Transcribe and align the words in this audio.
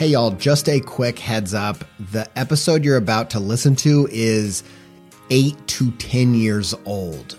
Hey, 0.00 0.06
y'all, 0.06 0.30
just 0.30 0.66
a 0.70 0.80
quick 0.80 1.18
heads 1.18 1.52
up. 1.52 1.84
The 2.10 2.26
episode 2.34 2.86
you're 2.86 2.96
about 2.96 3.28
to 3.28 3.38
listen 3.38 3.76
to 3.76 4.08
is 4.10 4.62
eight 5.28 5.58
to 5.66 5.90
10 5.90 6.32
years 6.32 6.74
old. 6.86 7.36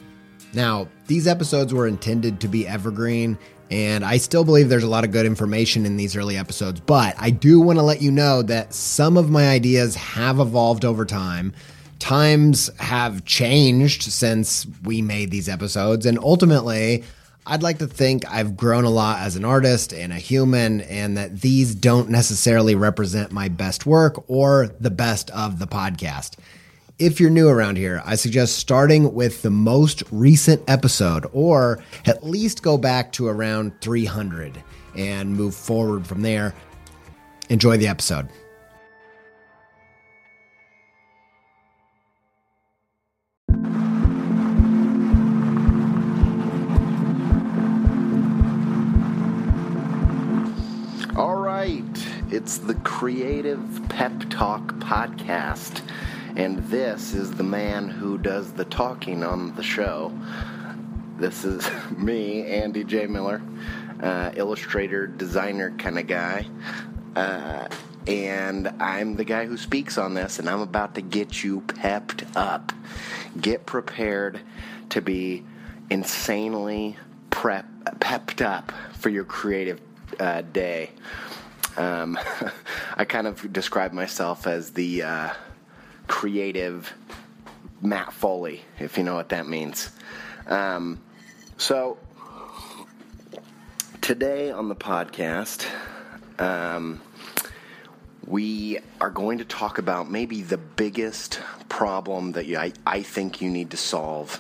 Now, 0.53 0.87
these 1.07 1.25
episodes 1.25 1.73
were 1.73 1.87
intended 1.87 2.39
to 2.41 2.47
be 2.47 2.67
evergreen, 2.67 3.39
and 3.71 4.05
I 4.05 4.17
still 4.17 4.43
believe 4.43 4.69
there's 4.69 4.83
a 4.83 4.87
lot 4.87 5.03
of 5.03 5.09
good 5.09 5.25
information 5.25 5.87
in 5.87 5.97
these 5.97 6.15
early 6.15 6.37
episodes, 6.37 6.79
but 6.81 7.15
I 7.17 7.31
do 7.31 7.59
want 7.59 7.79
to 7.79 7.83
let 7.83 7.99
you 7.99 8.11
know 8.11 8.43
that 8.43 8.75
some 8.75 9.17
of 9.17 9.31
my 9.31 9.49
ideas 9.49 9.95
have 9.95 10.39
evolved 10.39 10.85
over 10.85 11.03
time. 11.03 11.53
Times 11.97 12.69
have 12.77 13.25
changed 13.25 14.03
since 14.03 14.67
we 14.83 15.01
made 15.01 15.31
these 15.31 15.49
episodes, 15.49 16.05
and 16.05 16.19
ultimately, 16.19 17.03
I'd 17.45 17.63
like 17.63 17.79
to 17.79 17.87
think 17.87 18.23
I've 18.31 18.55
grown 18.55 18.83
a 18.83 18.89
lot 18.89 19.19
as 19.19 19.35
an 19.35 19.43
artist 19.43 19.93
and 19.93 20.13
a 20.13 20.17
human, 20.17 20.81
and 20.81 21.17
that 21.17 21.41
these 21.41 21.73
don't 21.73 22.09
necessarily 22.09 22.75
represent 22.75 23.31
my 23.31 23.47
best 23.47 23.85
work 23.85 24.23
or 24.29 24.69
the 24.79 24.91
best 24.91 25.31
of 25.31 25.57
the 25.57 25.65
podcast. 25.65 26.35
If 26.99 27.19
you're 27.19 27.31
new 27.31 27.49
around 27.49 27.77
here, 27.77 28.03
I 28.05 28.13
suggest 28.13 28.59
starting 28.59 29.15
with 29.15 29.41
the 29.41 29.49
most 29.49 30.03
recent 30.11 30.61
episode, 30.67 31.25
or 31.33 31.83
at 32.05 32.23
least 32.23 32.61
go 32.61 32.77
back 32.77 33.11
to 33.13 33.27
around 33.27 33.73
300 33.81 34.61
and 34.95 35.35
move 35.35 35.55
forward 35.55 36.05
from 36.05 36.21
there. 36.21 36.53
Enjoy 37.49 37.75
the 37.75 37.87
episode. 37.87 38.29
It's 52.31 52.59
the 52.59 52.75
Creative 52.75 53.59
Pep 53.89 54.13
Talk 54.29 54.73
Podcast, 54.75 55.81
and 56.37 56.59
this 56.69 57.13
is 57.13 57.33
the 57.33 57.43
man 57.43 57.89
who 57.89 58.17
does 58.17 58.53
the 58.53 58.63
talking 58.63 59.21
on 59.21 59.53
the 59.55 59.63
show. 59.63 60.17
This 61.17 61.43
is 61.43 61.69
me, 61.97 62.45
Andy 62.45 62.85
J. 62.85 63.07
Miller, 63.07 63.41
uh, 64.01 64.31
illustrator, 64.35 65.07
designer 65.07 65.71
kind 65.77 65.99
of 65.99 66.07
guy. 66.07 66.45
Uh, 67.17 67.67
and 68.07 68.69
I'm 68.79 69.17
the 69.17 69.25
guy 69.25 69.45
who 69.45 69.57
speaks 69.57 69.97
on 69.97 70.13
this, 70.13 70.39
and 70.39 70.49
I'm 70.49 70.61
about 70.61 70.95
to 70.95 71.01
get 71.01 71.43
you 71.43 71.59
pepped 71.59 72.23
up. 72.37 72.71
Get 73.41 73.65
prepared 73.65 74.39
to 74.89 75.01
be 75.01 75.43
insanely 75.89 76.95
prep, 77.29 77.65
pepped 77.99 78.41
up 78.41 78.71
for 78.93 79.09
your 79.09 79.25
creative 79.25 79.81
uh, 80.17 80.41
day. 80.41 80.91
Um, 81.77 82.19
I 82.97 83.05
kind 83.05 83.27
of 83.27 83.51
describe 83.51 83.93
myself 83.93 84.47
as 84.47 84.71
the 84.71 85.03
uh, 85.03 85.29
creative 86.07 86.93
Matt 87.81 88.13
Foley, 88.13 88.61
if 88.79 88.97
you 88.97 89.03
know 89.03 89.15
what 89.15 89.29
that 89.29 89.47
means. 89.47 89.91
Um, 90.47 91.01
so, 91.57 91.97
today 94.01 94.51
on 94.51 94.69
the 94.69 94.75
podcast, 94.75 95.65
um, 96.39 97.01
we 98.25 98.79
are 98.99 99.09
going 99.09 99.39
to 99.39 99.45
talk 99.45 99.77
about 99.77 100.09
maybe 100.09 100.41
the 100.41 100.57
biggest 100.57 101.39
problem 101.69 102.33
that 102.33 102.45
you, 102.45 102.57
I, 102.57 102.73
I 102.85 103.01
think 103.01 103.41
you 103.41 103.49
need 103.49 103.71
to 103.71 103.77
solve 103.77 104.37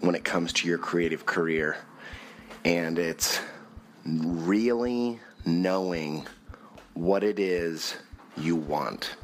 when 0.00 0.14
it 0.14 0.24
comes 0.24 0.52
to 0.54 0.68
your 0.68 0.78
creative 0.78 1.26
career. 1.26 1.76
And 2.64 2.98
it's 2.98 3.40
really 4.04 5.20
knowing 5.44 6.26
what 6.94 7.24
it 7.24 7.38
is 7.38 7.96
you 8.36 8.56
want. 8.56 9.14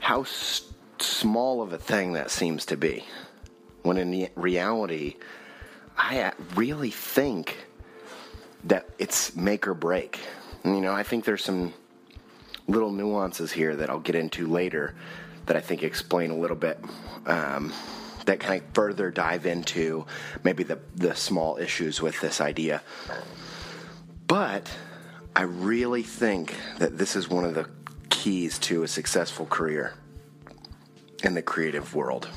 How 0.00 0.22
s- 0.22 0.62
small 0.98 1.62
of 1.62 1.72
a 1.72 1.78
thing 1.78 2.12
that 2.14 2.30
seems 2.30 2.66
to 2.66 2.76
be. 2.76 3.04
When 3.82 3.96
in 3.96 4.28
reality, 4.34 5.16
I 5.96 6.20
uh, 6.20 6.30
really 6.54 6.90
think 6.90 7.66
that 8.64 8.88
it's 8.98 9.34
make 9.36 9.66
or 9.66 9.74
break. 9.74 10.20
You 10.64 10.80
know, 10.80 10.92
I 10.92 11.02
think 11.02 11.24
there's 11.24 11.44
some 11.44 11.72
little 12.66 12.92
nuances 12.92 13.52
here 13.52 13.76
that 13.76 13.88
I'll 13.88 14.00
get 14.00 14.14
into 14.14 14.46
later 14.46 14.94
that 15.46 15.56
I 15.56 15.60
think 15.60 15.82
explain 15.82 16.30
a 16.30 16.36
little 16.36 16.56
bit. 16.56 16.78
Um, 17.26 17.72
that 18.26 18.40
kind 18.40 18.62
of 18.62 18.68
further 18.74 19.10
dive 19.10 19.46
into 19.46 20.04
maybe 20.44 20.62
the, 20.62 20.78
the 20.94 21.14
small 21.14 21.56
issues 21.56 22.02
with 22.02 22.20
this 22.20 22.42
idea. 22.42 22.82
But 24.26 24.70
I 25.38 25.42
really 25.42 26.02
think 26.02 26.56
that 26.78 26.98
this 26.98 27.14
is 27.14 27.30
one 27.30 27.44
of 27.44 27.54
the 27.54 27.70
keys 28.10 28.58
to 28.58 28.82
a 28.82 28.88
successful 28.88 29.46
career 29.46 29.94
in 31.22 31.34
the 31.34 31.42
creative 31.42 31.94
world. 31.94 32.28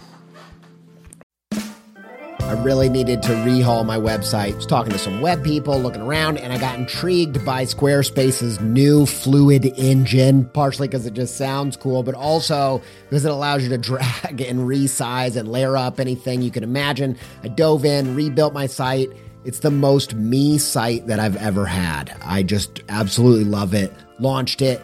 I 1.51 2.61
really 2.61 2.89
needed 2.89 3.23
to 3.23 3.29
rehaul 3.29 3.83
my 3.87 3.97
website. 3.97 4.53
I 4.53 4.55
was 4.55 4.67
talking 4.67 4.91
to 4.91 4.99
some 4.99 5.19
web 5.19 5.43
people, 5.43 5.79
looking 5.79 6.03
around, 6.03 6.37
and 6.37 6.53
I 6.53 6.59
got 6.59 6.77
intrigued 6.77 7.43
by 7.43 7.63
Squarespace's 7.63 8.61
new 8.61 9.07
Fluid 9.07 9.65
engine, 9.79 10.45
partially 10.49 10.87
because 10.87 11.07
it 11.07 11.15
just 11.15 11.37
sounds 11.37 11.75
cool, 11.77 12.03
but 12.03 12.13
also 12.13 12.83
because 13.09 13.25
it 13.25 13.31
allows 13.31 13.63
you 13.63 13.69
to 13.69 13.77
drag 13.79 14.41
and 14.41 14.59
resize 14.59 15.37
and 15.37 15.51
layer 15.51 15.75
up 15.75 15.99
anything 15.99 16.43
you 16.43 16.51
can 16.51 16.63
imagine. 16.63 17.17
I 17.41 17.47
dove 17.47 17.83
in, 17.83 18.15
rebuilt 18.15 18.53
my 18.53 18.67
site. 18.67 19.09
It's 19.43 19.59
the 19.59 19.71
most 19.71 20.13
me 20.13 20.59
site 20.59 21.07
that 21.07 21.19
I've 21.19 21.37
ever 21.37 21.65
had. 21.65 22.15
I 22.23 22.43
just 22.43 22.81
absolutely 22.89 23.45
love 23.45 23.73
it. 23.73 23.91
Launched 24.19 24.61
it, 24.61 24.83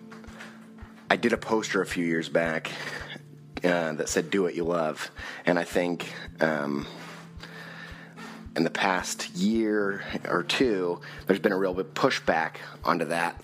I 1.11 1.17
did 1.17 1.33
a 1.33 1.37
poster 1.37 1.81
a 1.81 1.85
few 1.85 2.05
years 2.05 2.29
back 2.29 2.71
uh, 3.65 3.91
that 3.91 4.07
said 4.07 4.29
"Do 4.29 4.43
what 4.43 4.55
you 4.55 4.63
love," 4.63 5.11
and 5.45 5.59
I 5.59 5.65
think 5.65 6.07
um, 6.39 6.87
in 8.55 8.63
the 8.63 8.69
past 8.69 9.29
year 9.35 10.05
or 10.23 10.43
two, 10.43 11.01
there's 11.27 11.41
been 11.41 11.51
a 11.51 11.57
real 11.57 11.73
bit 11.73 11.93
pushback 11.95 12.59
onto 12.85 13.03
that 13.07 13.43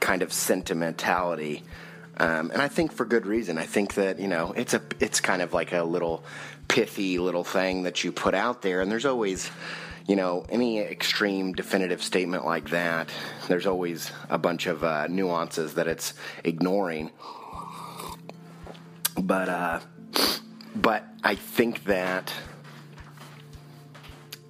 kind 0.00 0.22
of 0.22 0.32
sentimentality. 0.32 1.62
Um, 2.16 2.50
and 2.50 2.60
I 2.60 2.66
think 2.66 2.90
for 2.90 3.04
good 3.04 3.24
reason. 3.24 3.56
I 3.56 3.66
think 3.66 3.94
that 3.94 4.18
you 4.18 4.26
know 4.26 4.52
it's 4.56 4.74
a 4.74 4.82
it's 4.98 5.20
kind 5.20 5.42
of 5.42 5.52
like 5.52 5.72
a 5.72 5.84
little 5.84 6.24
pithy 6.66 7.20
little 7.20 7.44
thing 7.44 7.84
that 7.84 8.02
you 8.02 8.10
put 8.10 8.34
out 8.34 8.62
there, 8.62 8.80
and 8.80 8.90
there's 8.90 9.06
always 9.06 9.48
you 10.06 10.16
know 10.16 10.44
any 10.48 10.78
extreme 10.80 11.52
definitive 11.52 12.02
statement 12.02 12.44
like 12.44 12.70
that. 12.70 13.10
There's 13.48 13.66
always 13.66 14.10
a 14.28 14.38
bunch 14.38 14.66
of 14.66 14.84
uh, 14.84 15.06
nuances 15.08 15.74
that 15.74 15.88
it's 15.88 16.14
ignoring. 16.42 17.10
But 19.16 19.48
uh, 19.48 19.80
but 20.74 21.04
I 21.22 21.36
think 21.36 21.84
that 21.84 22.32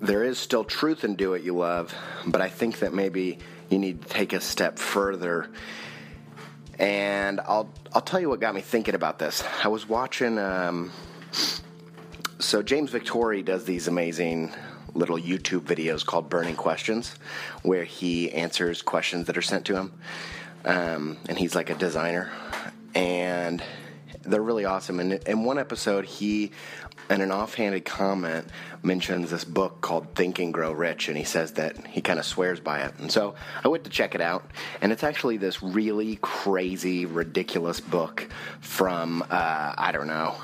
there 0.01 0.25
is 0.25 0.39
still 0.39 0.65
truth 0.65 1.05
in 1.05 1.17
do 1.17 1.31
what 1.31 1.43
you 1.45 1.57
love, 1.57 1.95
but 2.27 2.41
I 2.41 2.49
think 2.49 2.81
that 2.81 2.93
maybe 2.93 3.39
you 3.71 3.79
need 3.79 4.03
to 4.03 4.09
take 4.09 4.33
a 4.33 4.41
step 4.41 4.79
further. 4.79 5.49
And 6.79 7.41
I'll 7.41 7.71
I'll 7.93 8.03
tell 8.03 8.21
you 8.21 8.29
what 8.29 8.41
got 8.41 8.55
me 8.55 8.61
thinking 8.61 8.95
about 8.95 9.19
this. 9.19 9.45
I 9.63 9.69
was 9.69 9.89
watching. 9.89 10.39
Um, 10.39 10.91
so 12.41 12.63
James 12.63 12.91
Victore 12.91 13.45
does 13.45 13.65
these 13.65 13.87
amazing 13.87 14.53
little 14.95 15.19
YouTube 15.19 15.61
videos 15.61 16.05
called 16.07 16.29
Burning 16.31 16.57
Questions, 16.57 17.15
where 17.63 17.85
he 17.85 18.33
answers 18.33 18.83
questions 18.83 19.27
that 19.27 19.37
are 19.37 19.43
sent 19.43 19.67
to 19.67 19.77
him. 19.77 19.93
Um, 20.65 21.19
and 21.29 21.39
he's 21.39 21.55
like 21.55 21.69
a 21.69 21.75
designer, 21.75 22.31
and 22.95 23.63
they're 24.23 24.43
really 24.43 24.65
awesome. 24.65 25.01
And 25.01 25.13
in 25.13 25.45
one 25.45 25.59
episode, 25.59 26.07
he, 26.07 26.53
in 27.11 27.21
an 27.21 27.31
offhanded 27.31 27.85
comment, 27.85 28.49
mentions 28.83 29.31
this 29.31 29.45
book 29.45 29.83
called 29.83 30.15
Think 30.15 30.39
and 30.39 30.55
Grow 30.55 30.73
Rich, 30.73 31.09
and 31.09 31.19
he 31.19 31.25
says 31.25 31.53
that 31.53 31.87
he 31.87 32.01
kind 32.01 32.19
of 32.19 32.25
swears 32.25 32.61
by 32.61 32.81
it. 32.81 32.95
And 32.99 33.13
so 33.13 33.35
I 33.63 33.69
went 33.69 33.85
to 33.85 33.91
check 33.91 34.15
it 34.15 34.23
out, 34.23 34.51
and 34.81 34.91
it's 34.91 35.05
actually 35.05 35.37
this 35.37 35.63
really 35.63 36.19
crazy, 36.23 37.05
ridiculous 37.05 37.81
book 37.81 38.27
from 38.61 39.23
uh, 39.31 39.75
I 39.77 39.93
don't 39.93 40.07
know. 40.07 40.35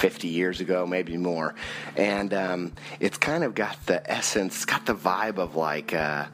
50 0.00 0.28
years 0.28 0.60
ago, 0.60 0.86
maybe 0.86 1.18
more. 1.18 1.54
And 1.94 2.32
um, 2.32 2.72
it's 3.00 3.18
kind 3.18 3.44
of 3.44 3.54
got 3.54 3.76
the 3.84 4.10
essence, 4.10 4.56
it's 4.56 4.64
got 4.64 4.86
the 4.86 4.94
vibe 4.94 5.36
of 5.36 5.56
like, 5.56 5.92
uh, 5.92 6.24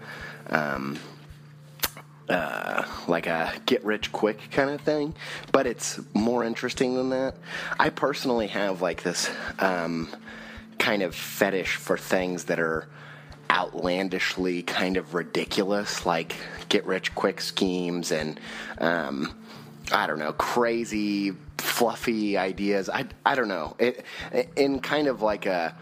um, 0.50 0.96
uh, 2.28 2.84
like 3.08 3.26
a 3.26 3.52
get 3.66 3.84
rich 3.84 4.12
quick 4.12 4.38
kind 4.52 4.70
of 4.70 4.80
thing, 4.80 5.14
but 5.50 5.66
it's 5.66 6.00
more 6.14 6.44
interesting 6.44 6.94
than 6.94 7.10
that. 7.10 7.34
I 7.78 7.90
personally 7.90 8.46
have 8.46 8.82
like 8.82 9.02
this 9.02 9.28
um, 9.58 10.08
kind 10.78 11.02
of 11.02 11.14
fetish 11.14 11.74
for 11.74 11.98
things 11.98 12.44
that 12.44 12.60
are 12.60 12.86
outlandishly 13.50 14.62
kind 14.62 14.96
of 14.96 15.14
ridiculous, 15.14 16.06
like 16.06 16.36
get 16.68 16.86
rich 16.86 17.14
quick 17.16 17.40
schemes 17.40 18.12
and 18.12 18.38
um, 18.78 19.34
I 19.92 20.06
don't 20.06 20.20
know, 20.20 20.32
crazy, 20.32 21.34
fluffy 21.58 22.36
ideas. 22.36 22.88
I, 22.88 23.06
I 23.24 23.34
don't 23.34 23.48
know. 23.48 23.76
It, 23.78 24.04
in 24.56 24.80
kind 24.80 25.08
of 25.08 25.22
like 25.22 25.46
a 25.46 25.76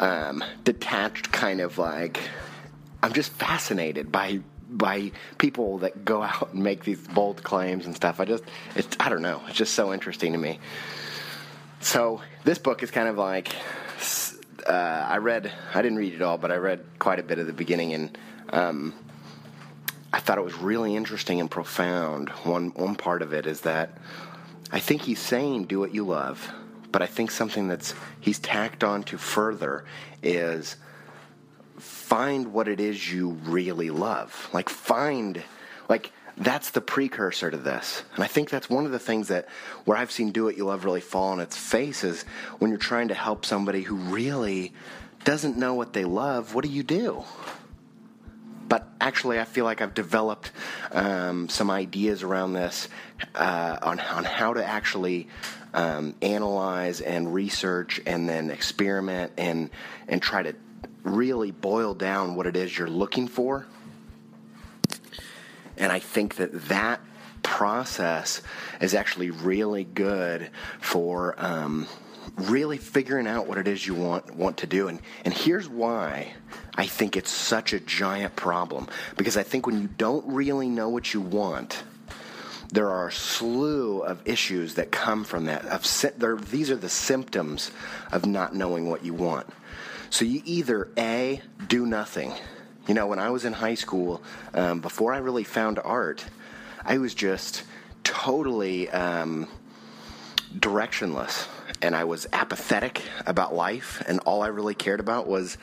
um, 0.00 0.42
detached 0.64 1.32
kind 1.32 1.60
of 1.60 1.78
like, 1.78 2.20
I'm 3.02 3.12
just 3.12 3.32
fascinated 3.32 4.10
by 4.10 4.40
by 4.66 5.12
people 5.38 5.78
that 5.78 6.04
go 6.04 6.22
out 6.22 6.52
and 6.52 6.62
make 6.62 6.84
these 6.84 7.00
bold 7.08 7.42
claims 7.42 7.86
and 7.86 7.94
stuff. 7.94 8.18
I 8.18 8.24
just, 8.24 8.44
it's, 8.74 8.96
I 8.98 9.08
don't 9.08 9.22
know. 9.22 9.40
It's 9.46 9.56
just 9.56 9.74
so 9.74 9.92
interesting 9.92 10.32
to 10.32 10.38
me. 10.38 10.58
So 11.80 12.22
this 12.44 12.58
book 12.58 12.82
is 12.82 12.90
kind 12.90 13.08
of 13.08 13.16
like, 13.16 13.54
uh, 14.66 14.72
I 14.72 15.18
read, 15.18 15.52
I 15.74 15.82
didn't 15.82 15.98
read 15.98 16.14
it 16.14 16.22
all, 16.22 16.38
but 16.38 16.50
I 16.50 16.56
read 16.56 16.84
quite 16.98 17.18
a 17.18 17.22
bit 17.22 17.38
of 17.38 17.46
the 17.46 17.52
beginning, 17.52 17.92
and 17.92 18.18
um, 18.50 18.94
I 20.12 20.20
thought 20.20 20.38
it 20.38 20.44
was 20.44 20.54
really 20.54 20.96
interesting 20.96 21.40
and 21.40 21.50
profound. 21.50 22.30
One 22.44 22.70
one 22.70 22.94
part 22.96 23.20
of 23.20 23.34
it 23.34 23.46
is 23.46 23.62
that 23.62 23.98
I 24.70 24.80
think 24.80 25.02
he's 25.02 25.20
saying 25.20 25.64
do 25.64 25.80
what 25.80 25.94
you 25.94 26.04
love, 26.04 26.52
but 26.90 27.02
I 27.02 27.06
think 27.06 27.30
something 27.30 27.68
that's 27.68 27.94
he's 28.20 28.38
tacked 28.38 28.82
on 28.84 29.02
to 29.04 29.18
further 29.18 29.84
is 30.22 30.76
find 31.78 32.52
what 32.52 32.68
it 32.68 32.80
is 32.80 33.12
you 33.12 33.30
really 33.44 33.90
love. 33.90 34.48
Like 34.52 34.68
find 34.68 35.42
like 35.88 36.12
that's 36.36 36.70
the 36.70 36.80
precursor 36.80 37.50
to 37.50 37.56
this. 37.56 38.02
And 38.14 38.24
I 38.24 38.26
think 38.26 38.50
that's 38.50 38.68
one 38.68 38.86
of 38.86 38.92
the 38.92 38.98
things 38.98 39.28
that 39.28 39.48
where 39.84 39.96
I've 39.96 40.10
seen 40.10 40.32
do 40.32 40.44
what 40.44 40.56
you 40.56 40.64
love 40.64 40.84
really 40.84 41.00
fall 41.00 41.28
on 41.28 41.40
its 41.40 41.56
face 41.56 42.02
is 42.02 42.24
when 42.58 42.70
you're 42.70 42.78
trying 42.78 43.08
to 43.08 43.14
help 43.14 43.44
somebody 43.44 43.82
who 43.82 43.94
really 43.94 44.72
doesn't 45.24 45.56
know 45.56 45.74
what 45.74 45.92
they 45.92 46.04
love, 46.04 46.54
what 46.54 46.64
do 46.64 46.70
you 46.70 46.82
do? 46.82 47.24
But 48.66 48.88
actually, 49.00 49.38
I 49.38 49.44
feel 49.44 49.64
like 49.64 49.80
I've 49.82 49.94
developed 49.94 50.50
um, 50.92 51.48
some 51.48 51.70
ideas 51.70 52.22
around 52.22 52.54
this 52.54 52.88
uh, 53.34 53.78
on 53.82 54.00
on 54.00 54.24
how 54.24 54.54
to 54.54 54.64
actually 54.64 55.28
um, 55.74 56.14
analyze 56.22 57.00
and 57.00 57.34
research 57.34 58.00
and 58.06 58.28
then 58.28 58.50
experiment 58.50 59.32
and 59.36 59.70
and 60.08 60.22
try 60.22 60.42
to 60.42 60.54
really 61.02 61.50
boil 61.50 61.94
down 61.94 62.34
what 62.34 62.46
it 62.46 62.56
is 62.56 62.76
you're 62.76 62.88
looking 62.88 63.28
for. 63.28 63.66
And 65.76 65.92
I 65.92 65.98
think 65.98 66.36
that 66.36 66.68
that 66.68 67.00
process 67.42 68.40
is 68.80 68.94
actually 68.94 69.30
really 69.30 69.84
good 69.84 70.50
for 70.80 71.34
um, 71.38 71.86
really 72.36 72.78
figuring 72.78 73.26
out 73.26 73.46
what 73.46 73.58
it 73.58 73.68
is 73.68 73.86
you 73.86 73.94
want 73.94 74.34
want 74.34 74.58
to 74.58 74.66
do. 74.66 74.88
And 74.88 75.00
and 75.24 75.34
here's 75.34 75.68
why 75.68 76.34
I 76.76 76.86
think 76.86 77.16
it's 77.16 77.30
such 77.30 77.72
a 77.72 77.80
giant 77.80 78.36
problem 78.36 78.88
because 79.16 79.36
I 79.36 79.42
think 79.42 79.66
when 79.66 79.80
you 79.80 79.88
don't 79.88 80.26
really 80.26 80.68
know 80.68 80.88
what 80.88 81.14
you 81.14 81.20
want, 81.20 81.82
there 82.72 82.90
are 82.90 83.08
a 83.08 83.12
slew 83.12 84.00
of 84.00 84.26
issues 84.26 84.74
that 84.74 84.90
come 84.90 85.24
from 85.24 85.46
that. 85.46 85.64
Of 85.66 86.50
these 86.50 86.70
are 86.70 86.76
the 86.76 86.88
symptoms 86.88 87.70
of 88.10 88.26
not 88.26 88.54
knowing 88.54 88.90
what 88.90 89.04
you 89.04 89.14
want. 89.14 89.46
So 90.10 90.24
you 90.24 90.42
either 90.44 90.88
A, 90.96 91.40
do 91.68 91.86
nothing. 91.86 92.32
You 92.86 92.94
know, 92.94 93.06
when 93.06 93.18
I 93.18 93.30
was 93.30 93.44
in 93.44 93.52
high 93.52 93.74
school, 93.74 94.22
um, 94.52 94.80
before 94.80 95.14
I 95.14 95.18
really 95.18 95.44
found 95.44 95.78
art, 95.82 96.24
I 96.84 96.98
was 96.98 97.14
just 97.14 97.62
totally 98.02 98.90
um, 98.90 99.48
directionless 100.58 101.48
and 101.84 101.94
I 101.94 102.04
was 102.04 102.26
apathetic 102.32 103.02
about 103.26 103.54
life, 103.54 104.02
and 104.06 104.18
all 104.20 104.42
I 104.42 104.46
really 104.46 104.74
cared 104.74 105.00
about 105.00 105.26
was 105.26 105.58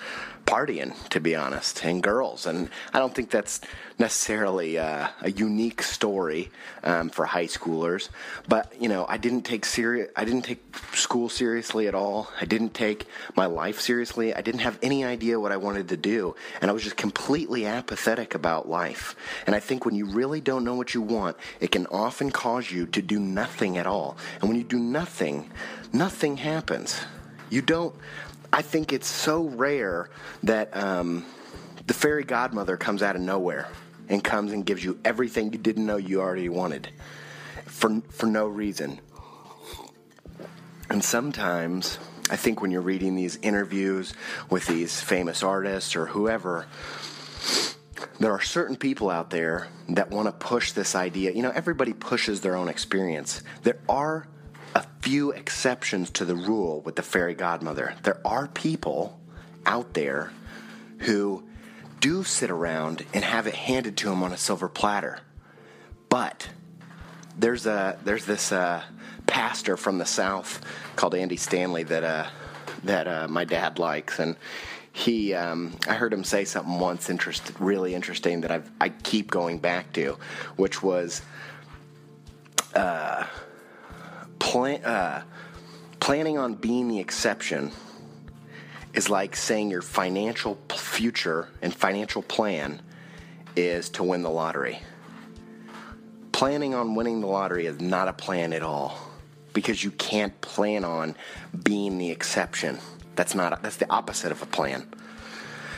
partying, 0.46 0.94
to 1.10 1.20
be 1.20 1.36
honest, 1.36 1.84
and 1.86 2.02
girls. 2.02 2.46
And 2.46 2.70
I 2.94 3.00
don't 3.00 3.14
think 3.14 3.30
that's 3.30 3.62
necessarily 3.98 4.78
uh, 4.78 5.08
a 5.22 5.32
unique 5.32 5.82
story 5.82 6.50
um, 6.84 7.10
for 7.10 7.26
high 7.26 7.46
schoolers. 7.46 8.10
But 8.48 8.74
you 8.82 8.90
know, 8.90 9.06
I 9.08 9.18
didn't 9.18 9.44
take 9.44 9.66
serious. 9.66 10.10
I 10.16 10.26
didn't 10.26 10.42
take 10.42 10.62
school 10.94 11.30
seriously 11.30 11.88
at 11.88 11.96
all. 11.96 12.32
I 12.40 12.46
didn't 12.46 12.74
take 12.74 13.06
my 13.36 13.46
life 13.46 13.80
seriously. 13.80 14.34
I 14.34 14.42
didn't 14.42 14.62
have 14.62 14.78
any 14.82 15.06
idea 15.06 15.40
what 15.40 15.52
I 15.52 15.58
wanted 15.58 15.90
to 15.90 15.98
do, 15.98 16.36
and 16.62 16.70
I 16.70 16.74
was 16.74 16.84
just 16.84 16.98
completely 16.98 17.66
apathetic 17.66 18.36
about 18.36 18.68
life. 18.68 19.16
And 19.46 19.56
I 19.56 19.60
think 19.60 19.86
when 19.86 19.96
you 19.96 20.06
really 20.06 20.42
don't 20.42 20.64
know 20.64 20.76
what 20.76 20.94
you 20.94 21.02
want, 21.02 21.38
it 21.60 21.72
can 21.72 21.88
often 21.88 22.32
cause 22.32 22.72
you 22.72 22.88
to 22.88 23.02
do 23.02 23.20
nothing 23.20 23.78
at 23.78 23.88
all. 23.88 24.18
And 24.40 24.50
when 24.50 24.58
you 24.58 24.64
do 24.64 24.80
nothing, 24.80 25.50
nothing 25.94 26.38
happens. 26.38 27.00
You 27.50 27.62
don't 27.62 27.94
I 28.54 28.62
think 28.62 28.92
it's 28.92 29.08
so 29.08 29.44
rare 29.44 30.10
that 30.44 30.76
um, 30.76 31.26
the 31.88 31.94
fairy 31.94 32.24
godmother 32.24 32.78
comes 32.78 33.02
out 33.02 33.16
of 33.16 33.22
nowhere 33.22 33.70
and 34.10 34.24
comes 34.24 34.52
and 34.52 34.66
gives 34.66 34.84
you 34.84 35.00
everything 35.06 35.54
you 35.54 35.58
didn't 35.58 35.86
know 35.86 35.98
you 35.98 36.22
already 36.22 36.50
wanted 36.50 36.90
for 37.66 38.02
for 38.10 38.26
no 38.26 38.48
reason. 38.48 39.00
And 40.90 41.02
sometimes 41.02 41.98
I 42.30 42.36
think 42.36 42.62
when 42.62 42.72
you're 42.72 42.82
reading 42.82 43.16
these 43.16 43.38
interviews 43.38 44.14
with 44.50 44.68
these 44.68 45.00
famous 45.00 45.44
artists 45.44 45.96
or 45.96 46.08
whoever, 46.08 46.66
there 48.20 48.32
are 48.32 48.42
certain 48.42 48.76
people 48.76 49.10
out 49.10 49.30
there 49.30 49.68
that 49.90 50.10
want 50.10 50.28
to 50.28 50.32
push 50.34 50.74
this 50.74 50.96
idea. 50.96 51.32
You 51.32 51.42
know, 51.44 51.52
everybody 51.52 51.94
pushes 51.94 52.42
their 52.42 52.56
own 52.56 52.68
experience. 52.68 53.42
There 53.64 53.80
are 53.88 54.28
few 55.02 55.32
exceptions 55.32 56.10
to 56.12 56.26
the 56.26 56.36
rule 56.36 56.82
with 56.82 56.96
the 56.96 57.02
fairy 57.02 57.34
godmother. 57.34 57.96
There 58.04 58.22
are 58.26 58.48
people 58.48 59.20
out 59.66 59.94
there 59.94 60.32
who 61.00 61.44
do 62.00 62.24
sit 62.24 62.50
around 62.50 63.06
and 63.14 63.24
have 63.24 63.48
it 63.48 63.56
handed 63.56 63.98
to 63.98 64.10
them 64.10 64.24
on 64.24 64.32
a 64.32 64.38
silver 64.38 64.70
platter. 64.70 65.20
But 66.10 66.50
there's 67.38 67.66
a 67.66 67.98
there's 68.04 68.26
this 68.26 68.52
uh, 68.52 68.84
pastor 69.28 69.78
from 69.78 69.98
the 69.98 70.06
south 70.06 70.62
called 70.96 71.16
Andy 71.16 71.38
Stanley 71.38 71.84
that 71.84 72.04
uh, 72.04 72.28
that 72.84 73.08
uh, 73.08 73.28
my 73.28 73.46
dad 73.46 73.80
likes, 73.80 74.20
and 74.20 74.36
he 74.92 75.34
um, 75.34 75.78
I 75.88 75.94
heard 75.94 76.14
him 76.14 76.24
say 76.24 76.46
something 76.46 76.80
once 76.80 77.10
interest, 77.10 77.54
really 77.60 77.96
interesting 77.96 78.42
that 78.42 78.52
I've, 78.52 78.70
I 78.82 78.90
keep 78.90 79.32
going 79.32 79.60
back 79.60 79.94
to, 79.94 80.18
which 80.58 80.84
was. 80.84 81.22
Uh, 82.74 83.26
plan, 84.42 84.84
uh, 84.84 85.24
planning 86.00 86.38
on 86.38 86.56
being 86.56 86.88
the 86.88 87.00
exception 87.00 87.72
is 88.94 89.10
like 89.10 89.36
saying 89.36 89.70
your 89.70 89.84
financial 89.84 90.58
future 90.70 91.48
and 91.62 91.74
financial 91.74 92.22
plan 92.24 92.82
is 93.56 93.90
to 93.90 94.04
win 94.04 94.24
the 94.24 94.30
lottery. 94.30 94.80
planning 96.32 96.74
on 96.74 96.96
winning 96.96 97.22
the 97.22 97.28
lottery 97.28 97.68
is 97.68 97.80
not 97.80 98.08
a 98.08 98.14
plan 98.14 98.52
at 98.52 98.64
all 98.64 98.98
because 99.54 99.84
you 99.84 99.92
can't 99.92 100.40
plan 100.42 100.84
on 100.84 101.16
being 101.64 102.00
the 102.00 102.10
exception. 102.10 102.80
That's 103.16 103.36
not 103.36 103.62
that's 103.62 103.78
the 103.78 103.90
opposite 103.92 104.32
of 104.32 104.42
a 104.42 104.48
plan. 104.48 104.88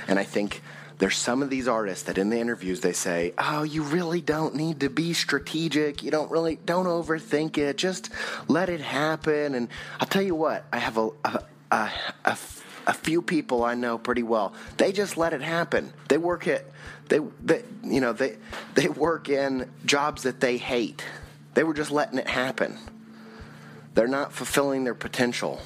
And 0.07 0.17
I 0.17 0.23
think 0.23 0.61
there's 1.03 1.17
some 1.17 1.43
of 1.43 1.49
these 1.49 1.67
artists 1.67 2.05
that 2.05 2.17
in 2.17 2.29
the 2.29 2.39
interviews 2.39 2.79
they 2.79 2.93
say, 2.93 3.33
"Oh, 3.37 3.63
you 3.63 3.83
really 3.83 4.21
don't 4.21 4.55
need 4.55 4.79
to 4.79 4.89
be 4.89 5.11
strategic. 5.11 6.01
You 6.01 6.11
don't 6.11 6.31
really 6.31 6.55
don't 6.65 6.85
overthink 6.85 7.57
it. 7.57 7.75
Just 7.75 8.09
let 8.47 8.69
it 8.69 8.79
happen." 8.79 9.53
And 9.53 9.67
I'll 9.99 10.07
tell 10.07 10.21
you 10.21 10.33
what, 10.33 10.63
I 10.71 10.77
have 10.77 10.97
a 10.97 11.09
a, 11.25 11.43
a, 11.71 11.91
a, 12.23 12.37
a 12.87 12.93
few 12.93 13.21
people 13.21 13.65
I 13.65 13.73
know 13.73 13.97
pretty 13.97 14.23
well. 14.23 14.53
They 14.77 14.93
just 14.93 15.17
let 15.17 15.33
it 15.33 15.41
happen. 15.41 15.91
They 16.07 16.17
work 16.17 16.47
at 16.47 16.63
they, 17.09 17.19
they 17.43 17.63
you 17.83 17.99
know 17.99 18.13
they 18.13 18.37
they 18.75 18.87
work 18.87 19.27
in 19.27 19.69
jobs 19.85 20.23
that 20.23 20.39
they 20.39 20.55
hate. 20.55 21.03
They 21.53 21.65
were 21.65 21.73
just 21.73 21.91
letting 21.91 22.17
it 22.17 22.29
happen. 22.29 22.77
They're 23.93 24.07
not 24.07 24.31
fulfilling 24.31 24.85
their 24.85 24.95
potential. 24.95 25.59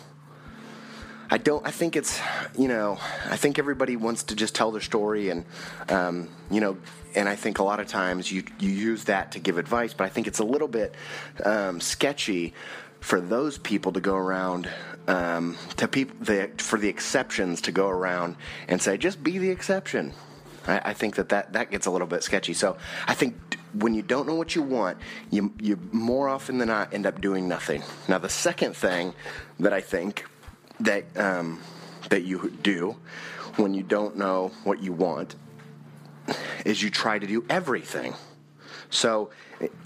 I 1.29 1.37
don't. 1.37 1.65
I 1.65 1.71
think 1.71 1.95
it's 1.95 2.19
you 2.57 2.67
know. 2.67 2.97
I 3.29 3.37
think 3.37 3.59
everybody 3.59 3.95
wants 3.95 4.23
to 4.23 4.35
just 4.35 4.55
tell 4.55 4.71
their 4.71 4.81
story, 4.81 5.29
and 5.29 5.45
um, 5.89 6.29
you 6.49 6.61
know. 6.61 6.77
And 7.15 7.27
I 7.27 7.35
think 7.35 7.59
a 7.59 7.63
lot 7.63 7.79
of 7.79 7.87
times 7.87 8.31
you 8.31 8.43
you 8.59 8.69
use 8.69 9.05
that 9.05 9.33
to 9.33 9.39
give 9.39 9.57
advice, 9.57 9.93
but 9.93 10.05
I 10.05 10.09
think 10.09 10.27
it's 10.27 10.39
a 10.39 10.45
little 10.45 10.67
bit 10.67 10.95
um, 11.43 11.81
sketchy 11.81 12.53
for 12.99 13.19
those 13.19 13.57
people 13.57 13.91
to 13.93 13.99
go 13.99 14.15
around 14.15 14.69
um, 15.07 15.57
to 15.77 15.87
people 15.87 16.15
the, 16.21 16.51
for 16.57 16.79
the 16.79 16.89
exceptions 16.89 17.61
to 17.61 17.71
go 17.71 17.87
around 17.87 18.35
and 18.67 18.81
say 18.81 18.97
just 18.97 19.23
be 19.23 19.37
the 19.37 19.49
exception. 19.49 20.13
I, 20.65 20.81
I 20.85 20.93
think 20.93 21.15
that, 21.15 21.29
that 21.29 21.53
that 21.53 21.71
gets 21.71 21.87
a 21.87 21.91
little 21.91 22.07
bit 22.07 22.23
sketchy. 22.23 22.53
So 22.53 22.77
I 23.07 23.13
think 23.13 23.35
when 23.73 23.93
you 23.93 24.01
don't 24.01 24.27
know 24.27 24.35
what 24.35 24.55
you 24.55 24.61
want, 24.61 24.97
you 25.29 25.53
you 25.59 25.77
more 25.91 26.29
often 26.29 26.57
than 26.57 26.69
not 26.69 26.93
end 26.93 27.05
up 27.05 27.19
doing 27.19 27.47
nothing. 27.47 27.83
Now 28.07 28.17
the 28.17 28.29
second 28.29 28.75
thing 28.75 29.13
that 29.59 29.73
I 29.73 29.81
think 29.81 30.25
that 30.81 31.05
um, 31.17 31.61
that 32.09 32.23
you 32.23 32.51
do 32.61 32.95
when 33.55 33.73
you 33.73 33.83
don't 33.83 34.17
know 34.17 34.51
what 34.63 34.81
you 34.81 34.93
want 34.93 35.35
is 36.65 36.81
you 36.81 36.89
try 36.89 37.17
to 37.17 37.27
do 37.27 37.45
everything. 37.49 38.13
So 38.89 39.31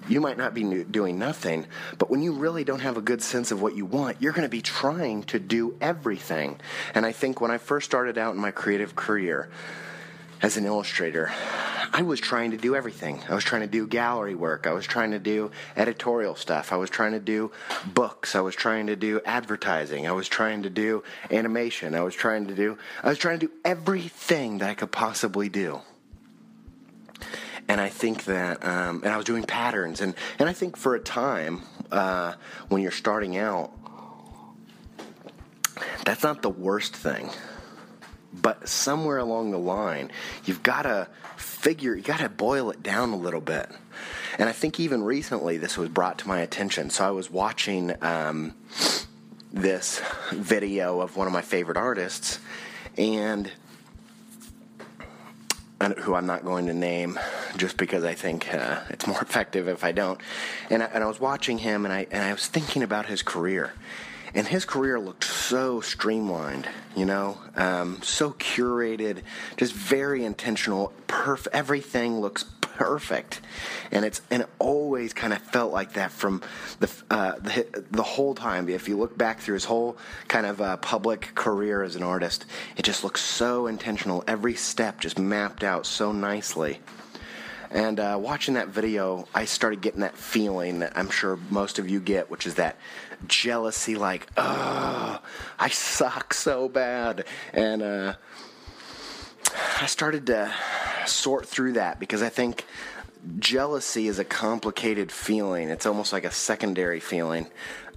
you 0.08 0.22
might 0.22 0.38
not 0.38 0.54
be 0.54 0.84
doing 0.84 1.18
nothing, 1.18 1.66
but 1.98 2.10
when 2.10 2.22
you 2.22 2.34
really 2.34 2.64
don't 2.64 2.82
have 2.82 2.98
a 2.98 3.02
good 3.02 3.22
sense 3.22 3.52
of 3.52 3.62
what 3.62 3.76
you 3.76 3.86
want, 3.86 4.22
you're 4.22 4.34
going 4.34 4.44
to 4.44 4.50
be 4.50 4.62
trying 4.62 5.24
to 5.24 5.40
do 5.40 5.76
everything. 5.82 6.60
And 6.94 7.06
I 7.06 7.12
think 7.12 7.42
when 7.42 7.52
I 7.52 7.58
first 7.58 7.86
started 7.86 8.18
out 8.18 8.36
in 8.36 8.42
my 8.42 8.52
creative 8.52 8.96
career 8.96 9.50
as 10.42 10.58
an 10.58 10.66
illustrator, 10.66 11.32
I 11.94 12.04
was 12.04 12.20
trying 12.20 12.52
to 12.52 12.58
do 12.58 12.76
everything. 12.76 13.22
I 13.30 13.36
was 13.36 13.44
trying 13.44 13.62
to 13.62 13.68
do 13.68 13.86
gallery 13.86 14.34
work. 14.34 14.66
I 14.66 14.74
was 14.74 14.86
trying 14.86 15.12
to 15.12 15.20
do 15.20 15.52
editorial 15.76 16.36
stuff. 16.36 16.72
I 16.72 16.78
was 16.78 16.90
trying 16.90 17.12
to 17.12 17.20
do 17.20 17.52
books. 17.86 18.36
I 18.36 18.42
was 18.42 18.56
trying 18.56 18.88
to 18.88 18.96
do 18.96 19.22
advertising. 19.26 20.08
I 20.08 20.14
was 20.14 20.28
trying 20.28 20.64
to 20.64 20.70
do 20.70 21.04
animation. 21.30 21.94
I 21.94 22.02
was 22.02 22.16
trying 22.16 22.48
to 22.48 22.56
do 22.56 22.78
I 23.04 23.10
was 23.10 23.18
trying 23.18 23.40
to 23.40 23.48
do 23.48 23.54
everything 23.66 24.60
that 24.60 24.70
I 24.70 24.74
could 24.74 24.92
possibly 24.92 25.50
do. 25.50 25.82
And 27.68 27.80
I 27.80 27.90
think 27.90 28.26
that, 28.26 28.66
um, 28.66 29.02
and 29.04 29.14
I 29.14 29.18
was 29.18 29.26
doing 29.26 29.44
patterns, 29.44 30.02
and, 30.02 30.14
and 30.40 30.50
I 30.50 30.54
think 30.54 30.76
for 30.76 30.96
a 30.96 31.00
time, 31.00 31.62
uh, 31.92 32.34
when 32.68 32.82
you're 32.82 32.92
starting 32.92 33.38
out, 33.38 33.72
that's 36.04 36.24
not 36.24 36.42
the 36.42 36.50
worst 36.50 36.96
thing. 36.96 37.30
But 38.34 38.68
somewhere 38.70 39.18
along 39.18 39.52
the 39.52 39.60
line, 39.60 40.12
you've 40.46 40.64
got 40.64 40.84
to 40.84 41.08
figure, 41.36 41.96
you 41.96 42.02
got 42.02 42.20
to 42.20 42.30
boil 42.30 42.72
it 42.72 42.82
down 42.82 43.10
a 43.12 43.18
little 43.18 43.42
bit. 43.42 43.70
And 44.40 44.48
I 44.48 44.54
think 44.54 44.80
even 44.80 45.04
recently 45.04 45.58
this 45.58 45.78
was 45.78 45.90
brought 45.90 46.20
to 46.20 46.28
my 46.28 46.40
attention. 46.40 46.90
So 46.90 47.06
I 47.06 47.12
was 47.12 47.30
watching 47.30 47.94
um, 48.02 48.54
this 49.52 50.02
video 50.32 51.02
of 51.02 51.18
one 51.18 51.28
of 51.28 51.34
my 51.34 51.42
favorite 51.42 51.78
artists, 51.78 52.40
and 52.98 53.52
who 56.00 56.14
I'm 56.14 56.26
not 56.26 56.46
going 56.46 56.68
to 56.68 56.74
name 56.74 57.20
just 57.58 57.78
because 57.78 58.04
I 58.04 58.14
think 58.14 58.54
uh, 58.54 58.82
it's 58.90 59.08
more 59.08 59.20
effective 59.22 59.68
if 59.68 59.84
I 59.84 59.92
don't. 59.92 60.20
And 60.70 60.84
I, 60.84 60.86
and 60.88 61.04
I 61.04 61.08
was 61.08 61.20
watching 61.20 61.58
him, 61.58 61.86
and 61.86 61.94
I 61.94 62.08
and 62.12 62.24
I 62.24 62.32
was 62.32 62.48
thinking 62.48 62.84
about 62.84 63.08
his 63.08 63.22
career, 63.22 63.74
and 64.34 64.48
his 64.48 64.66
career 64.66 65.00
looked 65.00 65.24
so 65.24 65.82
streamlined, 65.82 66.68
you 66.96 67.06
know, 67.06 67.38
um, 67.56 68.02
so 68.02 68.32
curated, 68.32 69.22
just 69.58 69.74
very 69.74 70.24
intentional. 70.24 70.94
Perfect. 71.08 71.56
Everything 71.56 72.20
looks 72.20 72.46
perfect, 72.62 73.42
and 73.92 74.06
it's 74.06 74.22
and 74.32 74.44
it 74.44 74.50
always 74.58 75.14
kind 75.14 75.34
of 75.34 75.40
felt 75.40 75.72
like 75.72 75.94
that 75.94 76.12
from 76.12 76.42
the 76.80 76.90
uh, 77.10 77.34
the 77.40 77.86
the 77.92 78.04
whole 78.04 78.34
time. 78.34 78.70
If 78.70 78.88
you 78.88 78.98
look 78.98 79.18
back 79.18 79.40
through 79.40 79.56
his 79.56 79.66
whole 79.66 79.98
kind 80.28 80.46
of 80.46 80.62
uh, 80.62 80.78
public 80.78 81.36
career 81.36 81.84
as 81.84 81.96
an 81.96 82.04
artist, 82.04 82.46
it 82.78 82.84
just 82.84 83.04
looks 83.04 83.22
so 83.22 83.68
intentional. 83.68 84.24
Every 84.28 84.56
step 84.56 85.00
just 85.00 85.20
mapped 85.20 85.64
out 85.64 85.86
so 85.86 86.12
nicely. 86.12 86.80
And 87.70 88.02
uh, 88.02 88.18
watching 88.20 88.56
that 88.56 88.68
video, 88.68 89.30
I 89.34 89.46
started 89.46 89.80
getting 89.80 90.02
that 90.02 90.18
feeling 90.18 90.80
that 90.80 90.92
I'm 90.98 91.10
sure 91.10 91.40
most 91.50 91.80
of 91.80 91.90
you 91.90 92.02
get, 92.02 92.30
which 92.30 92.46
is 92.46 92.56
that 92.56 92.76
jealousy, 93.28 93.96
like, 93.96 94.28
oh, 94.38 95.22
I 95.60 95.70
suck 95.70 96.34
so 96.34 96.70
bad. 96.70 97.26
And 97.54 97.82
uh, 97.82 98.14
I 99.80 99.86
started 99.86 100.26
to 100.28 100.54
sort 101.06 101.46
through 101.46 101.74
that 101.74 102.00
because 102.00 102.22
I 102.22 102.30
think 102.30 102.66
jealousy 103.40 104.08
is 104.08 104.20
a 104.20 104.26
complicated 104.26 105.12
feeling. 105.12 105.70
It's 105.70 105.86
almost 105.86 106.14
like 106.14 106.24
a 106.24 106.32
secondary 106.32 107.00
feeling 107.00 107.48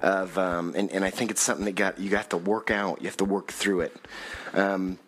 of, 0.00 0.36
um, 0.38 0.74
and, 0.76 0.90
and 0.92 1.04
I 1.04 1.10
think 1.10 1.30
it's 1.30 1.40
something 1.40 1.64
that 1.64 1.74
got 1.74 1.98
you 1.98 2.10
got 2.10 2.30
to 2.30 2.36
work 2.36 2.70
out. 2.70 3.00
You 3.00 3.06
have 3.06 3.16
to 3.18 3.24
work 3.24 3.48
through 3.48 3.82
it. 3.82 3.96
Um, 4.52 4.98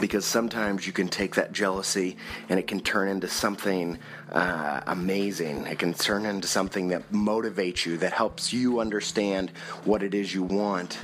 because 0.00 0.24
sometimes 0.24 0.86
you 0.86 0.92
can 0.92 1.08
take 1.08 1.34
that 1.34 1.52
jealousy 1.52 2.16
and 2.48 2.58
it 2.58 2.66
can 2.68 2.80
turn 2.80 3.08
into 3.08 3.26
something 3.26 3.98
uh, 4.32 4.80
amazing. 4.86 5.66
It 5.66 5.78
can 5.78 5.94
turn 5.94 6.26
into 6.26 6.46
something 6.46 6.88
that 6.88 7.10
motivates 7.10 7.86
you, 7.86 7.96
that 7.98 8.12
helps 8.12 8.52
you 8.52 8.80
understand 8.80 9.50
what 9.84 10.02
it 10.02 10.14
is 10.14 10.34
you 10.34 10.42
want. 10.42 10.98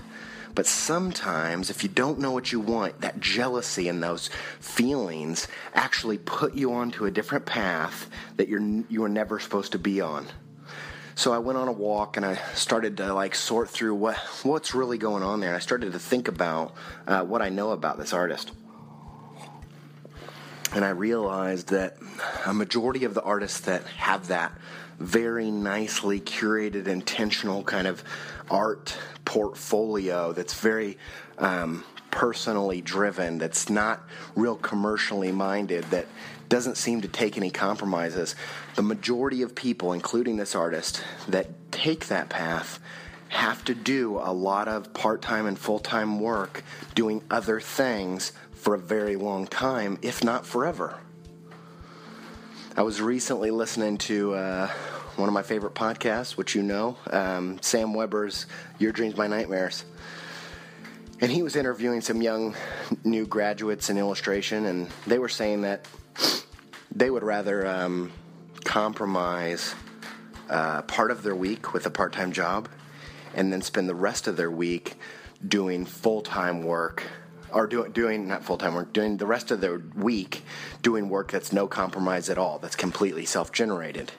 But 0.55 0.67
sometimes, 0.67 1.69
if 1.69 1.83
you 1.83 1.89
don't 1.89 2.21
know 2.21 2.31
what 2.31 2.53
you 2.53 2.61
want, 2.61 3.01
that 3.01 3.19
jealousy 3.19 3.89
and 3.89 4.03
those 4.03 4.31
feelings 4.61 5.49
actually 5.75 6.19
put 6.19 6.55
you 6.55 6.73
onto 6.75 7.07
a 7.07 7.11
different 7.11 7.45
path 7.45 8.09
that 8.37 8.49
you're 8.49 8.63
you 8.89 9.01
were 9.01 9.09
never 9.09 9.41
supposed 9.41 9.73
to 9.73 9.79
be 9.79 10.01
on. 10.01 10.27
So 11.17 11.33
I 11.33 11.39
went 11.39 11.59
on 11.59 11.67
a 11.67 11.73
walk 11.73 12.17
and 12.17 12.25
I 12.25 12.37
started 12.55 12.97
to 12.99 13.13
like 13.15 13.35
sort 13.35 13.69
through 13.69 13.95
what 13.97 14.17
what's 14.45 14.75
really 14.75 14.99
going 14.99 15.25
on 15.25 15.41
there. 15.41 15.51
And 15.51 15.57
I 15.57 15.61
started 15.61 15.93
to 15.93 15.99
think 15.99 16.29
about 16.29 16.75
uh, 17.07 17.25
what 17.25 17.43
I 17.43 17.49
know 17.49 17.71
about 17.71 17.99
this 17.99 18.13
artist 18.13 18.53
and 20.75 20.85
I 20.85 20.91
realized 20.91 21.69
that 21.69 21.97
a 22.47 22.55
majority 22.55 23.05
of 23.05 23.15
the 23.15 23.23
artists 23.23 23.61
that 23.61 23.85
have 23.85 24.29
that 24.29 24.53
very 24.99 25.51
nicely 25.51 26.21
curated, 26.21 26.87
intentional 26.87 27.63
kind 27.65 27.87
of 27.87 28.03
art 28.51 28.97
portfolio 29.25 30.33
that's 30.33 30.55
very 30.55 30.99
um, 31.39 31.85
personally 32.11 32.81
driven, 32.81 33.39
that's 33.39 33.69
not 33.69 34.03
real 34.37 34.57
commercially 34.57 35.33
minded, 35.33 35.85
that 35.85 36.07
doesn't 36.49 36.77
seem 36.77 37.01
to 37.01 37.09
take 37.09 37.37
any 37.37 37.51
compromises. 37.51 38.37
The 38.77 38.83
majority 38.83 39.43
of 39.43 39.55
people, 39.55 39.93
including 39.93 40.37
this 40.37 40.55
artist, 40.55 41.03
that 41.29 41.49
take 41.73 42.07
that 42.07 42.29
path 42.29 42.79
have 43.31 43.65
to 43.65 43.75
do 43.75 44.19
a 44.19 44.33
lot 44.33 44.69
of 44.69 44.95
part 44.95 45.21
time 45.21 45.47
and 45.47 45.59
full 45.59 45.81
time 45.81 46.21
work 46.21 46.63
doing 46.95 47.23
other 47.31 47.59
things 47.59 48.33
for 48.53 48.75
a 48.75 48.79
very 48.79 49.17
long 49.17 49.47
time, 49.47 49.99
if 50.03 50.23
not 50.23 50.47
forever. 50.47 50.99
I 52.77 52.83
was 52.83 53.01
recently 53.01 53.53
listening 53.53 53.99
to 53.99 54.35
uh, 54.35 54.67
one 55.15 55.29
of 55.29 55.33
my 55.33 55.45
favorite 55.45 55.75
podcasts, 55.75 56.37
which 56.37 56.57
you 56.57 56.63
know, 56.65 56.97
um, 57.09 57.61
Sam 57.63 57.95
Weber's 57.95 58.47
Your 58.81 58.91
Dreams, 58.91 59.17
My 59.17 59.29
Nightmares. 59.29 59.85
And 61.21 61.31
he 61.31 61.45
was 61.45 61.55
interviewing 61.55 62.01
some 62.01 62.21
young 62.21 62.57
new 63.05 63.27
graduates 63.27 63.91
in 63.91 63.97
illustration, 63.97 64.65
and 64.65 64.89
they 65.07 65.21
were 65.21 65.29
saying 65.29 65.61
that 65.61 65.87
they 66.93 67.11
would 67.11 67.23
rather 67.23 67.65
um, 67.65 68.11
compromise 68.65 69.77
uh, 70.51 70.83
part 70.83 71.13
of 71.13 71.23
their 71.23 71.37
week 71.37 71.75
with 71.75 71.87
a 71.87 71.91
part 71.91 72.13
time 72.13 72.33
job 72.33 72.69
and 73.37 73.53
then 73.53 73.63
spend 73.63 73.89
the 73.89 73.95
rest 73.95 74.27
of 74.27 74.37
their 74.37 74.51
week 74.51 74.95
doing 75.47 75.87
full 75.87 76.23
time 76.23 76.65
work 76.65 77.05
or 77.55 77.67
doing 77.67 77.93
doing 77.93 78.29
not 78.29 78.45
full 78.45 78.59
time 78.59 78.75
work, 78.75 78.93
doing 78.93 79.17
the 79.17 79.27
rest 79.27 79.51
of 79.51 79.61
the 79.61 79.83
week 79.95 80.43
doing 80.83 81.09
work 81.09 81.31
that's 81.33 81.53
no 81.53 81.67
compromise 81.67 82.29
at 82.29 82.37
all, 82.37 82.59
that's 82.59 82.77
completely 82.77 83.25
self 83.25 83.53
generated. 83.53 84.13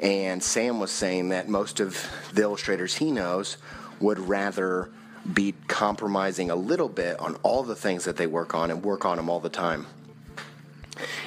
And 0.00 0.42
Sam 0.42 0.78
was 0.78 0.92
saying 0.92 1.30
that 1.30 1.48
most 1.48 1.80
of 1.80 2.08
the 2.32 2.42
illustrators 2.42 2.94
he 2.94 3.10
knows 3.10 3.56
would 4.00 4.18
rather 4.20 4.90
be 5.32 5.54
compromising 5.66 6.50
a 6.50 6.54
little 6.54 6.88
bit 6.88 7.18
on 7.18 7.34
all 7.42 7.64
the 7.64 7.74
things 7.74 8.04
that 8.04 8.16
they 8.16 8.26
work 8.26 8.54
on 8.54 8.70
and 8.70 8.84
work 8.84 9.04
on 9.04 9.16
them 9.16 9.28
all 9.28 9.40
the 9.40 9.48
time. 9.48 9.86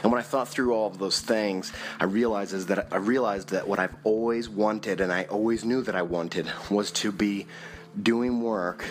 And 0.03 0.11
when 0.11 0.19
I 0.19 0.23
thought 0.23 0.47
through 0.47 0.73
all 0.73 0.87
of 0.87 0.97
those 0.97 1.19
things, 1.19 1.71
I 1.99 2.05
realized 2.05 2.53
is 2.53 2.65
that 2.67 2.87
I 2.91 2.97
realized 2.97 3.49
that 3.49 3.67
what 3.67 3.79
I've 3.79 3.95
always 4.03 4.49
wanted 4.49 5.01
and 5.01 5.11
I 5.11 5.25
always 5.25 5.63
knew 5.63 5.81
that 5.83 5.95
I 5.95 6.01
wanted 6.01 6.51
was 6.69 6.91
to 6.91 7.11
be 7.11 7.47
doing 8.01 8.41
work 8.41 8.85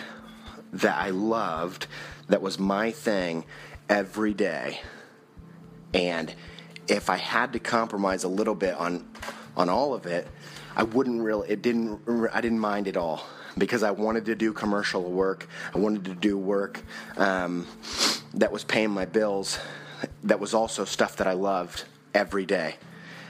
that 0.73 0.97
I 0.97 1.09
loved, 1.09 1.87
that 2.27 2.41
was 2.41 2.59
my 2.59 2.91
thing 2.91 3.45
every 3.89 4.33
day. 4.33 4.79
And 5.93 6.33
if 6.87 7.09
I 7.09 7.17
had 7.17 7.53
to 7.53 7.59
compromise 7.59 8.23
a 8.23 8.29
little 8.29 8.55
bit 8.55 8.75
on 8.75 9.07
on 9.57 9.67
all 9.67 9.93
of 9.93 10.05
it, 10.05 10.27
I 10.75 10.83
wouldn't 10.83 11.21
really 11.21 11.49
it 11.49 11.61
didn't 11.61 12.01
I 12.33 12.41
didn't 12.41 12.59
mind 12.59 12.87
at 12.87 12.97
all 12.97 13.25
because 13.57 13.83
I 13.83 13.91
wanted 13.91 14.25
to 14.25 14.35
do 14.35 14.53
commercial 14.53 15.03
work. 15.03 15.47
I 15.75 15.77
wanted 15.77 16.05
to 16.05 16.15
do 16.15 16.37
work 16.37 16.81
um, 17.17 17.67
that 18.33 18.51
was 18.51 18.63
paying 18.63 18.91
my 18.91 19.05
bills 19.05 19.59
that 20.23 20.39
was 20.39 20.53
also 20.53 20.85
stuff 20.85 21.17
that 21.17 21.27
I 21.27 21.33
loved 21.33 21.83
every 22.13 22.45
day. 22.45 22.75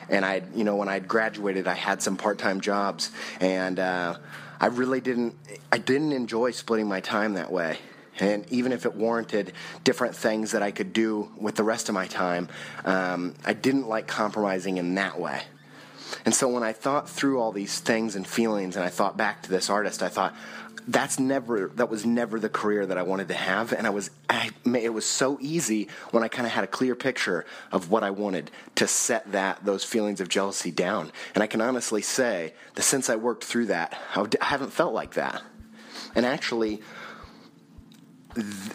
And 0.10 0.26
I, 0.26 0.44
you 0.56 0.64
know, 0.64 0.76
when 0.76 0.90
I 0.90 1.00
graduated, 1.00 1.68
I 1.68 1.74
had 1.74 2.02
some 2.02 2.18
part-time 2.18 2.60
jobs, 2.60 3.12
and 3.40 3.80
uh, 3.80 4.18
I 4.62 4.68
really 4.68 5.02
didn't, 5.02 5.36
I 5.72 5.80
didn't 5.80 6.12
enjoy 6.12 6.52
splitting 6.52 6.88
my 6.88 7.00
time 7.00 7.34
that 7.34 7.52
way. 7.52 7.80
And 8.20 8.46
even 8.52 8.72
if 8.72 8.86
it 8.86 8.94
warranted 8.94 9.54
different 9.84 10.16
things 10.16 10.52
that 10.52 10.62
I 10.62 10.70
could 10.70 10.94
do 10.94 11.32
with 11.36 11.56
the 11.56 11.64
rest 11.64 11.90
of 11.90 11.96
my 11.96 12.06
time, 12.06 12.48
um, 12.86 13.34
I 13.44 13.54
didn't 13.54 13.88
like 13.88 14.06
compromising 14.06 14.78
in 14.78 14.94
that 14.96 15.20
way. 15.20 15.42
And 16.26 16.36
so 16.36 16.48
when 16.48 16.62
I 16.62 16.74
thought 16.74 17.10
through 17.10 17.42
all 17.42 17.52
these 17.52 17.80
things 17.80 18.16
and 18.16 18.28
feelings, 18.28 18.76
and 18.76 18.86
I 18.86 18.90
thought 18.90 19.18
back 19.18 19.42
to 19.44 19.50
this 19.50 19.70
artist, 19.70 20.04
I 20.04 20.10
thought, 20.10 20.36
that's 20.88 21.20
never 21.20 21.72
that 21.76 21.90
was 21.90 22.06
never 22.06 22.40
the 22.40 22.50
career 22.50 22.86
that 22.86 22.98
I 22.98 23.04
wanted 23.04 23.28
to 23.30 23.34
have. 23.34 23.74
And 23.74 23.86
I 23.86 23.90
was 23.90 24.10
I, 24.30 24.52
it 24.66 24.94
was 24.94 25.06
so 25.06 25.38
easy 25.42 25.90
when 26.12 26.24
I 26.24 26.28
kind 26.28 26.46
of 26.46 26.54
had 26.54 26.64
a 26.64 26.68
clear 26.68 26.96
picture 26.96 27.46
of 27.72 27.90
what 27.90 28.04
I 28.04 28.10
wanted 28.10 28.52
to 28.76 28.88
set 28.88 29.32
that 29.32 29.64
those 29.64 29.84
feelings 29.84 30.22
of 30.22 30.30
jealousy 30.30 30.72
down. 30.72 31.12
And 31.36 31.44
I 31.44 31.48
can 31.48 31.62
honestly 31.62 32.02
say 32.02 32.54
that 32.76 32.84
since 32.84 33.10
I 33.10 33.16
worked 33.16 33.44
through 33.44 33.68
that 33.68 34.00
I 34.16 34.46
haven't 34.46 34.72
felt 34.72 34.94
like 34.94 35.16
that. 35.16 35.42
And 36.16 36.26
actually 36.26 36.82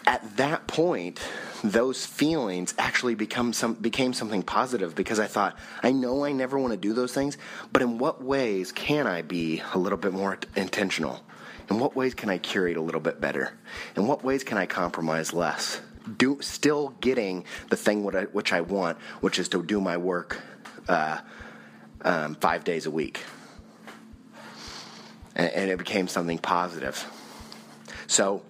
at 0.05 0.37
that 0.37 0.67
point 0.67 1.19
those 1.63 2.05
feelings 2.05 2.75
actually 2.77 3.15
become 3.15 3.53
some 3.53 3.73
became 3.73 4.13
something 4.13 4.43
positive 4.43 4.93
because 4.93 5.19
I 5.19 5.25
thought 5.25 5.57
I 5.81 5.91
know 5.91 6.23
I 6.23 6.31
never 6.31 6.59
want 6.59 6.73
to 6.73 6.77
do 6.77 6.93
those 6.93 7.11
things 7.11 7.39
but 7.73 7.81
in 7.81 7.97
what 7.97 8.23
ways 8.23 8.71
can 8.71 9.07
I 9.07 9.23
be 9.23 9.63
a 9.73 9.79
little 9.79 9.97
bit 9.97 10.13
more 10.13 10.37
intentional 10.55 11.23
in 11.69 11.79
what 11.79 11.95
ways 11.95 12.13
can 12.13 12.29
I 12.29 12.37
curate 12.37 12.77
a 12.77 12.81
little 12.81 13.01
bit 13.01 13.19
better? 13.19 13.51
In 13.95 14.07
what 14.07 14.23
ways 14.23 14.43
can 14.43 14.57
I 14.57 14.65
compromise 14.65 15.33
less? 15.33 15.81
Do 16.17 16.37
still 16.41 16.95
getting 17.01 17.45
the 17.69 17.75
thing 17.75 18.03
what 18.03 18.15
I, 18.15 18.23
which 18.23 18.53
I 18.53 18.61
want, 18.61 18.97
which 19.19 19.39
is 19.39 19.49
to 19.49 19.61
do 19.61 19.81
my 19.81 19.97
work 19.97 20.41
uh, 20.87 21.19
um, 22.01 22.35
five 22.35 22.63
days 22.63 22.85
a 22.85 22.91
week, 22.91 23.23
and, 25.35 25.51
and, 25.51 25.69
it 25.69 25.77
became 25.77 26.07
something 26.07 26.37
positive. 26.37 27.05
So, 28.07 28.43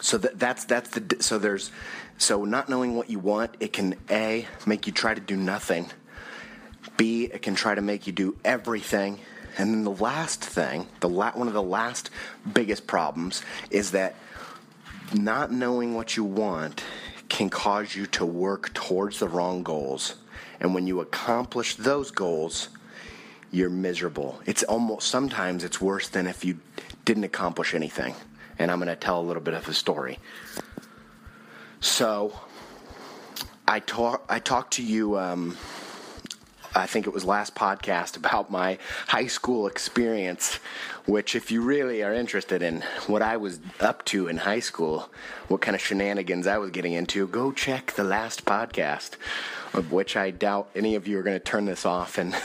so 0.00 0.18
that, 0.18 0.38
that's 0.38 0.64
that's 0.64 0.90
the 0.90 1.22
so 1.22 1.38
there's 1.38 1.70
so 2.18 2.44
not 2.44 2.68
knowing 2.68 2.96
what 2.96 3.10
you 3.10 3.20
want, 3.20 3.56
it 3.60 3.72
can 3.72 3.94
a 4.10 4.46
make 4.66 4.88
you 4.88 4.92
try 4.92 5.14
to 5.14 5.20
do 5.20 5.36
nothing. 5.36 5.86
B, 6.96 7.24
it 7.24 7.42
can 7.42 7.54
try 7.54 7.74
to 7.74 7.82
make 7.82 8.06
you 8.08 8.12
do 8.12 8.36
everything 8.44 9.20
and 9.58 9.72
then 9.72 9.84
the 9.84 9.90
last 9.90 10.44
thing, 10.44 10.86
the 11.00 11.08
la- 11.08 11.32
one 11.32 11.48
of 11.48 11.54
the 11.54 11.62
last 11.62 12.10
biggest 12.52 12.86
problems 12.86 13.42
is 13.70 13.92
that 13.92 14.14
not 15.14 15.50
knowing 15.50 15.94
what 15.94 16.16
you 16.16 16.24
want 16.24 16.82
can 17.28 17.48
cause 17.48 17.94
you 17.94 18.06
to 18.06 18.24
work 18.24 18.72
towards 18.74 19.18
the 19.18 19.28
wrong 19.28 19.62
goals. 19.62 20.16
And 20.60 20.74
when 20.74 20.86
you 20.86 21.00
accomplish 21.00 21.76
those 21.76 22.10
goals, 22.10 22.68
you're 23.50 23.70
miserable. 23.70 24.40
It's 24.46 24.62
almost 24.64 25.08
sometimes 25.08 25.64
it's 25.64 25.80
worse 25.80 26.08
than 26.08 26.26
if 26.26 26.44
you 26.44 26.58
didn't 27.04 27.24
accomplish 27.24 27.74
anything. 27.74 28.14
And 28.58 28.70
I'm 28.70 28.78
going 28.78 28.88
to 28.88 28.96
tell 28.96 29.20
a 29.20 29.22
little 29.22 29.42
bit 29.42 29.54
of 29.54 29.68
a 29.68 29.74
story. 29.74 30.18
So, 31.80 32.38
I 33.68 33.80
talk 33.80 34.24
I 34.28 34.38
talked 34.38 34.74
to 34.74 34.82
you 34.82 35.18
um, 35.18 35.56
I 36.76 36.86
think 36.86 37.06
it 37.06 37.14
was 37.14 37.24
last 37.24 37.54
podcast 37.54 38.16
about 38.22 38.50
my 38.50 38.78
high 39.08 39.26
school 39.26 39.66
experience, 39.66 40.56
which, 41.06 41.34
if 41.34 41.50
you 41.50 41.62
really 41.62 42.02
are 42.02 42.12
interested 42.12 42.62
in 42.62 42.82
what 43.06 43.22
I 43.22 43.36
was 43.36 43.60
up 43.80 44.04
to 44.06 44.28
in 44.28 44.38
high 44.38 44.60
school, 44.60 45.08
what 45.48 45.60
kind 45.60 45.74
of 45.74 45.80
shenanigans 45.80 46.46
I 46.46 46.58
was 46.58 46.70
getting 46.70 46.92
into, 46.92 47.26
go 47.26 47.52
check 47.52 47.92
the 47.92 48.04
last 48.04 48.44
podcast, 48.44 49.12
of 49.72 49.92
which 49.92 50.16
I 50.16 50.30
doubt 50.30 50.68
any 50.74 50.94
of 50.94 51.08
you 51.08 51.18
are 51.18 51.22
going 51.22 51.38
to 51.38 51.44
turn 51.44 51.64
this 51.64 51.86
off 51.86 52.18
and 52.18 52.36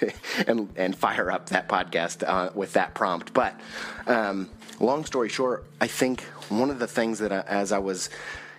and 0.46 0.70
and 0.76 0.96
fire 0.96 1.30
up 1.30 1.50
that 1.50 1.68
podcast 1.68 2.26
uh, 2.26 2.50
with 2.54 2.72
that 2.72 2.94
prompt. 2.94 3.32
But 3.32 3.58
um, 4.06 4.50
long 4.80 5.04
story 5.04 5.28
short, 5.28 5.64
I 5.80 5.86
think 5.86 6.22
one 6.48 6.70
of 6.70 6.78
the 6.78 6.86
things 6.86 7.18
that 7.20 7.32
I, 7.32 7.40
as 7.40 7.72
I 7.72 7.78
was 7.78 8.10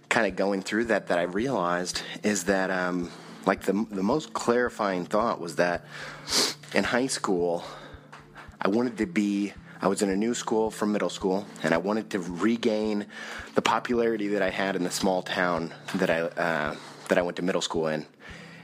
kind 0.10 0.28
of 0.28 0.36
going 0.36 0.62
through 0.62 0.86
that 0.86 1.08
that 1.08 1.18
I 1.18 1.24
realized 1.24 2.02
is 2.24 2.46
that. 2.46 2.70
Um, 2.70 3.12
like 3.46 3.62
the 3.62 3.86
the 3.92 4.04
most 4.04 4.34
clarifying 4.34 5.06
thought 5.06 5.40
was 5.40 5.56
that 5.58 5.86
in 6.74 6.84
high 6.84 7.08
school, 7.08 7.64
I 8.62 8.68
wanted 8.68 8.98
to 8.98 9.06
be. 9.06 9.54
I 9.82 9.88
was 9.88 10.02
in 10.02 10.10
a 10.10 10.16
new 10.16 10.34
school 10.34 10.72
from 10.72 10.94
middle 10.94 11.10
school, 11.10 11.46
and 11.62 11.74
I 11.74 11.78
wanted 11.78 12.10
to 12.12 12.20
regain 12.20 13.06
the 13.54 13.62
popularity 13.62 14.30
that 14.30 14.42
I 14.42 14.50
had 14.50 14.76
in 14.76 14.84
the 14.84 14.90
small 14.92 15.22
town 15.22 15.74
that 15.96 16.10
I 16.10 16.22
uh, 16.22 16.76
that 17.10 17.18
I 17.18 17.22
went 17.22 17.38
to 17.38 17.44
middle 17.44 17.62
school 17.62 17.88
in, 17.88 18.06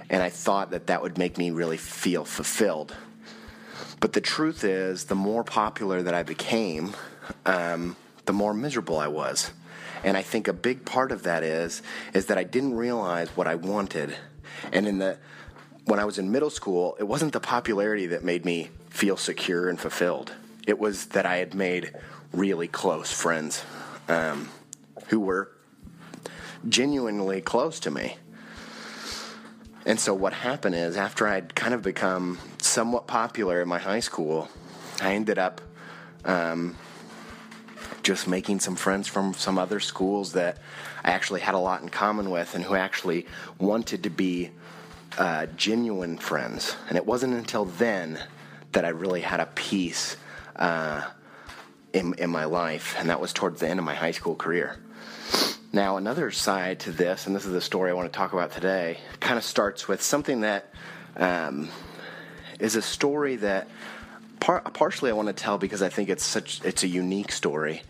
and 0.09 0.23
I 0.23 0.29
thought 0.29 0.71
that 0.71 0.87
that 0.87 1.01
would 1.01 1.17
make 1.17 1.37
me 1.37 1.51
really 1.51 1.77
feel 1.77 2.25
fulfilled. 2.25 2.95
But 3.99 4.13
the 4.13 4.21
truth 4.21 4.63
is, 4.63 5.05
the 5.05 5.15
more 5.15 5.43
popular 5.43 6.01
that 6.01 6.13
I 6.13 6.23
became, 6.23 6.95
um, 7.45 7.95
the 8.25 8.33
more 8.33 8.53
miserable 8.53 8.97
I 8.97 9.07
was. 9.07 9.51
And 10.03 10.17
I 10.17 10.23
think 10.23 10.47
a 10.47 10.53
big 10.53 10.85
part 10.85 11.11
of 11.11 11.23
that 11.23 11.43
is 11.43 11.83
is 12.13 12.25
that 12.27 12.37
I 12.37 12.43
didn't 12.43 12.75
realize 12.75 13.29
what 13.29 13.47
I 13.47 13.55
wanted 13.55 14.15
and 14.71 14.87
in 14.87 14.97
the 14.97 15.17
when 15.85 15.99
I 15.99 16.05
was 16.05 16.19
in 16.19 16.31
middle 16.31 16.49
school, 16.49 16.95
it 16.99 17.03
wasn't 17.03 17.33
the 17.33 17.39
popularity 17.39 18.07
that 18.07 18.23
made 18.23 18.45
me 18.45 18.69
feel 18.89 19.17
secure 19.17 19.67
and 19.67 19.79
fulfilled. 19.79 20.33
It 20.67 20.79
was 20.79 21.07
that 21.07 21.25
I 21.25 21.37
had 21.37 21.55
made 21.55 21.93
really 22.31 22.67
close 22.67 23.11
friends 23.11 23.63
um, 24.07 24.49
who 25.07 25.19
were 25.19 25.51
genuinely 26.67 27.41
close 27.41 27.79
to 27.81 27.91
me. 27.91 28.17
And 29.85 29.99
so 29.99 30.13
what 30.13 30.33
happened 30.33 30.75
is 30.75 30.95
after 30.95 31.27
I'd 31.27 31.55
kind 31.55 31.73
of 31.73 31.81
become 31.81 32.37
somewhat 32.59 33.07
popular 33.07 33.61
in 33.61 33.67
my 33.67 33.79
high 33.79 33.99
school, 33.99 34.47
I 35.01 35.15
ended 35.15 35.39
up 35.39 35.59
um, 36.23 36.77
just 38.03 38.27
making 38.27 38.59
some 38.59 38.75
friends 38.75 39.07
from 39.07 39.33
some 39.33 39.57
other 39.57 39.79
schools 39.79 40.33
that 40.33 40.57
I 41.03 41.11
actually 41.11 41.41
had 41.41 41.55
a 41.55 41.59
lot 41.59 41.81
in 41.81 41.89
common 41.89 42.29
with 42.29 42.55
and 42.55 42.63
who 42.63 42.75
actually 42.75 43.27
wanted 43.59 44.03
to 44.03 44.09
be 44.09 44.51
uh, 45.17 45.47
genuine 45.57 46.17
friends. 46.17 46.75
And 46.87 46.97
it 46.97 47.05
wasn't 47.05 47.33
until 47.33 47.65
then 47.65 48.19
that 48.71 48.85
I 48.85 48.89
really 48.89 49.21
had 49.21 49.39
a 49.39 49.47
peace 49.47 50.17
uh, 50.55 51.01
in, 51.93 52.13
in 52.17 52.29
my 52.29 52.45
life, 52.45 52.95
and 52.97 53.09
that 53.09 53.19
was 53.19 53.33
towards 53.33 53.59
the 53.59 53.67
end 53.67 53.79
of 53.79 53.85
my 53.85 53.95
high 53.95 54.11
school 54.11 54.35
career. 54.35 54.77
Now, 55.73 55.97
another 55.97 56.31
side 56.31 56.79
to 56.81 56.91
this, 56.91 57.27
and 57.27 57.35
this 57.35 57.45
is 57.45 57.53
the 57.53 57.61
story 57.61 57.91
I 57.91 57.93
want 57.93 58.11
to 58.11 58.17
talk 58.17 58.33
about 58.33 58.51
today, 58.51 58.97
kind 59.19 59.37
of 59.37 59.43
starts 59.43 59.87
with 59.87 60.01
something 60.01 60.41
that 60.41 60.69
um, 61.15 61.69
is 62.59 62.75
a 62.75 62.81
story 62.81 63.37
that 63.37 63.67
par- 64.41 64.61
partially 64.73 65.09
I 65.09 65.13
want 65.13 65.29
to 65.29 65.33
tell 65.33 65.57
because 65.57 65.81
I 65.81 65.87
think 65.87 66.09
it's 66.09 66.25
such 66.25 66.59
it's 66.65 66.83
a 66.83 66.87
unique 66.87 67.31
story, 67.31 67.83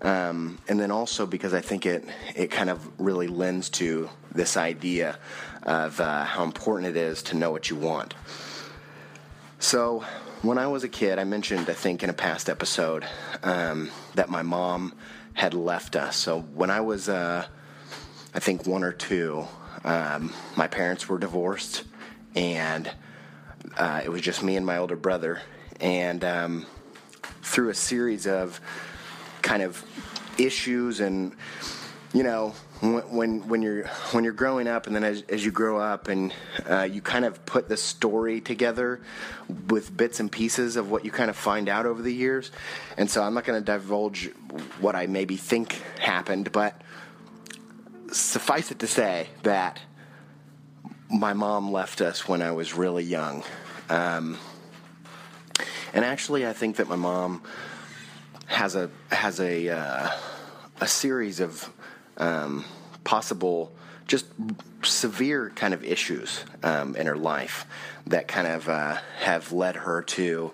um, 0.00 0.58
and 0.68 0.80
then 0.80 0.90
also 0.90 1.26
because 1.26 1.52
I 1.52 1.60
think 1.60 1.84
it 1.84 2.04
it 2.34 2.50
kind 2.50 2.70
of 2.70 2.88
really 2.98 3.26
lends 3.26 3.68
to 3.70 4.08
this 4.32 4.56
idea 4.56 5.18
of 5.64 6.00
uh, 6.00 6.24
how 6.24 6.44
important 6.44 6.88
it 6.88 6.96
is 6.96 7.22
to 7.24 7.36
know 7.36 7.50
what 7.50 7.68
you 7.68 7.76
want. 7.76 8.14
So, 9.58 10.04
when 10.42 10.56
I 10.58 10.68
was 10.68 10.84
a 10.84 10.88
kid, 10.88 11.18
I 11.18 11.24
mentioned 11.24 11.68
I 11.68 11.74
think 11.74 12.02
in 12.02 12.08
a 12.08 12.14
past 12.14 12.48
episode 12.48 13.04
um, 13.42 13.90
that 14.14 14.30
my 14.30 14.42
mom 14.42 14.94
had 15.36 15.52
left 15.52 15.96
us. 15.96 16.16
So 16.16 16.40
when 16.40 16.70
I 16.70 16.80
was, 16.80 17.10
uh, 17.10 17.46
I 18.34 18.38
think 18.38 18.66
one 18.66 18.82
or 18.82 18.92
two, 18.92 19.46
um, 19.84 20.32
my 20.56 20.66
parents 20.66 21.08
were 21.08 21.18
divorced, 21.18 21.84
and 22.34 22.90
uh, 23.76 24.00
it 24.02 24.08
was 24.08 24.22
just 24.22 24.42
me 24.42 24.56
and 24.56 24.64
my 24.64 24.78
older 24.78 24.96
brother. 24.96 25.40
And 25.80 26.24
um, 26.24 26.66
through 27.42 27.70
a 27.70 27.74
series 27.74 28.26
of 28.26 28.60
kind 29.42 29.62
of 29.62 29.82
issues 30.38 31.00
and 31.00 31.32
you 32.12 32.22
know 32.22 32.50
when 32.80 33.46
when 33.48 33.62
you're 33.62 33.86
when 34.12 34.22
you're 34.22 34.32
growing 34.32 34.68
up 34.68 34.86
and 34.86 34.94
then 34.94 35.04
as, 35.04 35.22
as 35.30 35.44
you 35.44 35.50
grow 35.50 35.78
up 35.78 36.08
and 36.08 36.34
uh, 36.68 36.82
you 36.82 37.00
kind 37.00 37.24
of 37.24 37.44
put 37.46 37.68
the 37.68 37.76
story 37.76 38.40
together 38.40 39.00
with 39.68 39.96
bits 39.96 40.20
and 40.20 40.30
pieces 40.30 40.76
of 40.76 40.90
what 40.90 41.04
you 41.04 41.10
kind 41.10 41.30
of 41.30 41.36
find 41.36 41.68
out 41.68 41.86
over 41.86 42.02
the 42.02 42.12
years 42.12 42.50
and 42.98 43.10
so 43.10 43.22
i'm 43.22 43.32
not 43.32 43.44
going 43.44 43.58
to 43.58 43.64
divulge 43.64 44.30
what 44.80 44.94
i 44.94 45.06
maybe 45.06 45.36
think 45.36 45.80
happened 45.98 46.52
but 46.52 46.82
suffice 48.12 48.70
it 48.70 48.78
to 48.80 48.86
say 48.86 49.28
that 49.42 49.80
my 51.10 51.32
mom 51.32 51.70
left 51.70 52.00
us 52.00 52.26
when 52.28 52.42
I 52.42 52.52
was 52.52 52.74
really 52.74 53.04
young. 53.04 53.44
Um, 53.88 54.38
and 55.92 56.04
actually, 56.04 56.46
I 56.46 56.52
think 56.52 56.76
that 56.76 56.88
my 56.88 56.96
mom 56.96 57.42
has 58.46 58.74
a 58.74 58.90
has 59.10 59.40
a 59.40 59.68
uh, 59.68 60.10
a 60.80 60.86
series 60.86 61.40
of 61.40 61.70
um, 62.16 62.64
possible 63.04 63.72
just 64.06 64.26
severe 64.82 65.50
kind 65.50 65.74
of 65.74 65.84
issues 65.84 66.44
um, 66.62 66.94
in 66.96 67.06
her 67.06 67.16
life 67.16 67.66
that 68.06 68.28
kind 68.28 68.46
of 68.46 68.68
uh, 68.68 68.96
have 69.18 69.50
led 69.50 69.74
her 69.74 70.02
to 70.02 70.52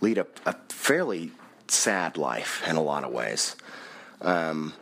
lead 0.00 0.18
a, 0.18 0.26
a, 0.46 0.54
fairly 0.68 1.32
sad 1.66 2.16
life 2.16 2.62
in 2.68 2.76
a 2.76 2.82
lot 2.82 3.02
of 3.04 3.12
ways. 3.12 3.56
Um, 4.20 4.74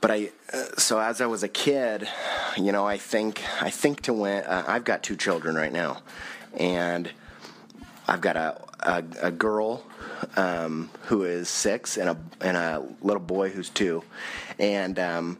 but 0.00 0.10
I, 0.10 0.30
uh, 0.52 0.76
so 0.78 1.00
as 1.00 1.20
I 1.20 1.26
was 1.26 1.42
a 1.42 1.48
kid, 1.48 2.08
you 2.56 2.72
know, 2.72 2.86
I 2.86 2.98
think 2.98 3.42
I 3.60 3.70
think 3.70 4.02
to 4.02 4.12
when 4.12 4.44
uh, 4.44 4.64
I've 4.66 4.84
got 4.84 5.02
two 5.02 5.16
children 5.16 5.56
right 5.56 5.72
now, 5.72 6.02
and 6.56 7.10
I've 8.10 8.20
got 8.20 8.36
a 8.36 8.60
a, 8.80 9.04
a 9.22 9.30
girl 9.30 9.84
um, 10.36 10.90
who 11.02 11.22
is 11.22 11.48
six 11.48 11.96
and 11.96 12.10
a 12.10 12.16
and 12.40 12.56
a 12.56 12.84
little 13.02 13.22
boy 13.22 13.50
who's 13.50 13.70
two, 13.70 14.02
and 14.58 14.98
um, 14.98 15.38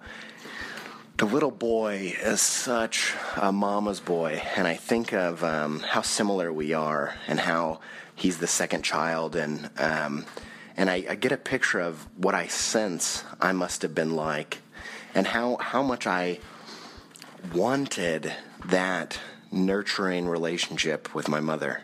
the 1.16 1.24
little 1.24 1.50
boy 1.50 2.14
is 2.22 2.40
such 2.40 3.14
a 3.36 3.50
mama's 3.50 3.98
boy, 3.98 4.40
and 4.54 4.68
I 4.68 4.74
think 4.74 5.12
of 5.12 5.42
um, 5.42 5.80
how 5.80 6.02
similar 6.02 6.52
we 6.52 6.72
are, 6.72 7.16
and 7.26 7.40
how 7.40 7.80
he's 8.14 8.38
the 8.38 8.46
second 8.46 8.82
child, 8.84 9.34
and 9.34 9.68
um, 9.76 10.24
and 10.76 10.88
I, 10.88 11.04
I, 11.10 11.14
get 11.16 11.32
a 11.32 11.36
picture 11.36 11.80
of 11.80 12.06
what 12.16 12.36
I 12.36 12.46
sense 12.46 13.24
I 13.40 13.50
must 13.50 13.82
have 13.82 13.96
been 13.96 14.14
like, 14.14 14.58
and 15.12 15.26
how 15.26 15.56
how 15.56 15.82
much 15.82 16.06
I 16.06 16.38
wanted 17.52 18.32
that 18.66 19.18
nurturing 19.50 20.28
relationship 20.28 21.12
with 21.16 21.28
my 21.28 21.40
mother, 21.40 21.82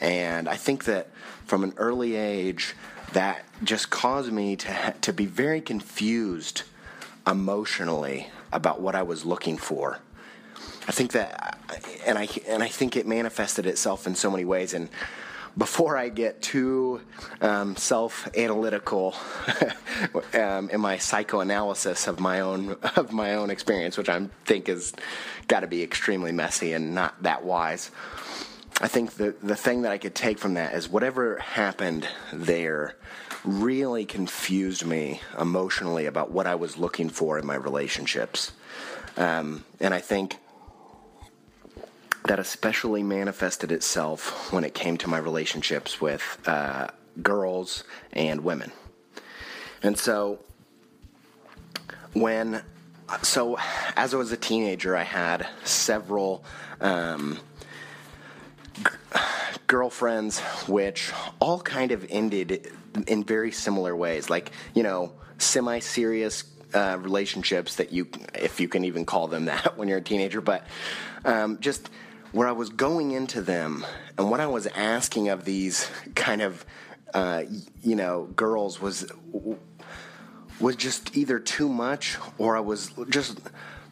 and 0.00 0.48
I 0.48 0.56
think 0.56 0.84
that 0.84 1.08
from 1.46 1.64
an 1.64 1.74
early 1.76 2.16
age, 2.16 2.74
that 3.12 3.44
just 3.62 3.90
caused 3.90 4.32
me 4.32 4.56
to 4.56 4.94
to 5.00 5.12
be 5.12 5.26
very 5.26 5.60
confused 5.60 6.62
emotionally 7.26 8.28
about 8.52 8.80
what 8.80 8.94
I 8.94 9.02
was 9.02 9.24
looking 9.24 9.56
for. 9.56 9.98
I 10.86 10.92
think 10.92 11.12
that, 11.12 11.58
and 12.06 12.18
I 12.18 12.28
and 12.46 12.62
I 12.62 12.68
think 12.68 12.96
it 12.96 13.06
manifested 13.06 13.66
itself 13.66 14.06
in 14.06 14.14
so 14.14 14.30
many 14.30 14.44
ways. 14.44 14.74
And 14.74 14.88
before 15.56 15.96
I 15.96 16.08
get 16.08 16.42
too 16.42 17.00
um, 17.40 17.76
self-analytical 17.76 19.14
um, 20.34 20.68
in 20.70 20.80
my 20.80 20.98
psychoanalysis 20.98 22.06
of 22.06 22.18
my 22.20 22.40
own 22.40 22.76
of 22.96 23.12
my 23.12 23.34
own 23.34 23.50
experience, 23.50 23.96
which 23.96 24.08
I 24.08 24.26
think 24.44 24.66
has 24.66 24.92
got 25.48 25.60
to 25.60 25.66
be 25.66 25.82
extremely 25.82 26.32
messy 26.32 26.72
and 26.72 26.94
not 26.94 27.22
that 27.22 27.44
wise. 27.44 27.90
I 28.80 28.88
think 28.88 29.12
the 29.12 29.34
the 29.42 29.56
thing 29.56 29.82
that 29.82 29.92
I 29.92 29.98
could 29.98 30.14
take 30.14 30.38
from 30.38 30.54
that 30.54 30.74
is 30.74 30.88
whatever 30.88 31.38
happened 31.38 32.08
there 32.32 32.96
really 33.44 34.04
confused 34.04 34.84
me 34.84 35.20
emotionally 35.38 36.06
about 36.06 36.30
what 36.30 36.46
I 36.46 36.54
was 36.54 36.76
looking 36.76 37.08
for 37.08 37.38
in 37.38 37.46
my 37.46 37.54
relationships. 37.54 38.52
Um, 39.16 39.64
and 39.80 39.94
I 39.94 40.00
think 40.00 40.38
that 42.24 42.38
especially 42.38 43.02
manifested 43.02 43.70
itself 43.70 44.52
when 44.52 44.64
it 44.64 44.74
came 44.74 44.96
to 44.96 45.08
my 45.08 45.18
relationships 45.18 46.00
with 46.00 46.38
uh, 46.46 46.88
girls 47.22 47.84
and 48.12 48.42
women. 48.42 48.72
And 49.82 49.98
so, 49.98 50.38
when, 52.14 52.62
so 53.22 53.58
as 53.94 54.14
I 54.14 54.16
was 54.16 54.32
a 54.32 54.38
teenager, 54.38 54.96
I 54.96 55.02
had 55.02 55.46
several. 55.64 56.44
Um, 56.80 57.38
girlfriends, 59.66 60.40
which 60.68 61.12
all 61.40 61.60
kind 61.60 61.92
of 61.92 62.06
ended 62.10 62.72
in 63.06 63.24
very 63.24 63.52
similar 63.52 63.94
ways, 63.96 64.30
like 64.30 64.52
you 64.74 64.82
know, 64.82 65.12
semi-serious 65.38 66.44
uh, 66.74 66.98
relationships 67.00 67.76
that 67.76 67.92
you, 67.92 68.08
if 68.34 68.60
you 68.60 68.68
can 68.68 68.84
even 68.84 69.04
call 69.04 69.28
them 69.28 69.44
that 69.46 69.76
when 69.78 69.88
you're 69.88 69.98
a 69.98 70.02
teenager, 70.02 70.40
but 70.40 70.66
um, 71.24 71.58
just 71.60 71.88
where 72.32 72.48
I 72.48 72.52
was 72.52 72.68
going 72.68 73.12
into 73.12 73.40
them 73.40 73.86
and 74.18 74.30
what 74.30 74.40
I 74.40 74.48
was 74.48 74.66
asking 74.66 75.28
of 75.28 75.44
these 75.44 75.88
kind 76.16 76.42
of, 76.42 76.66
uh, 77.14 77.44
you 77.82 77.94
know, 77.94 78.24
girls 78.34 78.80
was 78.80 79.10
was 80.60 80.76
just 80.76 81.16
either 81.16 81.38
too 81.38 81.68
much 81.68 82.16
or 82.38 82.56
I 82.56 82.60
was 82.60 82.92
just 83.08 83.40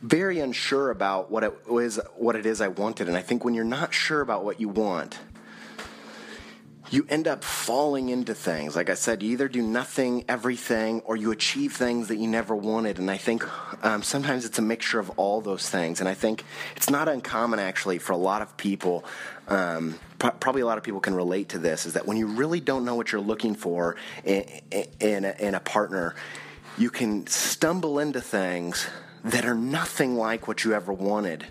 very 0.03 0.41
unsure 0.41 0.91
about 0.91 1.31
what 1.31 1.45
it 1.45 1.69
was 1.69 2.01
what 2.17 2.37
it 2.37 2.45
is 2.45 2.61
I 2.61 2.69
wanted 2.69 3.09
and 3.09 3.17
I 3.17 3.23
think 3.23 3.45
when 3.45 3.55
you're 3.55 3.65
not 3.65 3.95
sure 3.95 4.21
about 4.21 4.45
what 4.45 4.61
you 4.61 4.69
want 4.69 5.19
you 6.93 7.07
end 7.09 7.27
up 7.27 7.43
falling 7.43 8.11
into 8.11 8.35
things. 8.35 8.77
Like 8.77 8.91
I 8.91 8.95
said, 8.95 9.23
you 9.23 9.33
either 9.33 9.49
do 9.49 9.63
nothing, 9.63 10.27
everything, 10.29 11.01
or 11.07 11.17
you 11.17 11.31
achieve 11.31 11.73
things 11.73 12.09
that 12.09 12.17
you 12.17 12.29
never 12.29 12.55
wanted. 12.55 12.99
And 12.99 13.11
I 13.11 13.17
think 13.17 13.47
um, 13.83 14.03
sometimes 14.03 14.45
it's 14.45 14.59
a 14.59 14.63
mixture 14.63 14.99
of 14.99 15.09
all 15.17 15.41
those 15.41 15.69
things. 15.71 16.01
And 16.01 16.09
I 16.09 16.13
think 16.13 16.45
it's 16.77 16.91
not 16.91 17.09
uncommon, 17.09 17.59
actually, 17.59 17.99
for 17.99 18.13
a 18.13 18.19
lot 18.19 18.43
of 18.43 18.59
people. 18.59 19.07
Um, 19.49 19.99
probably 20.19 20.61
a 20.61 20.67
lot 20.67 20.77
of 20.77 20.85
people 20.85 21.01
can 21.01 21.15
relate 21.15 21.49
to 21.51 21.59
this. 21.59 21.87
Is 21.87 21.95
that 21.95 22.07
when 22.07 22.19
you 22.19 22.27
really 22.27 22.61
don't 22.61 22.85
know 22.85 22.95
what 22.95 23.11
you're 23.11 23.23
looking 23.23 23.55
for 23.55 23.97
in, 24.23 24.45
in, 25.01 25.25
a, 25.25 25.35
in 25.39 25.55
a 25.55 25.61
partner, 25.61 26.15
you 26.77 26.91
can 26.91 27.27
stumble 27.27 28.01
into 28.01 28.21
things 28.21 28.87
that 29.25 29.45
are 29.45 29.55
nothing 29.55 30.17
like 30.17 30.49
what 30.49 30.65
you 30.65 30.75
ever 30.75 30.93
wanted. 30.93 31.47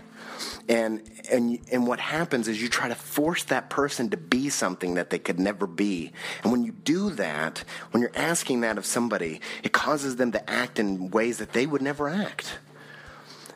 And 0.68 1.02
and 1.30 1.58
and 1.70 1.86
what 1.86 2.00
happens 2.00 2.48
is 2.48 2.60
you 2.60 2.68
try 2.68 2.88
to 2.88 2.94
force 2.94 3.44
that 3.44 3.70
person 3.70 4.10
to 4.10 4.16
be 4.16 4.48
something 4.48 4.94
that 4.94 5.10
they 5.10 5.18
could 5.18 5.38
never 5.38 5.66
be. 5.66 6.12
And 6.42 6.52
when 6.52 6.64
you 6.64 6.72
do 6.72 7.10
that 7.10 7.64
when 7.90 8.00
you're 8.00 8.12
asking 8.14 8.60
that 8.62 8.78
of 8.78 8.86
somebody 8.86 9.40
it 9.62 9.72
causes 9.72 10.16
them 10.16 10.32
to 10.32 10.50
act 10.50 10.78
in 10.78 11.10
ways 11.10 11.38
that 11.38 11.52
they 11.52 11.66
would 11.66 11.82
never 11.82 12.08
act. 12.08 12.58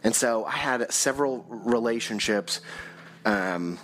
And 0.03 0.15
so 0.15 0.45
i 0.45 0.53
had 0.53 0.93
several 0.93 1.45
relationships 1.49 2.61
um, 3.25 3.79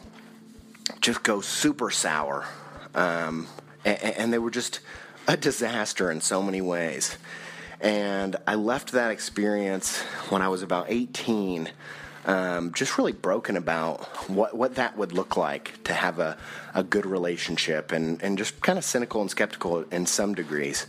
just 1.01 1.23
go 1.23 1.41
super 1.41 1.91
sour 1.91 2.47
um, 2.95 3.49
and, 3.85 4.03
and 4.03 4.33
they 4.33 4.39
were 4.39 4.51
just 4.51 4.81
a 5.27 5.37
disaster 5.37 6.11
in 6.11 6.21
so 6.21 6.43
many 6.43 6.61
ways 6.61 7.17
and 7.83 8.37
i 8.47 8.55
left 8.55 8.93
that 8.93 9.11
experience 9.11 10.01
when 10.31 10.41
i 10.41 10.49
was 10.49 10.63
about 10.63 10.87
18 10.89 11.69
um, 12.25 12.73
just 12.73 12.99
really 12.99 13.13
broken 13.13 13.57
about 13.57 14.05
what, 14.31 14.55
what 14.55 14.77
that 14.77 14.97
would 14.97 15.13
look 15.13 15.37
like 15.37 15.83
to 15.85 15.93
have 15.93 16.19
a, 16.19 16.37
a 16.75 16.85
good 16.85 17.05
relationship 17.05 17.93
and, 17.93 18.23
and 18.23 18.39
just 18.39 18.61
kind 18.61 18.79
of 18.79 18.85
cynical 18.85 19.21
and 19.21 19.31
skeptical 19.31 19.85
in 19.91 20.07
some 20.07 20.35
degrees. 20.35 20.87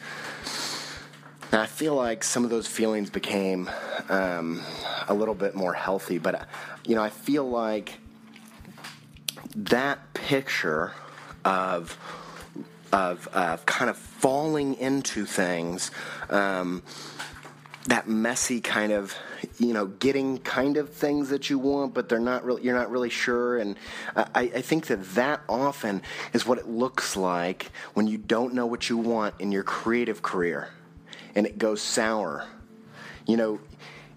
Now, 1.52 1.62
I 1.62 1.66
feel 1.66 1.96
like 1.96 2.24
some 2.24 2.44
of 2.44 2.50
those 2.50 2.68
feelings 2.68 3.10
became 3.10 3.70
um, 4.10 4.62
a 5.08 5.14
little 5.14 5.36
bit 5.36 5.56
more 5.56 5.74
healthy, 5.74 6.18
but, 6.18 6.48
you 6.86 6.96
know, 6.96 7.04
I 7.04 7.10
feel 7.10 7.50
like 7.50 8.00
that 9.56 10.14
picture 10.14 10.94
of 11.46 11.98
of 12.94 13.66
kind 13.66 13.90
of 13.90 13.98
falling 13.98 14.76
into 14.76 15.26
things, 15.26 15.90
um, 16.30 16.84
that 17.88 18.08
messy 18.08 18.62
kind 18.62 18.94
of 18.94 19.14
you 19.58 19.74
know 19.74 19.88
getting 19.88 20.38
kind 20.38 20.78
of 20.78 20.94
things 20.94 21.28
that 21.28 21.50
you 21.50 21.60
want 21.60 21.94
but 21.94 22.08
they're 22.08 22.18
not 22.18 22.46
really 22.46 22.64
you're 22.64 22.76
not 22.76 22.90
really 22.90 23.10
sure. 23.10 23.58
And 23.58 23.76
I, 24.16 24.52
I 24.56 24.62
think 24.62 24.88
that 24.88 25.04
that 25.16 25.42
often 25.50 26.02
is 26.32 26.46
what 26.46 26.60
it 26.60 26.68
looks 26.68 27.18
like 27.18 27.72
when 27.94 28.08
you 28.08 28.18
don't 28.18 28.54
know 28.54 28.66
what 28.66 28.90
you 28.90 28.98
want 28.98 29.36
in 29.40 29.52
your 29.52 29.64
creative 29.64 30.22
career 30.22 30.70
and 31.36 31.46
it 31.46 31.58
goes 31.58 31.82
sour. 31.82 32.46
You 33.26 33.36
know 33.36 33.60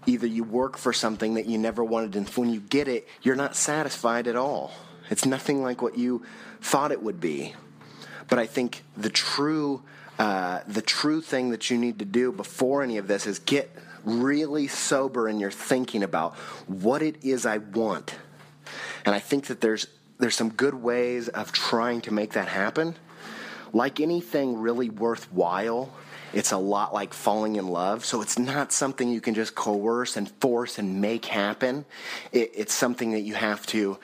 either 0.05 0.27
you 0.27 0.45
work 0.45 0.77
for 0.77 0.93
something 0.93 1.33
that 1.33 1.47
you 1.47 1.57
never 1.57 1.83
wanted 1.83 2.15
and 2.15 2.29
when 2.29 2.49
you 2.49 2.61
get 2.61 2.87
it 2.87 3.05
you're 3.21 3.35
not 3.35 3.55
satisfied 3.55 4.27
at 4.27 4.37
all. 4.37 4.71
It's 5.09 5.25
nothing 5.25 5.61
like 5.61 5.81
what 5.81 5.97
you 5.97 6.23
thought 6.61 6.91
it 6.91 7.01
would 7.01 7.19
be 7.19 7.55
but 8.29 8.39
i 8.39 8.45
think 8.45 8.83
the 8.95 9.09
true 9.09 9.81
uh, 10.19 10.61
the 10.67 10.81
true 10.81 11.21
thing 11.21 11.51
that 11.51 11.69
you 11.69 11.77
need 11.77 11.99
to 11.99 12.05
do 12.05 12.31
before 12.31 12.81
any 12.81 12.97
of 12.97 13.07
this 13.07 13.27
is 13.27 13.37
get 13.39 13.69
really 14.03 14.67
sober 14.67 15.29
in 15.29 15.39
your 15.39 15.51
thinking 15.51 16.01
about 16.01 16.35
what 16.65 17.01
it 17.01 17.23
is 17.23 17.45
I 17.45 17.59
want. 17.59 18.15
And 19.05 19.13
I 19.13 19.19
think 19.19 19.47
that 19.47 19.61
there's 19.61 19.87
there's 20.19 20.35
some 20.35 20.49
good 20.49 20.73
ways 20.73 21.27
of 21.27 21.51
trying 21.51 22.01
to 22.01 22.11
make 22.11 22.33
that 22.33 22.47
happen. 22.47 22.95
Like 23.71 23.99
anything 23.99 24.57
really 24.57 24.89
worthwhile, 24.89 25.93
it's 26.33 26.51
a 26.51 26.57
lot 26.57 26.91
like 26.91 27.13
falling 27.13 27.55
in 27.57 27.67
love. 27.67 28.03
So 28.03 28.23
it's 28.23 28.39
not 28.39 28.71
something 28.71 29.09
you 29.09 29.21
can 29.21 29.35
just 29.35 29.53
coerce 29.53 30.17
and 30.17 30.27
force 30.41 30.79
and 30.79 30.99
make 30.99 31.25
happen. 31.25 31.85
It, 32.31 32.51
it's 32.55 32.73
something 32.73 33.11
that 33.11 33.21
you 33.21 33.35
have 33.35 33.67
to 33.67 33.99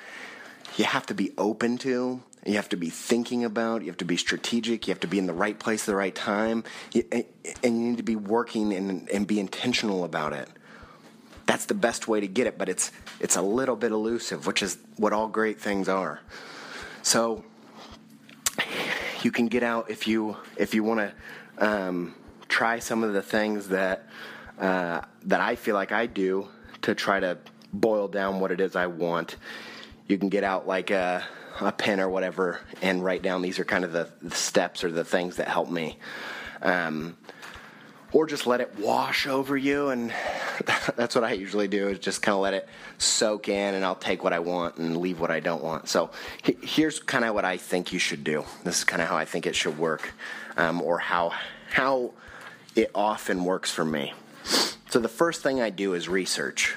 you 0.78 0.86
have 0.86 1.08
to 1.08 1.16
be 1.16 1.32
open 1.38 1.80
to 1.80 2.22
you 2.46 2.56
have 2.56 2.70
to 2.70 2.78
be 2.78 2.90
thinking 2.90 3.46
about, 3.46 3.82
you 3.82 3.88
have 3.88 3.98
to 3.98 4.06
be 4.06 4.18
strategic, 4.18 4.88
you 4.88 4.92
have 4.92 5.00
to 5.02 5.08
be 5.08 5.18
in 5.18 5.28
the 5.28 5.34
right 5.34 5.58
place 5.58 5.84
at 5.84 5.86
the 5.88 5.96
right 5.96 6.14
time, 6.14 6.64
and 6.94 7.26
you 7.64 7.72
need 7.72 7.98
to 7.98 8.04
be 8.04 8.16
working 8.16 8.74
and, 8.74 9.10
and 9.10 9.28
be 9.28 9.40
intentional 9.40 10.04
about 10.04 10.34
it. 10.34 10.50
that's 11.46 11.66
the 11.66 11.74
best 11.74 12.08
way 12.08 12.20
to 12.20 12.28
get 12.28 12.48
it, 12.48 12.58
but 12.58 12.70
it's 12.70 12.92
it's 13.20 13.36
a 13.36 13.42
little 13.42 13.76
bit 13.76 13.92
elusive, 13.92 14.48
which 14.48 14.64
is 14.64 14.78
what 14.98 15.14
all 15.14 15.28
great 15.28 15.60
things 15.60 15.90
are. 15.90 16.20
So 17.02 17.44
you 19.22 19.32
can 19.32 19.48
get 19.48 19.64
out 19.64 19.90
if 19.90 20.08
you 20.08 20.38
if 20.58 20.74
you 20.74 20.84
want 20.84 21.00
to 21.00 21.14
um, 21.58 22.16
try 22.48 22.80
some 22.80 23.04
of 23.04 23.14
the 23.14 23.22
things 23.22 23.70
that 23.70 24.08
uh, 24.60 25.02
that 25.24 25.42
I 25.42 25.56
feel 25.56 25.76
like 25.76 25.92
I 25.92 26.06
do 26.06 26.48
to 26.84 26.96
try 26.96 27.20
to 27.20 27.38
boil 27.74 28.08
down 28.08 28.40
what 28.40 28.52
it 28.52 28.62
is 28.62 28.76
I 28.76 28.88
want. 28.88 29.36
You 30.08 30.18
can 30.18 30.30
get 30.30 30.44
out 30.44 30.68
like 30.68 30.92
a, 30.92 31.24
a 31.62 31.72
pen 31.72 32.00
or 32.00 32.10
whatever 32.10 32.60
and 32.82 33.04
write 33.04 33.22
down. 33.22 33.42
These 33.42 33.60
are 33.60 33.66
kind 33.66 33.84
of 33.84 33.92
the, 33.92 34.10
the 34.22 34.36
steps 34.36 34.84
or 34.84 34.92
the 34.92 35.04
things 35.04 35.38
that 35.38 35.48
help 35.48 35.70
me. 35.70 35.98
Um, 36.62 37.18
or 38.12 38.28
just 38.28 38.46
let 38.46 38.62
it 38.62 38.78
wash 38.80 39.28
over 39.28 39.58
you. 39.58 39.90
And 39.90 40.14
that's 40.96 41.16
what 41.16 41.24
i 41.24 41.34
usually 41.34 41.68
do 41.68 41.90
is 41.90 42.00
just 42.00 42.22
kind 42.22 42.36
of 42.36 42.42
let 42.42 42.54
it 42.54 42.68
soak 43.00 43.50
in 43.50 43.74
and 43.74 43.84
i'll 43.84 43.96
take 43.96 44.24
what 44.24 44.34
i 44.34 44.40
want 44.40 44.78
and 44.78 44.98
leave 44.98 45.20
what 45.20 45.32
i 45.32 45.40
don't 45.40 45.64
want. 45.64 45.90
So 45.90 46.12
here's 46.44 47.00
kind 47.00 47.26
of 47.26 47.34
what 47.34 47.44
i 47.44 47.58
think 47.58 47.92
you 47.92 48.00
should 48.00 48.24
do. 48.24 48.46
This 48.64 48.80
is 48.80 48.84
kind 48.84 49.02
of 49.02 49.08
how 49.08 49.18
i 49.18 49.26
think 49.26 49.48
it 49.48 49.56
should 49.56 49.78
work 49.78 50.14
um, 50.58 50.82
or 50.82 51.00
how 51.00 51.34
how 51.72 52.12
it 52.76 52.92
often 52.94 53.44
works 53.44 53.72
for 53.72 53.84
me. 53.84 54.14
So 54.90 55.00
the 55.00 55.10
first 55.10 55.42
thing 55.42 55.60
i 55.60 55.70
do 55.70 55.94
is 55.94 56.08
research 56.08 56.76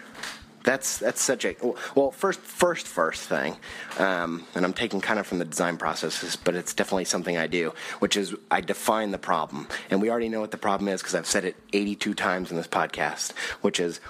that's 0.67 0.99
that's 0.99 1.23
such 1.23 1.47
a 1.47 1.57
well 1.95 2.11
first 2.11 2.41
first 2.41 2.87
first 2.87 3.23
thing 3.23 3.57
um, 3.99 4.45
and 4.55 4.67
i'm 4.67 4.75
taking 4.75 5.01
kind 5.01 5.19
of 5.19 5.27
from 5.27 5.39
the 5.39 5.47
design 5.47 5.79
processes 5.79 6.37
but 6.37 6.55
it's 6.55 6.75
definitely 6.75 7.07
something 7.07 7.39
i 7.39 7.47
do 7.47 7.73
which 8.01 8.19
is 8.19 8.35
i 8.51 8.61
define 8.61 9.11
the 9.13 9.19
problem. 9.19 9.67
And 9.89 10.03
we 10.03 10.11
already 10.11 10.29
know 10.29 10.41
what 10.41 10.51
the 10.51 10.59
problem 10.59 10.89
is 10.89 11.01
because 11.01 11.15
i've 11.15 11.27
said 11.27 11.47
it 11.47 11.57
82 11.73 12.13
times 12.13 12.51
in 12.51 12.59
this 12.59 12.69
podcast 12.69 13.33
which 13.63 13.81
is 13.81 14.01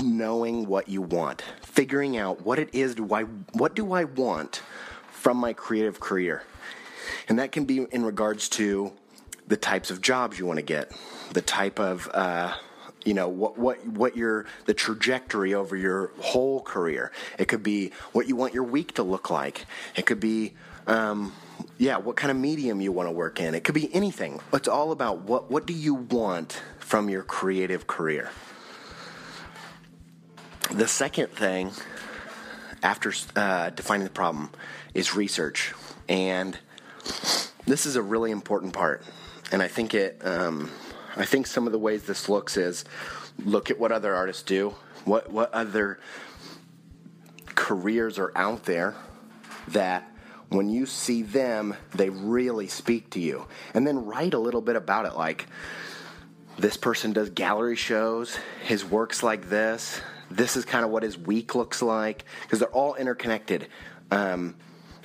knowing 0.00 0.66
what 0.66 0.88
you 0.88 1.02
want 1.02 1.42
figuring 1.60 2.16
out 2.16 2.46
what 2.46 2.58
it 2.58 2.74
is 2.74 2.94
do 2.94 3.12
i 3.12 3.24
what 3.52 3.74
do 3.74 3.92
i 3.92 4.04
want 4.04 4.62
from 5.26 5.38
my 5.38 5.52
creative 5.52 5.98
career? 5.98 6.44
And 7.28 7.40
that 7.40 7.50
can 7.50 7.64
be 7.64 7.84
in 7.90 8.04
regards 8.04 8.48
to 8.50 8.92
the 9.48 9.56
types 9.56 9.90
of 9.90 10.00
jobs 10.00 10.38
you 10.38 10.46
want 10.46 10.58
to 10.58 10.64
get 10.64 10.92
the 11.32 11.40
type 11.40 11.80
of 11.80 12.08
uh, 12.14 12.54
you 13.06 13.14
know 13.14 13.28
what 13.28 13.56
what 13.56 13.86
what 13.86 14.16
your 14.16 14.46
the 14.66 14.74
trajectory 14.74 15.54
over 15.54 15.76
your 15.76 16.10
whole 16.18 16.60
career. 16.60 17.12
It 17.38 17.46
could 17.46 17.62
be 17.62 17.92
what 18.12 18.28
you 18.28 18.36
want 18.36 18.52
your 18.52 18.64
week 18.64 18.94
to 18.94 19.02
look 19.02 19.30
like. 19.30 19.66
It 19.94 20.06
could 20.06 20.20
be 20.20 20.54
um, 20.86 21.32
yeah, 21.78 21.98
what 21.98 22.16
kind 22.16 22.30
of 22.30 22.36
medium 22.36 22.80
you 22.80 22.92
want 22.92 23.08
to 23.08 23.12
work 23.12 23.40
in. 23.40 23.54
It 23.54 23.64
could 23.64 23.74
be 23.74 23.92
anything. 23.94 24.40
It's 24.52 24.68
all 24.68 24.92
about 24.92 25.22
what 25.22 25.50
what 25.50 25.66
do 25.66 25.72
you 25.72 25.94
want 25.94 26.60
from 26.78 27.08
your 27.08 27.22
creative 27.22 27.86
career. 27.86 28.30
The 30.72 30.88
second 30.88 31.28
thing 31.28 31.70
after 32.82 33.12
uh, 33.36 33.70
defining 33.70 34.04
the 34.04 34.12
problem 34.12 34.50
is 34.94 35.14
research, 35.14 35.74
and 36.08 36.58
this 37.66 37.86
is 37.86 37.96
a 37.96 38.02
really 38.02 38.30
important 38.30 38.72
part. 38.72 39.04
And 39.52 39.62
I 39.62 39.68
think 39.68 39.94
it 39.94 40.20
um, 40.24 40.70
I 41.16 41.24
think 41.24 41.46
some 41.46 41.66
of 41.66 41.72
the 41.72 41.78
ways 41.78 42.04
this 42.04 42.28
looks 42.28 42.56
is 42.56 42.84
look 43.44 43.70
at 43.70 43.78
what 43.78 43.92
other 43.92 44.14
artists 44.14 44.42
do, 44.42 44.74
what 45.04 45.30
what 45.30 45.52
other 45.52 45.98
careers 47.54 48.18
are 48.18 48.32
out 48.36 48.64
there 48.64 48.94
that 49.68 50.10
when 50.48 50.68
you 50.68 50.86
see 50.86 51.22
them, 51.22 51.74
they 51.94 52.10
really 52.10 52.68
speak 52.68 53.10
to 53.10 53.20
you. 53.20 53.46
And 53.74 53.86
then 53.86 54.04
write 54.04 54.34
a 54.34 54.38
little 54.38 54.60
bit 54.60 54.76
about 54.76 55.06
it 55.06 55.16
like 55.16 55.46
this 56.58 56.76
person 56.76 57.12
does 57.12 57.30
gallery 57.30 57.76
shows, 57.76 58.38
his 58.62 58.84
work's 58.84 59.22
like 59.22 59.48
this, 59.48 60.00
this 60.30 60.56
is 60.56 60.64
kind 60.64 60.84
of 60.84 60.90
what 60.90 61.02
his 61.02 61.18
week 61.18 61.54
looks 61.54 61.82
like, 61.82 62.24
because 62.42 62.60
they're 62.60 62.68
all 62.68 62.94
interconnected. 62.94 63.68
Um, 64.10 64.54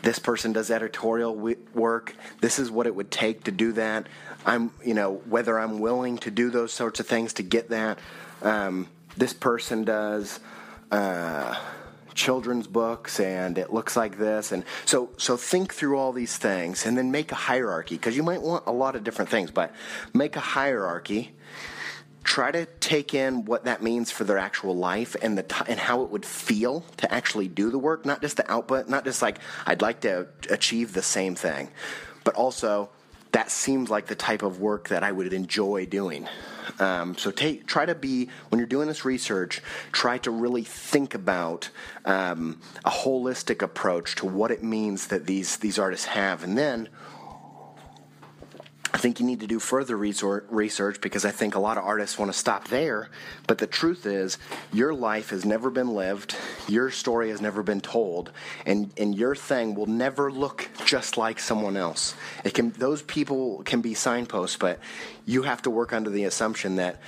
this 0.03 0.19
person 0.19 0.51
does 0.51 0.71
editorial 0.71 1.35
work. 1.73 2.15
This 2.39 2.57
is 2.57 2.71
what 2.71 2.87
it 2.87 2.95
would 2.95 3.11
take 3.11 3.43
to 3.43 3.51
do 3.51 3.71
that. 3.73 4.07
I'm, 4.45 4.71
you 4.83 4.93
know, 4.93 5.21
whether 5.29 5.59
I'm 5.59 5.79
willing 5.79 6.17
to 6.19 6.31
do 6.31 6.49
those 6.49 6.73
sorts 6.73 6.99
of 6.99 7.07
things 7.07 7.33
to 7.33 7.43
get 7.43 7.69
that. 7.69 7.99
Um, 8.41 8.87
this 9.15 9.33
person 9.33 9.83
does 9.83 10.39
uh, 10.91 11.55
children's 12.13 12.67
books, 12.67 13.19
and 13.19 13.57
it 13.57 13.71
looks 13.71 13.95
like 13.95 14.17
this, 14.17 14.51
and 14.51 14.63
so 14.85 15.09
so 15.17 15.37
think 15.37 15.73
through 15.73 15.97
all 15.97 16.11
these 16.11 16.37
things, 16.37 16.85
and 16.85 16.97
then 16.97 17.11
make 17.11 17.31
a 17.31 17.35
hierarchy 17.35 17.95
because 17.95 18.15
you 18.15 18.23
might 18.23 18.41
want 18.41 18.63
a 18.67 18.71
lot 18.71 18.95
of 18.95 19.03
different 19.03 19.29
things, 19.29 19.51
but 19.51 19.73
make 20.13 20.35
a 20.35 20.41
hierarchy. 20.41 21.33
Try 22.23 22.51
to 22.51 22.67
take 22.79 23.15
in 23.15 23.45
what 23.45 23.65
that 23.65 23.81
means 23.81 24.11
for 24.11 24.25
their 24.25 24.37
actual 24.37 24.75
life 24.75 25.15
and 25.23 25.35
the 25.35 25.43
t- 25.43 25.65
and 25.67 25.79
how 25.79 26.03
it 26.03 26.11
would 26.11 26.23
feel 26.23 26.81
to 26.97 27.11
actually 27.11 27.47
do 27.47 27.71
the 27.71 27.79
work, 27.79 28.05
not 28.05 28.21
just 28.21 28.37
the 28.37 28.49
output, 28.51 28.87
not 28.87 29.05
just 29.05 29.23
like 29.23 29.39
I'd 29.65 29.81
like 29.81 30.01
to 30.01 30.27
achieve 30.49 30.93
the 30.93 31.01
same 31.01 31.33
thing, 31.33 31.69
but 32.23 32.35
also 32.35 32.89
that 33.31 33.49
seems 33.49 33.89
like 33.89 34.07
the 34.07 34.15
type 34.15 34.43
of 34.43 34.59
work 34.59 34.89
that 34.89 35.03
I 35.03 35.11
would 35.11 35.31
enjoy 35.31 35.85
doing. 35.85 36.27
Um, 36.79 37.17
so 37.17 37.31
take, 37.31 37.65
try 37.67 37.85
to 37.85 37.95
be 37.95 38.29
when 38.49 38.59
you're 38.59 38.67
doing 38.67 38.87
this 38.87 39.05
research, 39.05 39.61
try 39.91 40.17
to 40.19 40.31
really 40.31 40.63
think 40.63 41.15
about 41.15 41.69
um, 42.05 42.59
a 42.85 42.89
holistic 42.89 43.61
approach 43.61 44.15
to 44.15 44.25
what 44.25 44.51
it 44.51 44.63
means 44.63 45.07
that 45.07 45.25
these 45.25 45.57
these 45.57 45.79
artists 45.79 46.05
have, 46.07 46.43
and 46.43 46.57
then 46.57 46.89
I 48.93 48.97
think 48.97 49.19
you 49.19 49.25
need 49.25 49.39
to 49.39 49.47
do 49.47 49.59
further 49.59 49.95
research 49.95 50.99
because 50.99 51.23
I 51.23 51.31
think 51.31 51.55
a 51.55 51.59
lot 51.59 51.77
of 51.77 51.85
artists 51.85 52.17
want 52.17 52.31
to 52.31 52.37
stop 52.37 52.67
there. 52.67 53.09
But 53.47 53.57
the 53.57 53.67
truth 53.67 54.05
is, 54.05 54.37
your 54.73 54.93
life 54.93 55.29
has 55.29 55.45
never 55.45 55.69
been 55.69 55.93
lived, 55.93 56.35
your 56.67 56.91
story 56.91 57.29
has 57.29 57.39
never 57.39 57.63
been 57.63 57.79
told, 57.79 58.31
and, 58.65 58.91
and 58.97 59.15
your 59.15 59.33
thing 59.33 59.75
will 59.75 59.85
never 59.85 60.29
look 60.29 60.69
just 60.85 61.17
like 61.17 61.39
someone 61.39 61.77
else. 61.77 62.15
It 62.43 62.53
can 62.53 62.71
those 62.71 63.01
people 63.01 63.63
can 63.63 63.81
be 63.81 63.93
signposts, 63.93 64.57
but 64.57 64.79
you 65.25 65.43
have 65.43 65.61
to 65.61 65.69
work 65.69 65.93
under 65.93 66.09
the 66.09 66.25
assumption 66.25 66.75
that 66.75 66.99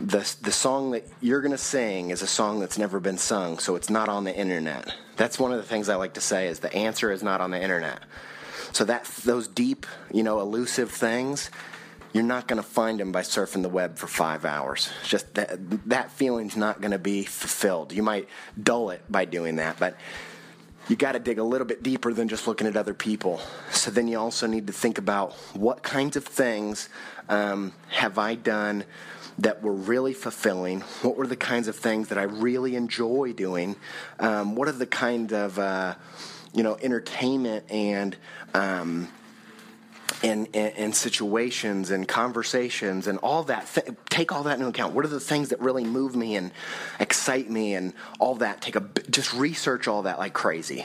the 0.00 0.34
the 0.42 0.52
song 0.52 0.90
that 0.90 1.06
you're 1.20 1.40
going 1.40 1.52
to 1.52 1.58
sing 1.58 2.10
is 2.10 2.20
a 2.22 2.26
song 2.26 2.60
that's 2.60 2.78
never 2.78 3.00
been 3.00 3.18
sung, 3.18 3.58
so 3.58 3.76
it's 3.76 3.90
not 3.90 4.08
on 4.08 4.24
the 4.24 4.34
internet. 4.34 4.94
That's 5.16 5.38
one 5.38 5.52
of 5.52 5.58
the 5.58 5.64
things 5.64 5.88
I 5.88 5.96
like 5.96 6.14
to 6.14 6.20
say 6.20 6.48
is 6.48 6.60
the 6.60 6.74
answer 6.74 7.10
is 7.10 7.22
not 7.22 7.40
on 7.40 7.50
the 7.50 7.62
internet. 7.62 8.00
So 8.72 8.84
that 8.84 9.04
those 9.24 9.48
deep, 9.48 9.86
you 10.12 10.22
know, 10.22 10.40
elusive 10.40 10.90
things, 10.90 11.50
you're 12.12 12.24
not 12.24 12.48
going 12.48 12.60
to 12.60 12.68
find 12.68 12.98
them 12.98 13.12
by 13.12 13.22
surfing 13.22 13.62
the 13.62 13.68
web 13.68 13.96
for 13.96 14.06
five 14.06 14.44
hours. 14.44 14.90
Just 15.04 15.34
that 15.34 15.58
that 15.88 16.10
feeling's 16.10 16.56
not 16.56 16.80
going 16.80 16.92
to 16.92 16.98
be 16.98 17.24
fulfilled. 17.24 17.92
You 17.92 18.02
might 18.02 18.28
dull 18.60 18.90
it 18.90 19.02
by 19.08 19.24
doing 19.24 19.56
that, 19.56 19.78
but 19.78 19.96
you 20.88 20.96
got 20.96 21.12
to 21.12 21.20
dig 21.20 21.38
a 21.38 21.44
little 21.44 21.66
bit 21.66 21.84
deeper 21.84 22.12
than 22.12 22.28
just 22.28 22.48
looking 22.48 22.66
at 22.66 22.76
other 22.76 22.94
people. 22.94 23.40
So 23.70 23.92
then 23.92 24.08
you 24.08 24.18
also 24.18 24.48
need 24.48 24.66
to 24.66 24.72
think 24.72 24.98
about 24.98 25.34
what 25.54 25.84
kinds 25.84 26.16
of 26.16 26.24
things 26.24 26.88
um, 27.28 27.72
have 27.90 28.18
I 28.18 28.34
done 28.34 28.84
that 29.38 29.62
were 29.62 29.72
really 29.72 30.12
fulfilling? 30.12 30.80
What 31.02 31.16
were 31.16 31.26
the 31.26 31.36
kinds 31.36 31.68
of 31.68 31.76
things 31.76 32.08
that 32.08 32.18
I 32.18 32.24
really 32.24 32.74
enjoy 32.74 33.32
doing? 33.32 33.76
Um, 34.18 34.56
what 34.56 34.68
are 34.68 34.72
the 34.72 34.86
kind 34.86 35.32
of 35.32 35.58
uh, 35.58 35.94
you 36.54 36.62
know 36.62 36.76
entertainment 36.80 37.70
and 37.70 38.16
um, 38.54 39.08
and, 40.22 40.48
and, 40.54 40.76
and, 40.76 40.94
situations 40.94 41.90
and 41.90 42.06
conversations 42.06 43.06
and 43.06 43.18
all 43.18 43.44
that. 43.44 43.66
Th- 43.72 43.96
take 44.08 44.32
all 44.32 44.42
that 44.42 44.54
into 44.54 44.66
account. 44.66 44.94
What 44.94 45.04
are 45.04 45.08
the 45.08 45.20
things 45.20 45.48
that 45.48 45.60
really 45.60 45.84
move 45.84 46.14
me 46.14 46.36
and 46.36 46.50
excite 46.98 47.48
me 47.48 47.74
and 47.74 47.94
all 48.18 48.34
that? 48.36 48.60
Take 48.60 48.76
a 48.76 48.86
just 49.10 49.32
research 49.32 49.88
all 49.88 50.02
that 50.02 50.18
like 50.18 50.34
crazy. 50.34 50.84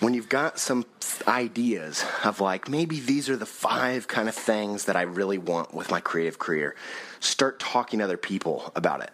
When 0.00 0.14
you've 0.14 0.28
got 0.28 0.58
some 0.58 0.84
ideas 1.28 2.04
of 2.24 2.40
like 2.40 2.68
maybe 2.68 2.98
these 2.98 3.28
are 3.28 3.36
the 3.36 3.46
five 3.46 4.08
kind 4.08 4.28
of 4.28 4.34
things 4.34 4.86
that 4.86 4.96
I 4.96 5.02
really 5.02 5.38
want 5.38 5.72
with 5.72 5.90
my 5.90 6.00
creative 6.00 6.40
career, 6.40 6.74
start 7.20 7.60
talking 7.60 8.00
to 8.00 8.04
other 8.04 8.16
people 8.16 8.72
about 8.74 9.02
it. 9.02 9.12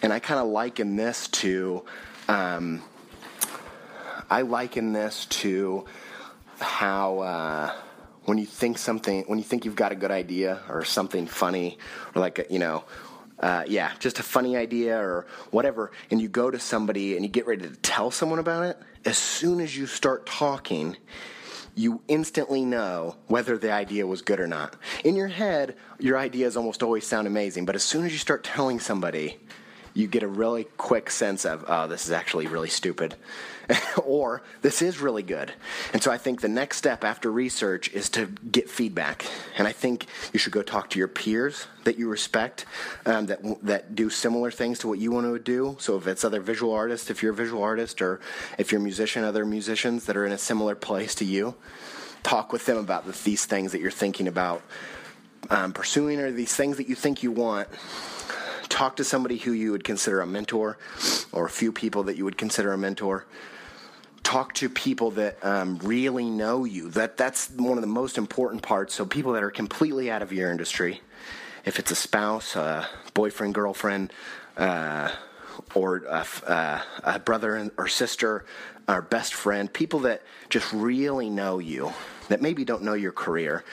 And 0.00 0.12
I 0.12 0.20
kind 0.20 0.38
of 0.38 0.46
liken 0.46 0.96
this 0.96 1.28
to. 1.28 1.84
Um, 2.28 2.82
I 4.30 4.42
liken 4.42 4.92
this 4.92 5.26
to 5.26 5.86
how 6.60 7.20
uh, 7.20 7.72
when 8.24 8.36
you 8.36 8.46
think 8.46 8.76
something, 8.76 9.24
when 9.26 9.38
you 9.38 9.44
think 9.44 9.64
you've 9.64 9.76
got 9.76 9.92
a 9.92 9.94
good 9.94 10.10
idea 10.10 10.60
or 10.68 10.84
something 10.84 11.26
funny, 11.26 11.78
or 12.14 12.20
like 12.20 12.38
a, 12.38 12.44
you 12.50 12.58
know, 12.58 12.84
uh, 13.40 13.64
yeah, 13.66 13.92
just 14.00 14.18
a 14.18 14.22
funny 14.22 14.56
idea 14.56 14.98
or 14.98 15.26
whatever, 15.50 15.92
and 16.10 16.20
you 16.20 16.28
go 16.28 16.50
to 16.50 16.58
somebody 16.58 17.14
and 17.14 17.24
you 17.24 17.30
get 17.30 17.46
ready 17.46 17.68
to 17.68 17.74
tell 17.76 18.10
someone 18.10 18.38
about 18.38 18.64
it. 18.64 18.78
As 19.04 19.16
soon 19.16 19.60
as 19.60 19.76
you 19.76 19.86
start 19.86 20.26
talking, 20.26 20.96
you 21.74 22.02
instantly 22.08 22.64
know 22.64 23.16
whether 23.28 23.56
the 23.56 23.72
idea 23.72 24.06
was 24.06 24.20
good 24.20 24.40
or 24.40 24.48
not. 24.48 24.76
In 25.04 25.14
your 25.14 25.28
head, 25.28 25.76
your 26.00 26.18
ideas 26.18 26.56
almost 26.56 26.82
always 26.82 27.06
sound 27.06 27.26
amazing, 27.26 27.64
but 27.64 27.76
as 27.76 27.84
soon 27.84 28.04
as 28.04 28.12
you 28.12 28.18
start 28.18 28.42
telling 28.42 28.80
somebody, 28.80 29.38
you 29.98 30.06
get 30.06 30.22
a 30.22 30.28
really 30.28 30.62
quick 30.76 31.10
sense 31.10 31.44
of, 31.44 31.64
oh, 31.66 31.88
this 31.88 32.06
is 32.06 32.12
actually 32.12 32.46
really 32.46 32.68
stupid. 32.68 33.16
or 34.04 34.42
this 34.62 34.80
is 34.80 35.00
really 35.00 35.24
good. 35.24 35.52
And 35.92 36.00
so 36.00 36.12
I 36.12 36.18
think 36.18 36.40
the 36.40 36.48
next 36.48 36.76
step 36.76 37.02
after 37.02 37.32
research 37.32 37.92
is 37.92 38.08
to 38.10 38.26
get 38.26 38.70
feedback. 38.70 39.26
And 39.58 39.66
I 39.66 39.72
think 39.72 40.06
you 40.32 40.38
should 40.38 40.52
go 40.52 40.62
talk 40.62 40.88
to 40.90 41.00
your 41.00 41.08
peers 41.08 41.66
that 41.82 41.98
you 41.98 42.08
respect 42.08 42.64
um, 43.06 43.26
that, 43.26 43.40
that 43.64 43.96
do 43.96 44.08
similar 44.08 44.52
things 44.52 44.78
to 44.78 44.88
what 44.88 45.00
you 45.00 45.10
want 45.10 45.26
to 45.26 45.38
do. 45.40 45.76
So 45.80 45.96
if 45.96 46.06
it's 46.06 46.22
other 46.22 46.40
visual 46.40 46.72
artists, 46.72 47.10
if 47.10 47.20
you're 47.20 47.32
a 47.32 47.36
visual 47.36 47.64
artist, 47.64 48.00
or 48.00 48.20
if 48.56 48.70
you're 48.70 48.80
a 48.80 48.84
musician, 48.84 49.24
other 49.24 49.44
musicians 49.44 50.06
that 50.06 50.16
are 50.16 50.24
in 50.24 50.32
a 50.32 50.38
similar 50.38 50.76
place 50.76 51.16
to 51.16 51.24
you, 51.24 51.56
talk 52.22 52.52
with 52.52 52.66
them 52.66 52.78
about 52.78 53.04
the, 53.04 53.12
these 53.24 53.46
things 53.46 53.72
that 53.72 53.80
you're 53.80 53.90
thinking 53.90 54.28
about 54.28 54.62
um, 55.50 55.72
pursuing 55.72 56.20
or 56.20 56.30
these 56.30 56.54
things 56.54 56.76
that 56.76 56.88
you 56.88 56.94
think 56.94 57.24
you 57.24 57.32
want 57.32 57.68
talk 58.68 58.96
to 58.96 59.04
somebody 59.04 59.38
who 59.38 59.52
you 59.52 59.72
would 59.72 59.84
consider 59.84 60.20
a 60.20 60.26
mentor 60.26 60.78
or 61.32 61.46
a 61.46 61.50
few 61.50 61.72
people 61.72 62.04
that 62.04 62.16
you 62.16 62.24
would 62.24 62.38
consider 62.38 62.72
a 62.72 62.78
mentor 62.78 63.26
talk 64.28 64.52
to 64.52 64.68
people 64.68 65.12
that 65.12 65.42
um, 65.42 65.78
really 65.78 66.28
know 66.28 66.64
you. 66.64 66.90
That 66.90 67.16
that's 67.16 67.50
one 67.50 67.78
of 67.78 67.80
the 67.80 67.88
most 67.88 68.18
important 68.18 68.62
parts. 68.62 68.92
So 68.92 69.06
people 69.06 69.32
that 69.32 69.42
are 69.42 69.50
completely 69.50 70.10
out 70.10 70.20
of 70.20 70.34
your 70.34 70.50
industry, 70.50 71.00
if 71.64 71.78
it's 71.78 71.90
a 71.90 71.94
spouse, 71.94 72.54
a 72.54 72.86
boyfriend, 73.14 73.54
girlfriend, 73.54 74.12
uh, 74.58 75.10
or 75.74 76.02
a, 76.08 76.26
uh, 76.46 76.82
a 77.04 77.18
brother 77.18 77.70
or 77.78 77.88
sister, 77.88 78.44
or 78.86 79.00
best 79.00 79.32
friend, 79.32 79.72
people 79.72 80.00
that 80.00 80.22
just 80.50 80.70
really 80.74 81.30
know 81.30 81.58
you, 81.58 81.92
that 82.28 82.42
maybe 82.42 82.66
don't 82.66 82.82
know 82.82 82.92
your 82.94 83.12
career. 83.12 83.64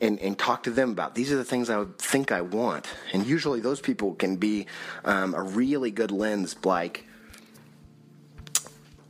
And, 0.00 0.20
and, 0.20 0.38
talk 0.38 0.62
to 0.62 0.70
them 0.70 0.90
about 0.92 1.16
these 1.16 1.32
are 1.32 1.36
the 1.36 1.44
things 1.44 1.68
I 1.68 1.76
would 1.76 1.98
think 1.98 2.30
I 2.30 2.40
want. 2.40 2.86
And 3.12 3.26
usually 3.26 3.58
those 3.58 3.80
people 3.80 4.14
can 4.14 4.36
be 4.36 4.66
um, 5.04 5.34
a 5.34 5.42
really 5.42 5.90
good 5.90 6.12
lens, 6.12 6.54
like 6.64 7.04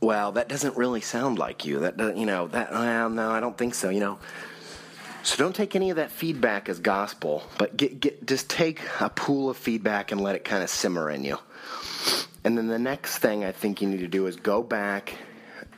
well, 0.01 0.31
that 0.31 0.47
doesn't 0.47 0.77
really 0.77 1.01
sound 1.01 1.37
like 1.37 1.65
you. 1.65 1.79
That 1.79 1.97
doesn't, 1.97 2.17
you 2.17 2.25
know 2.25 2.47
that 2.47 2.71
well, 2.71 3.09
no, 3.09 3.31
I 3.31 3.39
don't 3.39 3.57
think 3.57 3.75
so. 3.75 3.89
You 3.89 3.99
know. 3.99 4.19
So 5.21 5.35
don't 5.35 5.55
take 5.55 5.75
any 5.75 5.89
of 5.89 5.97
that 5.97 6.11
feedback 6.11 6.69
as 6.69 6.79
gospel, 6.79 7.43
but 7.57 7.75
get, 7.75 7.99
get 7.99 8.25
just 8.25 8.49
take 8.49 8.81
a 8.99 9.09
pool 9.09 9.49
of 9.49 9.57
feedback 9.57 10.11
and 10.11 10.21
let 10.21 10.35
it 10.35 10.45
kind 10.45 10.63
of 10.63 10.69
simmer 10.69 11.09
in 11.09 11.25
you. 11.25 11.37
And 12.43 12.57
then 12.57 12.67
the 12.67 12.79
next 12.79 13.17
thing 13.17 13.43
I 13.43 13.51
think 13.51 13.81
you 13.81 13.89
need 13.89 13.99
to 13.99 14.07
do 14.07 14.25
is 14.27 14.37
go 14.37 14.63
back 14.63 15.15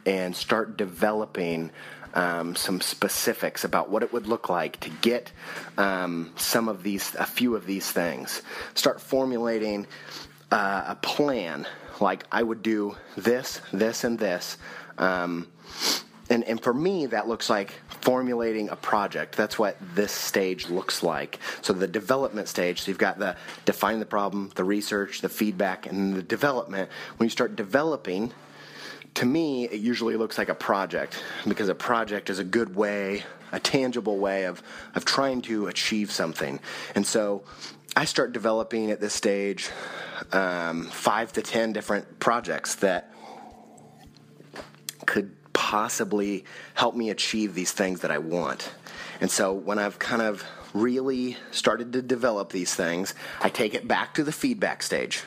and 0.06 0.36
start 0.36 0.78
developing 0.78 1.72
um, 2.14 2.56
some 2.56 2.82
specifics 2.82 3.64
about 3.64 3.90
what 3.90 4.04
it 4.04 4.14
would 4.14 4.28
look 4.28 4.50
like 4.50 4.80
to 4.82 4.90
get 4.90 5.32
um, 5.78 6.32
some 6.36 6.68
of 6.68 6.84
these, 6.84 7.16
a 7.16 7.26
few 7.26 7.56
of 7.56 7.66
these 7.66 7.90
things. 7.90 8.42
Start 8.74 9.02
formulating 9.02 9.88
uh, 10.52 10.84
a 10.88 10.96
plan 10.96 11.68
like 12.00 12.26
I 12.32 12.44
would 12.44 12.62
do 12.62 12.96
this, 13.16 13.62
this, 13.72 14.04
and 14.04 14.18
this. 14.18 14.58
Um, 14.98 15.48
and, 16.30 16.44
and 16.46 16.62
for 16.62 16.74
me, 16.74 17.08
that 17.08 17.28
looks 17.28 17.50
like 17.50 17.74
formulating 18.02 18.70
a 18.70 18.76
project. 18.76 19.36
That's 19.36 19.60
what 19.60 19.78
this 19.96 20.12
stage 20.12 20.70
looks 20.70 21.04
like. 21.04 21.40
So 21.62 21.74
the 21.74 21.88
development 21.88 22.48
stage, 22.48 22.82
so 22.82 22.92
you've 22.92 22.98
got 22.98 23.20
the 23.20 23.36
define 23.66 24.00
the 24.00 24.06
problem, 24.06 24.52
the 24.56 24.64
research, 24.64 25.22
the 25.22 25.30
feedback, 25.30 25.86
and 25.86 26.16
the 26.16 26.24
development. 26.24 26.90
When 27.18 27.26
you 27.26 27.30
start 27.30 27.56
developing, 27.56 28.32
to 29.16 29.26
me, 29.26 29.66
it 29.66 29.80
usually 29.80 30.16
looks 30.16 30.38
like 30.38 30.50
a 30.50 30.56
project 30.56 31.24
because 31.48 31.70
a 31.70 31.76
project 31.76 32.30
is 32.30 32.40
a 32.40 32.44
good 32.44 32.76
way, 32.76 33.24
a 33.52 33.60
tangible 33.60 34.18
way 34.18 34.46
of, 34.46 34.64
of 34.96 35.06
trying 35.06 35.42
to 35.44 35.68
achieve 35.68 36.12
something. 36.12 36.60
And 36.96 37.06
so 37.06 37.44
I 37.96 38.06
start 38.06 38.32
developing 38.32 38.90
at 38.92 39.02
this 39.02 39.14
stage 39.14 39.70
um, 40.32 40.86
five 40.86 41.34
to 41.34 41.42
ten 41.42 41.74
different 41.74 42.20
projects 42.20 42.76
that 42.76 43.14
could 45.06 45.36
possibly 45.52 46.46
help 46.74 46.96
me 46.96 47.10
achieve 47.10 47.54
these 47.54 47.72
things 47.74 48.02
that 48.02 48.12
I 48.12 48.18
want. 48.18 48.72
And 49.20 49.30
so 49.30 49.52
when 49.52 49.78
I've 49.78 50.00
kind 50.00 50.22
of 50.22 50.44
really 50.74 51.36
started 51.52 51.92
to 51.94 52.02
develop 52.02 52.52
these 52.52 52.74
things, 52.74 53.14
I 53.42 53.50
take 53.50 53.74
it 53.74 53.88
back 53.88 54.14
to 54.14 54.24
the 54.24 54.32
feedback 54.32 54.82
stage. 54.82 55.24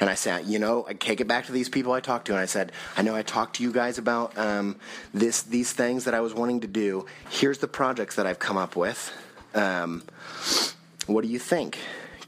And 0.00 0.08
I 0.08 0.14
said, 0.14 0.46
you 0.46 0.58
know, 0.58 0.86
I 0.88 0.94
take 0.94 1.20
it 1.20 1.26
back 1.26 1.46
to 1.46 1.52
these 1.52 1.68
people 1.68 1.92
I 1.92 2.00
talked 2.00 2.26
to, 2.26 2.32
and 2.32 2.40
I 2.40 2.46
said, 2.46 2.72
I 2.96 3.02
know 3.02 3.16
I 3.16 3.22
talked 3.22 3.56
to 3.56 3.62
you 3.62 3.72
guys 3.72 3.98
about 3.98 4.36
um, 4.38 4.76
this, 5.12 5.42
these 5.42 5.72
things 5.72 6.04
that 6.04 6.14
I 6.14 6.20
was 6.20 6.34
wanting 6.34 6.60
to 6.60 6.68
do. 6.68 7.06
Here's 7.30 7.58
the 7.58 7.68
projects 7.68 8.14
that 8.16 8.26
I've 8.26 8.38
come 8.38 8.56
up 8.56 8.76
with. 8.76 9.12
Um, 9.54 10.04
what 11.06 11.22
do 11.22 11.28
you 11.28 11.38
think? 11.38 11.78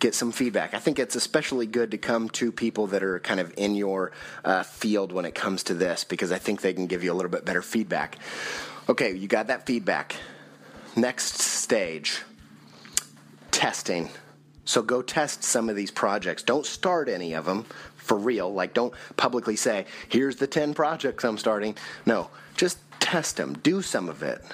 Get 0.00 0.14
some 0.14 0.32
feedback. 0.32 0.74
I 0.74 0.78
think 0.78 0.98
it's 0.98 1.14
especially 1.14 1.66
good 1.66 1.90
to 1.90 1.98
come 1.98 2.30
to 2.30 2.50
people 2.50 2.88
that 2.88 3.02
are 3.02 3.20
kind 3.20 3.38
of 3.38 3.52
in 3.56 3.74
your 3.74 4.12
uh, 4.44 4.62
field 4.62 5.12
when 5.12 5.24
it 5.24 5.34
comes 5.34 5.62
to 5.64 5.74
this 5.74 6.04
because 6.04 6.32
I 6.32 6.38
think 6.38 6.62
they 6.62 6.72
can 6.72 6.86
give 6.86 7.04
you 7.04 7.12
a 7.12 7.14
little 7.14 7.30
bit 7.30 7.44
better 7.44 7.62
feedback. 7.62 8.16
Okay, 8.88 9.14
you 9.14 9.28
got 9.28 9.48
that 9.48 9.66
feedback. 9.66 10.16
Next 10.96 11.38
stage 11.38 12.22
testing. 13.50 14.08
So 14.70 14.82
go 14.82 15.02
test 15.02 15.42
some 15.42 15.68
of 15.68 15.74
these 15.74 15.90
projects. 15.90 16.44
Don't 16.44 16.64
start 16.64 17.08
any 17.08 17.32
of 17.32 17.44
them 17.44 17.64
for 17.96 18.16
real. 18.16 18.54
Like, 18.54 18.72
don't 18.72 18.94
publicly 19.16 19.56
say, 19.56 19.86
here's 20.08 20.36
the 20.36 20.46
10 20.46 20.74
projects 20.74 21.24
I'm 21.24 21.38
starting. 21.38 21.76
No, 22.06 22.30
just 22.54 22.78
test 23.00 23.36
them. 23.36 23.54
Do 23.54 23.82
some 23.82 24.08
of 24.08 24.22
it 24.22 24.44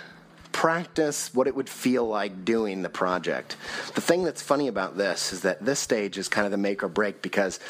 practice 0.53 1.35
what 1.35 1.47
it 1.47 1.55
would 1.55 1.69
feel 1.69 2.09
like 2.09 2.47
doing 2.47 2.81
the 2.81 2.89
project. 2.89 3.59
The 3.95 4.01
thing 4.01 4.25
that's 4.25 4.41
funny 4.41 4.69
about 4.69 4.97
this 4.97 5.35
is 5.35 5.43
that 5.43 5.63
this 5.63 5.81
stage 5.81 6.17
is 6.17 6.29
kind 6.29 6.47
of 6.47 6.51
the 6.51 6.57
make 6.57 6.83
or 6.83 6.89
break 6.89 7.21
because 7.21 7.61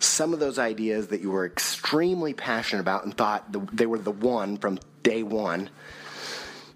some 0.00 0.34
of 0.34 0.40
those 0.40 0.58
ideas 0.58 1.06
that 1.06 1.20
you 1.20 1.30
were 1.30 1.46
extremely 1.46 2.34
passionate 2.34 2.80
about 2.80 3.04
and 3.04 3.16
thought 3.16 3.44
they 3.72 3.86
were 3.86 4.00
the 4.00 4.10
one 4.10 4.56
from 4.56 4.80
day 5.04 5.22
one, 5.22 5.70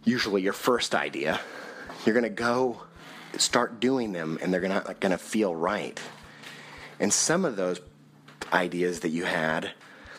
usually 0.04 0.42
your 0.42 0.52
first 0.52 0.94
idea, 0.94 1.40
you're 2.04 2.14
going 2.14 2.22
to 2.22 2.30
go 2.30 2.82
start 3.40 3.80
doing 3.80 4.12
them 4.12 4.38
and 4.42 4.52
they're 4.52 4.68
not 4.68 5.00
going 5.00 5.12
to 5.12 5.18
feel 5.18 5.54
right. 5.54 6.00
And 6.98 7.12
some 7.12 7.44
of 7.44 7.56
those 7.56 7.80
ideas 8.52 9.00
that 9.00 9.10
you 9.10 9.24
had 9.24 9.72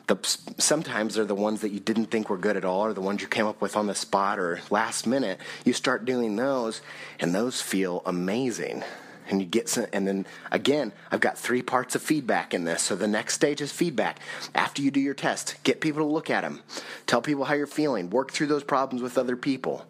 the, 0.07 0.17
sometimes 0.57 1.15
they're 1.15 1.25
the 1.25 1.35
ones 1.35 1.61
that 1.61 1.71
you 1.71 1.81
didn't 1.81 2.05
think 2.05 2.29
were 2.29 2.37
good 2.37 2.57
at 2.57 2.65
all 2.65 2.85
or 2.85 2.93
the 2.93 3.01
ones 3.01 3.21
you 3.21 3.27
came 3.27 3.45
up 3.45 3.61
with 3.61 3.75
on 3.75 3.87
the 3.87 3.95
spot 3.95 4.39
or 4.39 4.61
last 4.69 5.05
minute. 5.05 5.39
You 5.65 5.73
start 5.73 6.05
doing 6.05 6.35
those 6.35 6.81
and 7.19 7.35
those 7.35 7.61
feel 7.61 8.01
amazing. 8.05 8.83
And 9.29 9.41
you 9.41 9.45
get 9.45 9.67
some, 9.67 9.87
and 9.91 10.07
then 10.07 10.25
again 10.53 10.93
i've 11.11 11.19
got 11.19 11.37
three 11.37 11.61
parts 11.61 11.95
of 11.95 12.01
feedback 12.01 12.53
in 12.53 12.63
this. 12.63 12.81
So 12.81 12.95
the 12.95 13.09
next 13.09 13.33
stage 13.33 13.59
is 13.59 13.73
feedback. 13.73 14.19
After 14.55 14.81
you 14.81 14.89
do 14.89 15.01
your 15.01 15.13
test 15.13 15.55
get 15.63 15.81
people 15.81 16.01
to 16.01 16.07
look 16.07 16.29
at 16.29 16.41
them 16.41 16.61
tell 17.05 17.21
people 17.21 17.43
how 17.43 17.55
you're 17.55 17.67
feeling. 17.67 18.09
Work 18.09 18.31
through 18.31 18.47
those 18.47 18.63
problems 18.63 19.01
with 19.01 19.17
other 19.17 19.35
people 19.35 19.85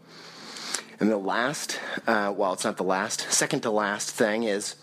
and 1.00 1.12
the 1.12 1.18
last 1.18 1.80
uh, 2.08 2.34
well 2.36 2.54
it's 2.54 2.64
not 2.64 2.78
the 2.78 2.84
last 2.84 3.32
second 3.32 3.62
to 3.62 3.72
last 3.72 4.12
thing 4.12 4.44
is 4.44 4.76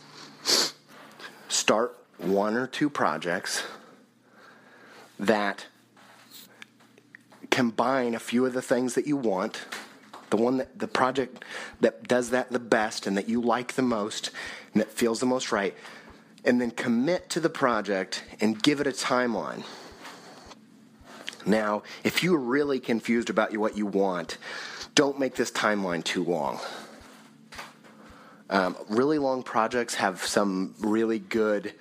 start 1.48 1.96
one 2.18 2.56
or 2.56 2.66
two 2.66 2.88
projects 2.88 3.64
that 5.18 5.66
combine 7.50 8.14
a 8.14 8.18
few 8.18 8.46
of 8.46 8.52
the 8.52 8.62
things 8.62 8.94
that 8.94 9.06
you 9.06 9.16
want 9.16 9.66
the 10.30 10.36
one 10.36 10.56
that 10.56 10.78
the 10.78 10.88
project 10.88 11.44
that 11.80 12.06
does 12.08 12.30
that 12.30 12.50
the 12.50 12.58
best 12.58 13.06
and 13.06 13.16
that 13.16 13.28
you 13.28 13.40
like 13.40 13.74
the 13.74 13.82
most 13.82 14.30
and 14.72 14.80
that 14.80 14.90
feels 14.90 15.20
the 15.20 15.26
most 15.26 15.52
right 15.52 15.74
and 16.44 16.60
then 16.60 16.70
commit 16.70 17.30
to 17.30 17.40
the 17.40 17.48
project 17.48 18.24
and 18.40 18.62
give 18.62 18.80
it 18.80 18.86
a 18.86 18.90
timeline 18.90 19.62
now 21.46 21.82
if 22.02 22.22
you're 22.22 22.38
really 22.38 22.80
confused 22.80 23.30
about 23.30 23.56
what 23.56 23.76
you 23.76 23.86
want 23.86 24.38
don't 24.94 25.18
make 25.18 25.34
this 25.34 25.50
timeline 25.50 26.04
too 26.04 26.24
long. 26.24 26.60
Um, 28.50 28.76
really 28.88 29.18
long 29.18 29.42
projects 29.42 29.94
have 29.94 30.24
some 30.24 30.74
really 30.78 31.18
good 31.18 31.72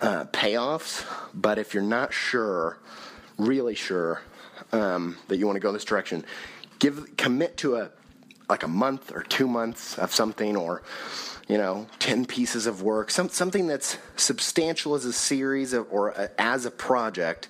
uh, 0.00 0.24
payoffs, 0.26 1.04
but 1.34 1.58
if 1.58 1.74
you're 1.74 1.82
not 1.82 2.12
sure, 2.12 2.78
really 3.36 3.74
sure 3.74 4.22
um, 4.72 5.16
that 5.28 5.36
you 5.36 5.46
want 5.46 5.56
to 5.56 5.60
go 5.60 5.72
this 5.72 5.84
direction, 5.84 6.24
give 6.78 7.16
commit 7.16 7.56
to 7.58 7.76
a 7.76 7.90
like 8.48 8.62
a 8.62 8.68
month 8.68 9.10
or 9.14 9.22
two 9.22 9.48
months 9.48 9.98
of 9.98 10.12
something, 10.12 10.54
or 10.56 10.82
you 11.48 11.58
know, 11.58 11.86
ten 11.98 12.24
pieces 12.24 12.66
of 12.66 12.82
work, 12.82 13.10
some, 13.10 13.28
something 13.28 13.66
that's 13.66 13.98
substantial 14.16 14.94
as 14.94 15.04
a 15.04 15.12
series 15.12 15.72
of, 15.72 15.86
or 15.90 16.10
a, 16.10 16.30
as 16.38 16.64
a 16.64 16.70
project, 16.70 17.48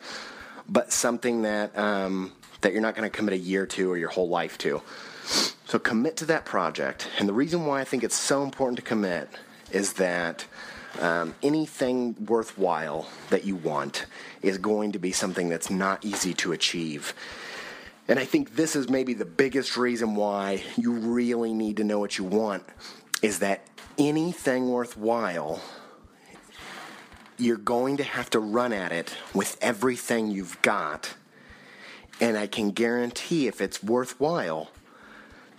but 0.69 0.93
something 0.93 1.43
that 1.43 1.77
um, 1.79 2.33
that 2.61 2.73
you're 2.73 2.83
not 2.83 2.95
going 2.95 3.09
to 3.09 3.15
commit 3.15 3.35
a 3.35 3.39
year 3.39 3.67
to 3.67 3.91
or 3.91 3.99
your 3.99 4.09
whole 4.09 4.29
life 4.29 4.57
to. 4.59 4.83
So 5.67 5.79
commit 5.79 6.17
to 6.19 6.27
that 6.27 6.45
project, 6.45 7.09
and 7.19 7.29
the 7.29 7.33
reason 7.33 7.67
why 7.67 7.81
I 7.81 7.85
think 7.85 8.05
it's 8.05 8.15
so 8.15 8.43
important 8.43 8.77
to 8.77 8.83
commit 8.83 9.29
is 9.71 9.95
that 9.95 10.47
um, 11.01 11.35
anything 11.43 12.15
worthwhile 12.27 13.09
that 13.31 13.45
you 13.45 13.57
want 13.57 14.07
is 14.43 14.59
going 14.59 14.93
to 14.93 14.99
be 14.99 15.13
something 15.13 15.49
that's 15.49 15.71
not 15.71 16.05
easy 16.05 16.35
to 16.35 16.53
achieve. 16.53 17.15
And 18.07 18.19
I 18.19 18.25
think 18.25 18.55
this 18.55 18.77
is 18.77 18.89
maybe 18.89 19.15
the 19.15 19.25
biggest 19.25 19.77
reason 19.77 20.15
why 20.15 20.63
you 20.77 20.93
really 20.93 21.55
need 21.55 21.79
to 21.79 21.85
know 21.85 21.99
what 21.99 22.19
you 22.19 22.25
want 22.25 22.65
is 23.23 23.39
that 23.39 23.67
anything 23.99 24.69
worthwhile 24.69 25.61
you're 27.37 27.57
going 27.57 27.97
to 27.99 28.05
have 28.05 28.31
to 28.31 28.39
run 28.39 28.73
at 28.73 28.93
it 28.93 29.15
with 29.33 29.57
everything 29.61 30.31
you've 30.31 30.61
got. 30.63 31.15
And 32.21 32.37
I 32.39 32.47
can 32.47 32.71
guarantee 32.71 33.49
if 33.49 33.61
it's 33.61 33.83
worthwhile, 33.83 34.71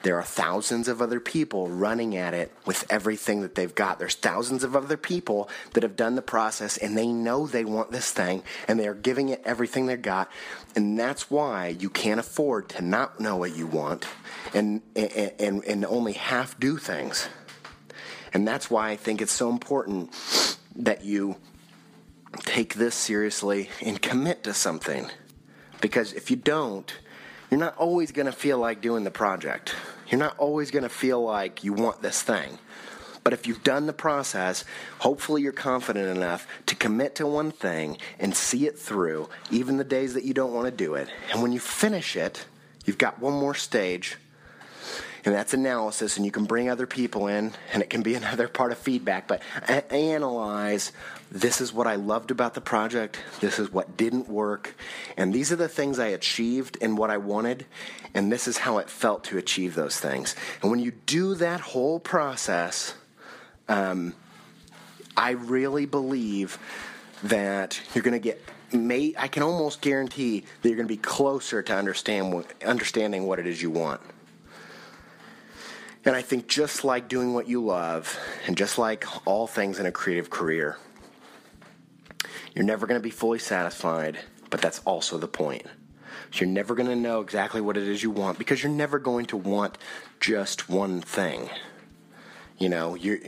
there 0.05 0.19
are 0.19 0.23
thousands 0.23 0.87
of 0.87 1.01
other 1.01 1.19
people 1.19 1.67
running 1.67 2.15
at 2.15 2.35
it 2.35 2.53
with 2.63 2.85
everything 2.91 3.41
that 3.41 3.55
they've 3.55 3.73
got. 3.73 3.97
There's 3.97 4.13
thousands 4.13 4.63
of 4.63 4.75
other 4.75 4.97
people 4.97 5.49
that 5.73 5.81
have 5.81 5.95
done 5.95 6.13
the 6.13 6.21
process 6.21 6.77
and 6.77 6.95
they 6.95 7.07
know 7.07 7.47
they 7.47 7.65
want 7.65 7.91
this 7.91 8.11
thing 8.11 8.43
and 8.67 8.79
they 8.79 8.87
are 8.87 8.93
giving 8.93 9.29
it 9.29 9.41
everything 9.43 9.87
they've 9.87 9.99
got. 9.99 10.29
And 10.75 10.97
that's 10.97 11.31
why 11.31 11.69
you 11.69 11.89
can't 11.89 12.19
afford 12.19 12.69
to 12.69 12.83
not 12.83 13.19
know 13.19 13.37
what 13.37 13.57
you 13.57 13.65
want 13.65 14.05
and, 14.53 14.83
and, 14.95 15.33
and, 15.39 15.65
and 15.65 15.85
only 15.85 16.13
half 16.13 16.59
do 16.59 16.77
things. 16.77 17.27
And 18.31 18.47
that's 18.47 18.69
why 18.69 18.91
I 18.91 18.97
think 18.97 19.23
it's 19.23 19.31
so 19.31 19.49
important 19.49 20.13
that 20.75 21.03
you 21.03 21.37
take 22.41 22.75
this 22.75 22.95
seriously 22.95 23.69
and 23.81 24.01
commit 24.01 24.43
to 24.43 24.53
something. 24.53 25.09
Because 25.81 26.13
if 26.13 26.31
you 26.31 26.37
don't, 26.37 26.93
you're 27.49 27.59
not 27.59 27.77
always 27.77 28.11
going 28.11 28.25
to 28.25 28.31
feel 28.31 28.57
like 28.57 28.81
doing 28.81 29.03
the 29.03 29.11
project. 29.11 29.75
You're 30.09 30.19
not 30.19 30.37
always 30.37 30.71
going 30.71 30.83
to 30.83 30.89
feel 30.89 31.23
like 31.23 31.63
you 31.63 31.73
want 31.73 32.01
this 32.01 32.21
thing. 32.21 32.57
But 33.23 33.33
if 33.33 33.47
you've 33.47 33.63
done 33.63 33.87
the 33.87 33.93
process, 33.93 34.65
hopefully 34.99 35.41
you're 35.41 35.51
confident 35.51 36.15
enough 36.15 36.47
to 36.67 36.75
commit 36.75 37.15
to 37.15 37.25
one 37.25 37.51
thing 37.51 37.97
and 38.19 38.35
see 38.35 38.67
it 38.67 38.77
through, 38.77 39.29
even 39.49 39.77
the 39.77 39.83
days 39.83 40.13
that 40.13 40.23
you 40.23 40.33
don't 40.33 40.53
want 40.53 40.65
to 40.65 40.71
do 40.71 40.93
it. 40.93 41.09
And 41.31 41.41
when 41.41 41.51
you 41.51 41.59
finish 41.59 42.15
it, 42.15 42.45
you've 42.85 42.99
got 42.99 43.19
one 43.19 43.33
more 43.33 43.55
stage, 43.55 44.17
and 45.25 45.33
that's 45.33 45.55
analysis, 45.55 46.17
and 46.17 46.25
you 46.25 46.31
can 46.31 46.45
bring 46.45 46.69
other 46.69 46.85
people 46.85 47.27
in, 47.27 47.51
and 47.73 47.81
it 47.81 47.89
can 47.89 48.03
be 48.03 48.13
another 48.15 48.47
part 48.47 48.71
of 48.71 48.77
feedback. 48.77 49.27
But 49.27 49.41
analyze 49.89 50.91
this 51.31 51.59
is 51.59 51.73
what 51.73 51.87
I 51.87 51.95
loved 51.95 52.31
about 52.31 52.53
the 52.53 52.61
project, 52.61 53.19
this 53.41 53.59
is 53.59 53.71
what 53.71 53.97
didn't 53.97 54.29
work, 54.29 54.75
and 55.17 55.33
these 55.33 55.51
are 55.51 55.55
the 55.55 55.67
things 55.67 55.99
I 55.99 56.07
achieved 56.07 56.77
and 56.81 56.97
what 56.97 57.09
I 57.09 57.17
wanted, 57.17 57.65
and 58.13 58.31
this 58.31 58.47
is 58.47 58.57
how 58.59 58.77
it 58.77 58.89
felt 58.89 59.23
to 59.25 59.37
achieve 59.37 59.75
those 59.75 59.99
things. 59.99 60.35
And 60.61 60.69
when 60.69 60.79
you 60.79 60.91
do 61.05 61.35
that 61.35 61.59
whole 61.59 61.99
process, 61.99 62.93
um, 63.67 64.13
I 65.17 65.31
really 65.31 65.85
believe 65.85 66.59
that 67.23 67.81
you're 67.93 68.03
going 68.03 68.13
to 68.13 68.19
get. 68.19 68.41
May, 68.71 69.13
I 69.17 69.27
can 69.27 69.41
almost 69.43 69.79
guarantee 69.79 70.43
that 70.61 70.67
you're 70.67 70.75
going 70.75 70.87
to 70.87 70.93
be 70.93 70.97
closer 70.97 71.61
to 71.61 71.73
understand 71.73 72.33
what, 72.33 72.51
understanding 72.63 73.25
what 73.25 73.39
it 73.39 73.47
is 73.47 73.61
you 73.61 73.69
want. 73.69 74.01
And 76.05 76.15
I 76.15 76.21
think 76.21 76.47
just 76.47 76.83
like 76.83 77.09
doing 77.09 77.33
what 77.33 77.47
you 77.47 77.65
love, 77.65 78.17
and 78.45 78.55
just 78.55 78.77
like 78.77 79.05
all 79.25 79.47
things 79.47 79.79
in 79.79 79.87
a 79.87 79.91
creative 79.91 80.29
career, 80.29 80.77
you're 82.53 82.63
never 82.63 82.85
going 82.85 82.99
to 82.99 83.03
be 83.03 83.09
fully 83.09 83.39
satisfied, 83.39 84.19
but 84.51 84.61
that's 84.61 84.79
also 84.85 85.17
the 85.17 85.27
point. 85.27 85.65
You're 86.33 86.47
never 86.47 86.75
going 86.75 86.89
to 86.89 86.95
know 86.95 87.21
exactly 87.21 87.59
what 87.59 87.75
it 87.75 87.87
is 87.87 88.03
you 88.03 88.11
want 88.11 88.37
because 88.37 88.61
you're 88.61 88.71
never 88.71 88.99
going 88.99 89.25
to 89.27 89.37
want 89.37 89.77
just 90.19 90.69
one 90.69 91.01
thing. 91.01 91.49
You 92.57 92.69
know, 92.69 92.95
you're 92.95 93.19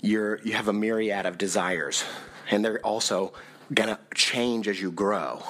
you're 0.00 0.40
you 0.42 0.52
have 0.52 0.68
a 0.68 0.72
myriad 0.72 1.26
of 1.26 1.38
desires, 1.38 2.04
and 2.50 2.64
they're 2.64 2.84
also 2.84 3.32
going 3.74 3.88
to 3.88 3.98
change 4.14 4.68
as 4.68 4.80
you 4.80 4.92
grow. 4.92 5.42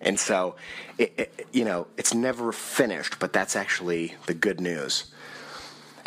And 0.00 0.18
so, 0.18 0.56
it, 0.98 1.12
it, 1.18 1.46
you 1.52 1.64
know, 1.64 1.86
it's 1.98 2.14
never 2.14 2.52
finished, 2.52 3.18
but 3.18 3.32
that's 3.32 3.54
actually 3.54 4.14
the 4.26 4.34
good 4.34 4.60
news. 4.60 5.12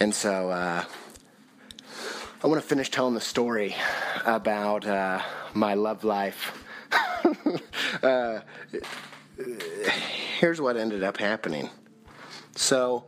And 0.04 0.14
so, 0.14 0.50
uh, 0.50 0.84
I 2.44 2.48
want 2.48 2.62
to 2.62 2.68
finish 2.68 2.92
telling 2.92 3.14
the 3.14 3.22
story 3.22 3.74
about 4.26 4.86
uh, 4.86 5.22
my 5.54 5.76
love 5.76 6.04
life. 6.04 6.62
uh, 8.04 8.42
here's 10.40 10.60
what 10.60 10.76
ended 10.76 11.04
up 11.04 11.16
happening. 11.16 11.70
So, 12.54 13.06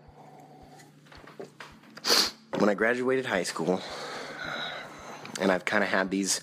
when 2.59 2.69
I 2.69 2.75
graduated 2.75 3.25
high 3.25 3.43
school, 3.43 3.81
and 5.41 5.51
I've 5.51 5.65
kind 5.65 5.83
of 5.83 5.89
had 5.89 6.09
these 6.09 6.39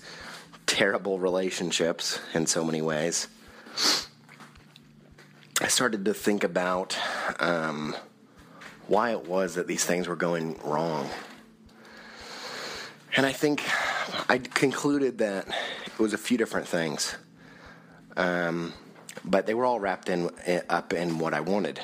terrible 0.67 1.17
relationships 1.17 2.19
in 2.35 2.45
so 2.45 2.63
many 2.63 2.83
ways, 2.83 3.27
I 5.59 5.67
started 5.67 6.05
to 6.05 6.13
think 6.13 6.43
about 6.43 6.95
um, 7.39 7.95
why 8.87 9.11
it 9.11 9.27
was 9.27 9.55
that 9.55 9.67
these 9.67 9.85
things 9.85 10.07
were 10.07 10.15
going 10.15 10.59
wrong. 10.63 11.09
And 13.15 13.25
I 13.25 13.31
think 13.31 13.63
I 14.27 14.39
concluded 14.39 15.19
that 15.19 15.47
it 15.85 15.99
was 15.99 16.13
a 16.13 16.17
few 16.17 16.37
different 16.37 16.67
things, 16.67 17.15
um, 18.17 18.73
but 19.23 19.45
they 19.45 19.53
were 19.53 19.65
all 19.65 19.79
wrapped 19.79 20.09
in 20.09 20.29
up 20.69 20.93
in 20.93 21.19
what 21.19 21.33
I 21.33 21.39
wanted. 21.39 21.79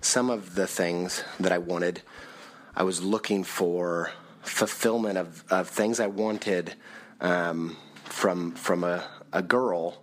Some 0.00 0.30
of 0.30 0.54
the 0.54 0.66
things 0.66 1.22
that 1.40 1.52
I 1.52 1.58
wanted, 1.58 2.02
I 2.74 2.84
was 2.84 3.02
looking 3.02 3.44
for 3.44 4.12
fulfillment 4.42 5.18
of, 5.18 5.44
of 5.50 5.68
things 5.68 6.00
I 6.00 6.06
wanted 6.06 6.74
um, 7.20 7.76
from 8.04 8.52
from 8.52 8.82
a, 8.82 9.04
a 9.32 9.42
girl 9.42 10.02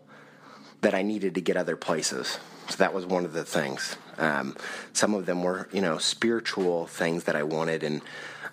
that 0.81 0.93
I 0.93 1.01
needed 1.01 1.35
to 1.35 1.41
get 1.41 1.57
other 1.57 1.75
places. 1.75 2.37
So 2.69 2.75
that 2.77 2.93
was 2.93 3.05
one 3.05 3.25
of 3.25 3.33
the 3.33 3.43
things. 3.43 3.97
Um, 4.17 4.55
some 4.93 5.13
of 5.13 5.25
them 5.25 5.43
were, 5.43 5.67
you 5.71 5.81
know, 5.81 5.97
spiritual 5.97 6.87
things 6.87 7.25
that 7.25 7.35
I 7.35 7.43
wanted, 7.43 7.83
and 7.83 8.01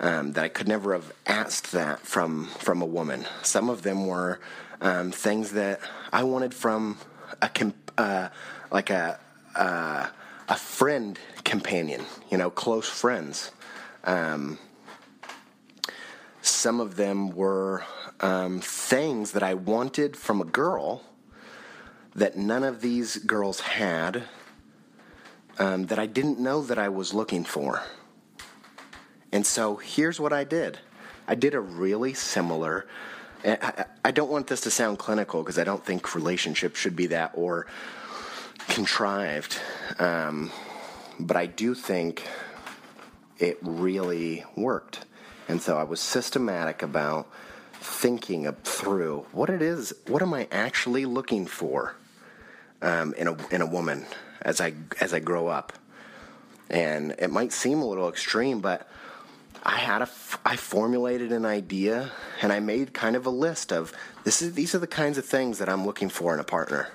um, 0.00 0.32
that 0.32 0.44
I 0.44 0.48
could 0.48 0.68
never 0.68 0.92
have 0.92 1.12
asked 1.26 1.72
that 1.72 2.00
from 2.00 2.46
from 2.46 2.82
a 2.82 2.86
woman. 2.86 3.26
Some 3.42 3.68
of 3.68 3.82
them 3.82 4.06
were 4.06 4.40
um, 4.80 5.12
things 5.12 5.52
that 5.52 5.80
I 6.12 6.24
wanted 6.24 6.54
from 6.54 6.98
a 7.42 7.72
uh, 7.98 8.28
like 8.70 8.90
a 8.90 9.18
uh, 9.54 10.08
a 10.48 10.56
friend 10.56 11.18
companion, 11.44 12.04
you 12.30 12.38
know, 12.38 12.50
close 12.50 12.88
friends. 12.88 13.52
Um, 14.04 14.58
some 16.42 16.80
of 16.80 16.96
them 16.96 17.30
were 17.30 17.84
um, 18.20 18.60
things 18.60 19.32
that 19.32 19.42
I 19.42 19.54
wanted 19.54 20.16
from 20.16 20.40
a 20.40 20.44
girl 20.44 21.02
that 22.14 22.36
none 22.36 22.64
of 22.64 22.80
these 22.80 23.18
girls 23.18 23.60
had 23.60 24.24
um, 25.60 25.86
that 25.86 25.98
I 25.98 26.06
didn't 26.06 26.40
know 26.40 26.62
that 26.62 26.78
I 26.78 26.88
was 26.88 27.14
looking 27.14 27.44
for. 27.44 27.82
And 29.30 29.46
so 29.46 29.76
here's 29.76 30.18
what 30.18 30.32
I 30.32 30.42
did 30.42 30.78
I 31.28 31.36
did 31.36 31.54
a 31.54 31.60
really 31.60 32.14
similar. 32.14 32.88
I, 34.04 34.10
don't 34.10 34.30
want 34.30 34.48
this 34.48 34.60
to 34.62 34.70
sound 34.70 34.98
clinical 34.98 35.42
because 35.42 35.58
I 35.58 35.64
don't 35.64 35.82
think 35.82 36.14
relationships 36.14 36.78
should 36.78 36.94
be 36.94 37.06
that 37.06 37.30
or 37.34 37.66
contrived. 38.68 39.58
Um, 39.98 40.50
but 41.18 41.38
I 41.38 41.46
do 41.46 41.74
think 41.74 42.26
it 43.38 43.56
really 43.62 44.44
worked. 44.56 45.06
And 45.48 45.62
so 45.62 45.78
I 45.78 45.84
was 45.84 46.00
systematic 46.00 46.82
about 46.82 47.30
thinking 47.72 48.50
through 48.62 49.24
what 49.32 49.48
it 49.48 49.62
is, 49.62 49.94
what 50.06 50.20
am 50.20 50.34
I 50.34 50.46
actually 50.52 51.06
looking 51.06 51.46
for 51.46 51.94
um, 52.82 53.14
in 53.14 53.26
a 53.26 53.36
in 53.48 53.62
a 53.62 53.66
woman 53.66 54.04
as 54.42 54.60
I 54.60 54.74
as 55.00 55.14
I 55.14 55.20
grow 55.20 55.48
up. 55.48 55.72
And 56.68 57.16
it 57.18 57.30
might 57.30 57.52
seem 57.52 57.80
a 57.80 57.86
little 57.86 58.08
extreme, 58.08 58.60
but 58.60 58.88
I 59.62 59.76
had 59.76 60.02
a 60.02 60.08
I 60.44 60.56
formulated 60.56 61.32
an 61.32 61.44
idea 61.44 62.12
and 62.40 62.52
I 62.52 62.60
made 62.60 62.94
kind 62.94 63.16
of 63.16 63.26
a 63.26 63.30
list 63.30 63.72
of 63.72 63.92
this 64.24 64.42
is 64.42 64.54
these 64.54 64.74
are 64.74 64.78
the 64.78 64.86
kinds 64.86 65.18
of 65.18 65.24
things 65.24 65.58
that 65.58 65.68
I'm 65.68 65.84
looking 65.84 66.08
for 66.08 66.32
in 66.34 66.40
a 66.40 66.44
partner. 66.44 66.88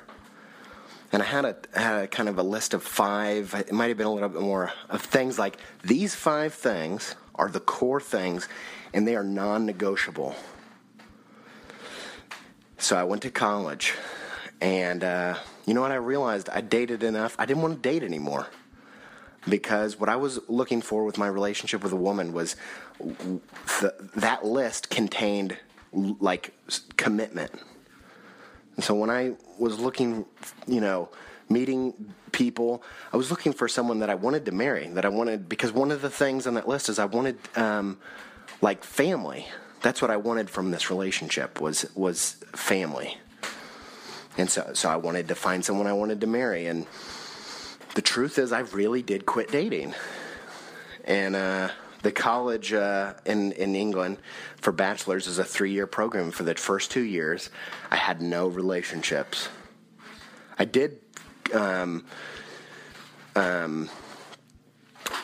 And 1.11 1.21
I 1.21 1.25
had 1.25 1.45
a, 1.45 1.55
had 1.73 2.03
a 2.03 2.07
kind 2.07 2.27
of 2.27 2.37
a 2.37 2.43
list 2.43 2.73
of 2.73 2.83
five, 2.83 3.53
it 3.53 3.71
might 3.71 3.87
have 3.87 3.97
been 3.97 4.07
a 4.07 4.13
little 4.13 4.27
bit 4.27 4.41
more, 4.41 4.73
of 4.89 5.01
things 5.01 5.39
like 5.39 5.57
these 5.83 6.13
five 6.13 6.53
things 6.53 7.15
are 7.35 7.47
the 7.47 7.61
core 7.61 8.01
things 8.01 8.49
and 8.93 9.07
they 9.07 9.15
are 9.15 9.23
non 9.23 9.65
negotiable. 9.65 10.35
So 12.77 12.97
I 12.97 13.03
went 13.03 13.21
to 13.21 13.31
college 13.31 13.93
and 14.59 15.03
uh, 15.03 15.37
you 15.66 15.74
know 15.74 15.82
what 15.82 15.91
I 15.91 15.95
realized? 15.95 16.49
I 16.49 16.61
dated 16.61 17.03
enough, 17.03 17.36
I 17.39 17.45
didn't 17.45 17.63
want 17.63 17.82
to 17.82 17.89
date 17.89 18.03
anymore 18.03 18.47
because 19.47 19.99
what 19.99 20.09
I 20.09 20.16
was 20.16 20.39
looking 20.47 20.82
for 20.82 21.03
with 21.03 21.18
my 21.18 21.28
relationship 21.28 21.84
with 21.84 21.91
a 21.91 21.97
woman 21.97 22.34
was 22.34 22.55
that 22.99 24.39
list 24.43 24.89
contained 24.89 25.57
like 25.93 26.53
commitment. 26.97 27.51
And 28.76 28.84
so 28.84 28.95
when 28.95 29.09
I 29.09 29.34
was 29.57 29.80
looking, 29.80 30.26
you 30.68 30.82
know, 30.82 31.09
meeting 31.47 32.13
people, 32.32 32.84
I 33.13 33.18
was 33.18 33.30
looking 33.30 33.53
for 33.53 33.68
someone 33.68 33.99
that 33.99 34.09
I 34.09 34.16
wanted 34.16 34.45
to 34.45 34.51
marry, 34.51 34.88
that 34.89 35.05
I 35.05 35.09
wanted 35.09 35.47
because 35.47 35.72
one 35.72 35.91
of 35.91 36.01
the 36.01 36.09
things 36.09 36.47
on 36.47 36.55
that 36.55 36.68
list 36.68 36.89
is 36.89 36.99
I 36.99 37.05
wanted 37.05 37.38
um, 37.55 37.97
like 38.61 38.84
family. 38.84 39.47
That's 39.82 40.01
what 40.01 40.11
I 40.11 40.18
wanted 40.18 40.49
from 40.49 40.72
this 40.72 40.89
relationship 40.89 41.61
was 41.61 41.86
was 41.95 42.43
family. 42.53 43.18
And 44.38 44.49
so 44.49 44.71
so 44.73 44.89
I 44.89 44.97
wanted 44.97 45.27
to 45.29 45.36
find 45.36 45.63
someone 45.63 45.88
I 45.88 45.93
wanted 45.93 46.21
to 46.21 46.27
marry 46.27 46.67
and 46.67 46.86
the 47.95 48.01
truth 48.01 48.38
is, 48.38 48.51
I 48.51 48.59
really 48.59 49.01
did 49.01 49.25
quit 49.25 49.49
dating. 49.51 49.95
And 51.05 51.36
uh, 51.36 51.69
the 52.01 52.11
college 52.11 52.73
uh, 52.73 53.13
in 53.25 53.53
in 53.53 53.73
England 53.73 54.17
for 54.57 54.71
bachelors 54.71 55.27
is 55.27 55.39
a 55.39 55.43
three 55.43 55.71
year 55.71 55.88
program. 55.88 56.31
For 56.31 56.43
the 56.43 56.55
first 56.55 56.91
two 56.91 57.03
years, 57.03 57.49
I 57.89 57.95
had 57.95 58.21
no 58.21 58.47
relationships. 58.47 59.49
I 60.59 60.65
did. 60.65 60.99
Um, 61.53 62.05
um, 63.36 63.89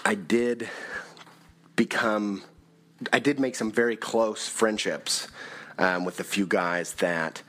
I 0.05 0.16
did 0.16 0.70
become. 1.76 2.43
I 3.12 3.20
did 3.20 3.39
make 3.39 3.55
some 3.55 3.72
very 3.72 3.97
close 3.97 4.47
friendships 4.47 5.28
um, 5.78 6.05
with 6.05 6.20
a 6.20 6.24
few 6.24 6.45
guys 6.45 6.93
that 6.95 7.41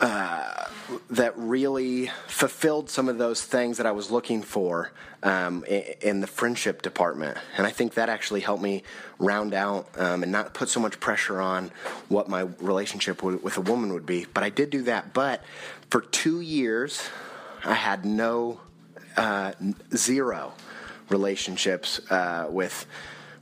uh, 0.00 0.66
that 1.10 1.32
really 1.36 2.10
fulfilled 2.26 2.90
some 2.90 3.08
of 3.08 3.18
those 3.18 3.42
things 3.42 3.76
that 3.76 3.86
I 3.86 3.92
was 3.92 4.10
looking 4.10 4.42
for 4.42 4.90
um, 5.22 5.64
in, 5.64 5.84
in, 6.00 6.20
the 6.20 6.26
friendship 6.26 6.82
department. 6.82 7.38
And 7.56 7.66
I 7.66 7.70
think 7.70 7.94
that 7.94 8.08
actually 8.08 8.40
helped 8.40 8.62
me 8.62 8.82
round 9.18 9.54
out 9.54 9.88
um, 9.96 10.22
and 10.22 10.32
not 10.32 10.54
put 10.54 10.68
so 10.68 10.80
much 10.80 10.98
pressure 10.98 11.40
on 11.40 11.70
what 12.08 12.28
my 12.28 12.40
relationship 12.60 13.22
with, 13.22 13.56
a 13.56 13.60
woman 13.60 13.92
would 13.92 14.06
be. 14.06 14.26
But 14.32 14.42
I 14.42 14.50
did 14.50 14.70
do 14.70 14.82
that. 14.82 15.14
But 15.14 15.44
for 15.90 16.00
two 16.00 16.40
years, 16.40 17.08
I 17.64 17.74
had 17.74 18.04
no, 18.04 18.60
uh, 19.16 19.52
zero 19.94 20.54
relationships 21.08 22.00
uh, 22.10 22.46
with 22.48 22.86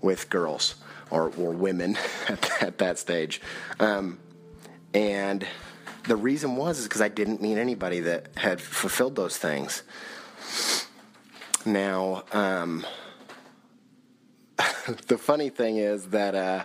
with 0.01 0.31
girls 0.31 0.77
or, 1.11 1.31
or 1.37 1.53
women 1.53 1.97
at, 2.29 2.63
at 2.63 2.79
that 2.79 2.99
stage. 2.99 3.41
Um, 3.79 4.19
and 4.95 5.47
the 6.11 6.17
reason 6.17 6.57
was 6.57 6.81
is 6.81 6.87
because 6.87 7.01
I 7.01 7.07
didn't 7.07 7.41
meet 7.41 7.57
anybody 7.57 8.01
that 8.01 8.31
had 8.37 8.61
fulfilled 8.61 9.15
those 9.15 9.39
things. 9.39 9.85
Now, 11.65 12.25
um, 12.33 12.85
the 15.07 15.17
funny 15.17 15.51
thing 15.51 15.77
is 15.77 16.07
that 16.07 16.35
uh, 16.35 16.65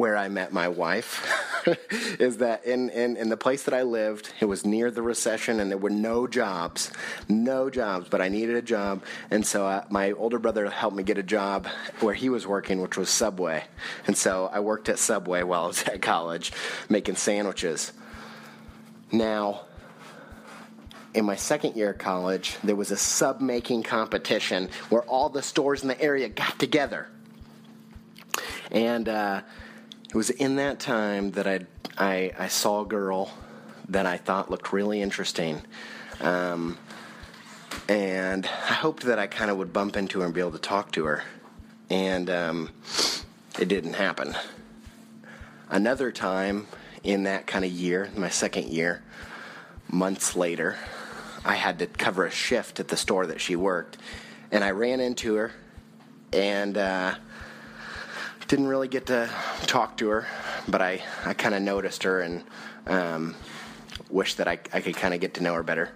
where 0.00 0.16
I 0.16 0.28
met 0.28 0.50
my 0.50 0.66
wife 0.66 1.30
is 2.18 2.38
that 2.38 2.64
in, 2.64 2.88
in, 2.88 3.18
in 3.18 3.28
the 3.28 3.36
place 3.36 3.64
that 3.64 3.74
I 3.74 3.82
lived, 3.82 4.32
it 4.40 4.46
was 4.46 4.64
near 4.64 4.90
the 4.90 5.02
recession 5.02 5.60
and 5.60 5.70
there 5.70 5.76
were 5.76 5.90
no 5.90 6.26
jobs, 6.26 6.90
no 7.28 7.68
jobs, 7.68 8.08
but 8.08 8.22
I 8.22 8.30
needed 8.30 8.56
a 8.56 8.62
job. 8.62 9.04
And 9.30 9.44
so 9.46 9.66
uh, 9.66 9.84
my 9.90 10.12
older 10.12 10.38
brother 10.38 10.70
helped 10.70 10.96
me 10.96 11.02
get 11.02 11.18
a 11.18 11.22
job 11.22 11.66
where 12.00 12.14
he 12.14 12.30
was 12.30 12.46
working, 12.46 12.80
which 12.80 12.96
was 12.96 13.10
Subway. 13.10 13.62
And 14.06 14.16
so 14.16 14.48
I 14.50 14.60
worked 14.60 14.88
at 14.88 14.98
Subway 14.98 15.42
while 15.42 15.64
I 15.64 15.66
was 15.66 15.82
at 15.82 16.00
college 16.00 16.50
making 16.88 17.16
sandwiches. 17.16 17.92
Now, 19.12 19.66
in 21.12 21.26
my 21.26 21.36
second 21.36 21.76
year 21.76 21.90
of 21.90 21.98
college, 21.98 22.56
there 22.64 22.76
was 22.76 22.90
a 22.90 22.96
sub 22.96 23.42
making 23.42 23.82
competition 23.82 24.70
where 24.88 25.02
all 25.02 25.28
the 25.28 25.42
stores 25.42 25.82
in 25.82 25.88
the 25.88 26.00
area 26.00 26.30
got 26.30 26.58
together. 26.58 27.06
And 28.70 29.06
uh, 29.06 29.42
it 30.10 30.16
was 30.16 30.30
in 30.30 30.56
that 30.56 30.80
time 30.80 31.30
that 31.32 31.46
I, 31.46 31.60
I, 31.96 32.32
I 32.36 32.48
saw 32.48 32.80
a 32.80 32.84
girl 32.84 33.32
that 33.90 34.06
I 34.06 34.16
thought 34.16 34.50
looked 34.50 34.72
really 34.72 35.00
interesting. 35.00 35.62
Um, 36.20 36.76
and 37.88 38.44
I 38.44 38.72
hoped 38.72 39.04
that 39.04 39.20
I 39.20 39.28
kind 39.28 39.52
of 39.52 39.56
would 39.58 39.72
bump 39.72 39.96
into 39.96 40.18
her 40.18 40.26
and 40.26 40.34
be 40.34 40.40
able 40.40 40.50
to 40.50 40.58
talk 40.58 40.90
to 40.92 41.04
her. 41.04 41.22
And 41.90 42.28
um, 42.28 42.70
it 43.56 43.68
didn't 43.68 43.92
happen. 43.92 44.34
Another 45.68 46.10
time 46.10 46.66
in 47.04 47.22
that 47.22 47.46
kind 47.46 47.64
of 47.64 47.70
year, 47.70 48.10
my 48.16 48.30
second 48.30 48.66
year, 48.66 49.04
months 49.88 50.34
later, 50.34 50.76
I 51.44 51.54
had 51.54 51.78
to 51.78 51.86
cover 51.86 52.26
a 52.26 52.32
shift 52.32 52.80
at 52.80 52.88
the 52.88 52.96
store 52.96 53.26
that 53.26 53.40
she 53.40 53.54
worked. 53.54 53.96
And 54.50 54.64
I 54.64 54.72
ran 54.72 54.98
into 54.98 55.36
her 55.36 55.52
and 56.32 56.76
uh, 56.76 57.14
didn't 58.50 58.66
really 58.66 58.88
get 58.88 59.06
to 59.06 59.30
talk 59.62 59.96
to 59.96 60.08
her, 60.08 60.26
but 60.66 60.82
I, 60.82 61.00
I 61.24 61.34
kind 61.34 61.54
of 61.54 61.62
noticed 61.62 62.02
her 62.02 62.20
and 62.20 62.42
um, 62.88 63.36
wished 64.10 64.38
that 64.38 64.48
I, 64.48 64.58
I 64.72 64.80
could 64.80 64.96
kind 64.96 65.14
of 65.14 65.20
get 65.20 65.34
to 65.34 65.42
know 65.44 65.54
her 65.54 65.62
better. 65.62 65.90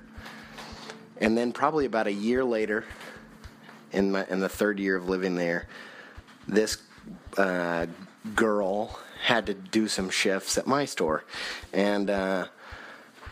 And 1.20 1.36
then 1.36 1.50
probably 1.50 1.84
about 1.84 2.07
a 2.07 2.12
year 2.12 2.44
later, 2.44 2.84
in 3.90 4.12
my 4.12 4.24
in 4.26 4.38
the 4.38 4.48
third 4.48 4.78
year 4.78 4.94
of 4.94 5.09
living 5.09 5.34
there, 5.34 5.66
this 6.46 6.78
uh, 7.36 7.86
girl 8.36 9.00
had 9.24 9.46
to 9.46 9.55
do 9.55 9.88
some 9.88 10.09
shifts 10.09 10.57
at 10.57 10.64
my 10.64 10.84
store, 10.84 11.24
and 11.72 12.09
uh, 12.09 12.46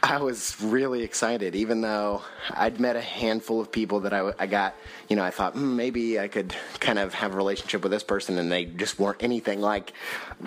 I 0.05 0.19
was 0.19 0.61
really 0.61 1.05
excited, 1.05 1.55
even 1.55 1.81
though 1.81 2.23
I'd 2.51 2.81
met 2.81 2.97
a 2.97 3.01
handful 3.01 3.61
of 3.61 3.71
people 3.71 4.01
that 4.01 4.13
I, 4.13 4.33
I 4.37 4.47
got, 4.47 4.75
you 5.09 5.15
know, 5.15 5.23
I 5.23 5.31
thought 5.31 5.53
hmm, 5.53 5.77
maybe 5.77 6.19
I 6.19 6.27
could 6.27 6.55
kind 6.81 6.99
of 6.99 7.15
have 7.15 7.35
a 7.35 7.37
relationship 7.37 7.85
with 7.85 7.93
this 7.93 8.03
person, 8.03 8.37
and 8.37 8.51
they 8.51 8.65
just 8.65 8.99
weren't 8.99 9.23
anything 9.23 9.61
like 9.61 9.93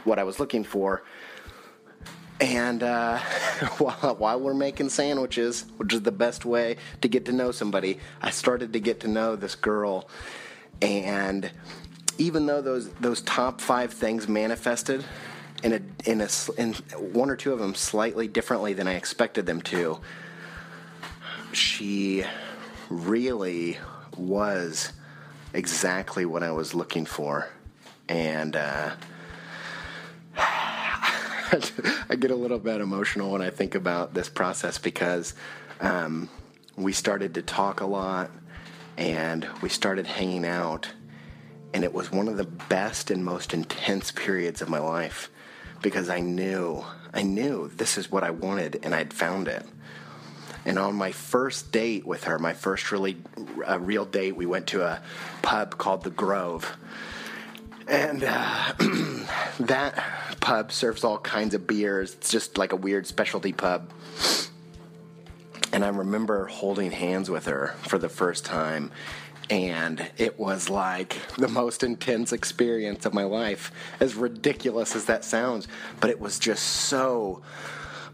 what 0.03 0.19
I 0.19 0.23
was 0.23 0.41
looking 0.41 0.65
for. 0.65 1.03
And 2.41 2.83
uh, 2.83 3.17
while, 3.77 4.15
while 4.15 4.39
we're 4.41 4.53
making 4.53 4.89
sandwiches, 4.89 5.65
which 5.77 5.93
is 5.93 6.01
the 6.01 6.11
best 6.11 6.43
way 6.43 6.75
to 6.99 7.07
get 7.07 7.23
to 7.25 7.31
know 7.31 7.51
somebody, 7.51 7.99
I 8.21 8.31
started 8.31 8.73
to 8.73 8.81
get 8.81 8.99
to 9.01 9.07
know 9.07 9.37
this 9.37 9.55
girl. 9.55 10.09
And 10.81 11.49
even 12.17 12.45
though 12.45 12.61
those, 12.61 12.89
those 12.95 13.21
top 13.21 13.61
five 13.61 13.93
things 13.93 14.27
manifested, 14.27 15.05
in 15.65 15.73
a 15.73 15.81
in 16.09 16.21
a 16.21 16.29
in 16.59 16.73
one 17.11 17.31
or 17.31 17.35
two 17.35 17.51
of 17.51 17.57
them 17.57 17.73
slightly 17.73 18.27
differently 18.27 18.73
than 18.73 18.87
I 18.87 18.93
expected 18.93 19.47
them 19.47 19.63
to. 19.63 19.99
She 21.53 22.23
really 22.87 23.79
was 24.15 24.93
exactly 25.53 26.23
what 26.23 26.43
I 26.43 26.51
was 26.51 26.75
looking 26.75 27.07
for, 27.07 27.49
and 28.07 28.55
uh, 28.55 28.91
I 30.37 32.15
get 32.19 32.29
a 32.29 32.35
little 32.35 32.59
bit 32.59 32.79
emotional 32.79 33.31
when 33.31 33.41
I 33.41 33.49
think 33.49 33.73
about 33.73 34.13
this 34.13 34.29
process 34.29 34.77
because 34.77 35.33
um, 35.81 36.29
we 36.77 36.93
started 36.93 37.33
to 37.33 37.41
talk 37.41 37.81
a 37.81 37.87
lot, 37.87 38.29
and 38.97 39.47
we 39.63 39.69
started 39.69 40.05
hanging 40.05 40.45
out, 40.45 40.91
and 41.73 41.83
it 41.83 41.91
was 41.91 42.11
one 42.11 42.27
of 42.27 42.37
the 42.37 42.43
best 42.43 43.09
and 43.09 43.25
most 43.25 43.51
intense 43.51 44.11
periods 44.11 44.61
of 44.61 44.69
my 44.69 44.79
life 44.79 45.31
because 45.81 46.09
I 46.09 46.19
knew, 46.19 46.83
I 47.13 47.23
knew 47.23 47.69
this 47.75 47.97
is 47.97 48.11
what 48.11 48.23
I 48.23 48.31
wanted 48.31 48.79
and 48.83 48.93
I'd 48.93 49.13
found 49.13 49.47
it. 49.47 49.65
And 50.65 50.79
on 50.79 50.95
my 50.95 51.11
first 51.11 51.71
date 51.71 52.05
with 52.05 52.23
her, 52.23 52.39
my 52.39 52.53
first 52.53 52.91
really 52.91 53.17
uh, 53.67 53.79
real 53.79 54.05
date, 54.05 54.35
we 54.35 54.47
went 54.47 54.67
to 54.67 54.81
a 54.81 55.01
pub 55.43 55.77
called 55.77 56.03
the 56.03 56.09
Grove. 56.09 56.75
And 57.87 58.23
uh, 58.23 58.73
that 59.59 60.03
pub 60.39 60.71
serves 60.71 61.03
all 61.03 61.19
kinds 61.19 61.53
of 61.53 61.67
beers. 61.67 62.15
It's 62.15 62.31
just 62.31 62.57
like 62.57 62.73
a 62.73 62.75
weird 62.75 63.05
specialty 63.05 63.53
pub. 63.53 63.91
And 65.71 65.85
I 65.85 65.89
remember 65.89 66.47
holding 66.47 66.91
hands 66.91 67.29
with 67.29 67.45
her 67.45 67.75
for 67.83 67.99
the 67.99 68.09
first 68.09 68.45
time 68.45 68.91
and 69.49 70.09
it 70.17 70.39
was 70.39 70.69
like 70.69 71.17
the 71.37 71.47
most 71.47 71.83
intense 71.83 72.33
experience 72.33 73.05
of 73.05 73.13
my 73.13 73.23
life 73.23 73.71
as 73.99 74.15
ridiculous 74.15 74.95
as 74.95 75.05
that 75.05 75.23
sounds. 75.23 75.67
But 75.99 76.09
it 76.09 76.19
was 76.19 76.39
just 76.39 76.63
so 76.63 77.41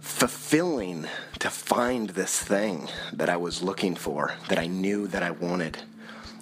fulfilling 0.02 1.06
to 1.38 1.50
find 1.50 2.10
this 2.10 2.40
thing 2.40 2.90
that 3.14 3.30
i 3.30 3.38
was 3.38 3.62
looking 3.62 3.96
for 3.96 4.34
that 4.50 4.58
i 4.58 4.66
knew 4.66 5.08
that 5.08 5.22
i 5.22 5.30
wanted. 5.30 5.78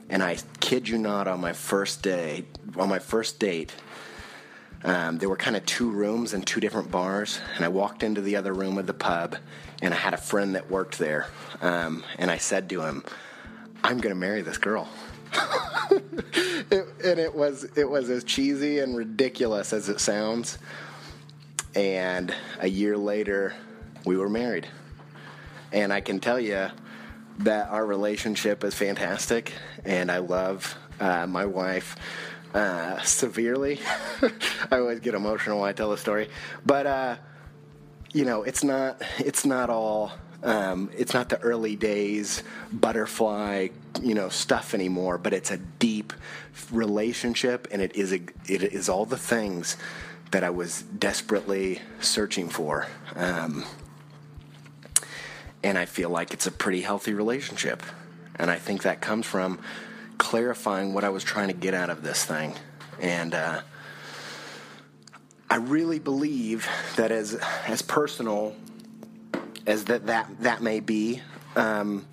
And 0.09 0.23
i 0.23 0.37
kid 0.61 0.87
you 0.87 0.97
not 0.97 1.27
on 1.27 1.41
my 1.41 1.51
first 1.51 2.01
day 2.01 2.45
on 2.77 2.87
my 2.87 2.99
first 2.99 3.37
date 3.37 3.73
um, 4.81 5.17
there 5.17 5.27
were 5.27 5.35
kind 5.35 5.57
of 5.57 5.65
two 5.65 5.91
rooms 5.91 6.33
and 6.33 6.47
two 6.47 6.61
different 6.61 6.89
bars 6.89 7.39
and 7.57 7.65
i 7.65 7.67
walked 7.67 8.01
into 8.01 8.21
the 8.21 8.37
other 8.37 8.53
room 8.53 8.77
of 8.77 8.87
the 8.87 8.93
pub 8.93 9.35
and 9.81 9.93
i 9.93 9.97
had 9.97 10.13
a 10.13 10.17
friend 10.17 10.55
that 10.55 10.71
worked 10.71 10.97
there 10.97 11.27
um, 11.61 12.03
and 12.17 12.31
i 12.31 12.37
said 12.37 12.69
to 12.69 12.81
him 12.81 13.03
I'm 13.83 13.97
going 13.97 14.13
to 14.13 14.19
marry 14.19 14.41
this 14.41 14.57
girl. 14.57 14.89
it, 15.91 16.87
and 17.03 17.19
it 17.19 17.33
was 17.33 17.65
it 17.75 17.89
was 17.89 18.09
as 18.09 18.23
cheesy 18.23 18.79
and 18.79 18.95
ridiculous 18.95 19.73
as 19.73 19.89
it 19.89 19.99
sounds. 19.99 20.57
And 21.75 22.33
a 22.59 22.67
year 22.67 22.97
later, 22.97 23.53
we 24.05 24.17
were 24.17 24.29
married. 24.29 24.67
And 25.71 25.93
I 25.93 26.01
can 26.01 26.19
tell 26.19 26.39
you 26.39 26.69
that 27.39 27.69
our 27.69 27.85
relationship 27.85 28.63
is 28.63 28.73
fantastic, 28.73 29.53
and 29.85 30.11
I 30.11 30.17
love 30.17 30.75
uh, 30.99 31.27
my 31.27 31.45
wife 31.45 31.95
uh, 32.53 32.99
severely. 33.01 33.79
I 34.71 34.77
always 34.77 34.99
get 34.99 35.13
emotional 35.13 35.59
when 35.59 35.69
I 35.69 35.73
tell 35.73 35.91
the 35.91 35.97
story, 35.97 36.29
but 36.65 36.87
uh, 36.87 37.15
you 38.11 38.25
know, 38.25 38.43
it's 38.43 38.63
not 38.63 39.01
it's 39.19 39.45
not 39.45 39.69
all 39.69 40.11
um, 40.43 40.89
it's 40.97 41.13
not 41.13 41.29
the 41.29 41.39
early 41.39 41.75
days 41.75 42.43
butterfly, 42.71 43.69
you 44.01 44.13
know, 44.13 44.29
stuff 44.29 44.73
anymore, 44.73 45.17
but 45.17 45.33
it's 45.33 45.51
a 45.51 45.57
deep 45.57 46.13
relationship, 46.71 47.67
and 47.71 47.81
it 47.81 47.95
is 47.95 48.13
a, 48.13 48.21
it 48.47 48.63
is 48.63 48.87
all 48.87 49.05
the 49.05 49.17
things 49.17 49.75
that 50.31 50.43
I 50.43 50.49
was 50.49 50.83
desperately 50.83 51.81
searching 51.99 52.49
for. 52.49 52.87
Um, 53.15 53.65
and 55.63 55.77
I 55.77 55.85
feel 55.85 56.09
like 56.09 56.33
it's 56.33 56.47
a 56.47 56.51
pretty 56.51 56.81
healthy 56.81 57.13
relationship, 57.13 57.83
and 58.35 58.49
I 58.49 58.55
think 58.55 58.83
that 58.83 59.01
comes 59.01 59.25
from 59.25 59.59
clarifying 60.17 60.93
what 60.93 61.03
I 61.03 61.09
was 61.09 61.23
trying 61.23 61.47
to 61.47 61.53
get 61.53 61.73
out 61.73 61.89
of 61.89 62.01
this 62.01 62.23
thing. 62.23 62.53
And 63.01 63.33
uh, 63.33 63.61
I 65.49 65.55
really 65.55 65.99
believe 65.99 66.67
that 66.95 67.11
as 67.11 67.35
as 67.65 67.81
personal 67.81 68.55
as 69.69 69.85
that 69.85 70.07
that, 70.07 70.27
that 70.41 70.61
may 70.61 70.79
be, 70.79 71.21
um, 71.55 72.05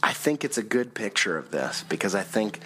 I 0.00 0.12
think 0.12 0.44
it's 0.44 0.58
a 0.58 0.62
good 0.62 0.94
picture 0.94 1.36
of 1.36 1.50
this 1.50 1.84
because 1.88 2.14
I 2.14 2.22
think, 2.22 2.60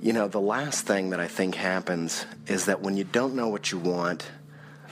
you 0.00 0.12
know, 0.12 0.28
the 0.28 0.40
last 0.40 0.86
thing 0.86 1.10
that 1.10 1.18
I 1.18 1.26
think 1.26 1.56
happens 1.56 2.24
is 2.46 2.66
that 2.66 2.80
when 2.80 2.96
you 2.96 3.02
don't 3.02 3.34
know 3.34 3.48
what 3.48 3.72
you 3.72 3.78
want, 3.78 4.30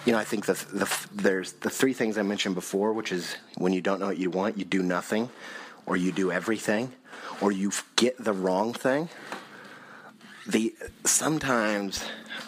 you 0.04 0.12
know, 0.12 0.18
I 0.18 0.24
think 0.24 0.46
the, 0.46 0.54
the 0.72 1.06
there's 1.12 1.52
the 1.52 1.70
three 1.70 1.92
things 1.92 2.18
I 2.18 2.22
mentioned 2.22 2.56
before, 2.56 2.92
which 2.92 3.12
is 3.12 3.36
when 3.56 3.72
you 3.72 3.80
don't 3.80 4.00
know 4.00 4.06
what 4.06 4.18
you 4.18 4.30
want, 4.30 4.58
you 4.58 4.64
do 4.64 4.82
nothing, 4.82 5.28
or 5.86 5.96
you 5.96 6.10
do 6.10 6.32
everything, 6.32 6.92
or 7.40 7.52
you 7.52 7.70
get 7.96 8.16
the 8.18 8.32
wrong 8.32 8.72
thing. 8.72 9.10
The 10.46 10.74
sometimes 11.04 12.04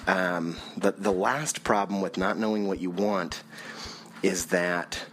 um, 0.08 0.56
the 0.76 0.92
the 0.92 1.12
last 1.12 1.62
problem 1.62 2.00
with 2.00 2.16
not 2.16 2.38
knowing 2.38 2.66
what 2.66 2.80
you 2.80 2.90
want 2.90 3.42
is 4.22 4.46
that 4.46 5.04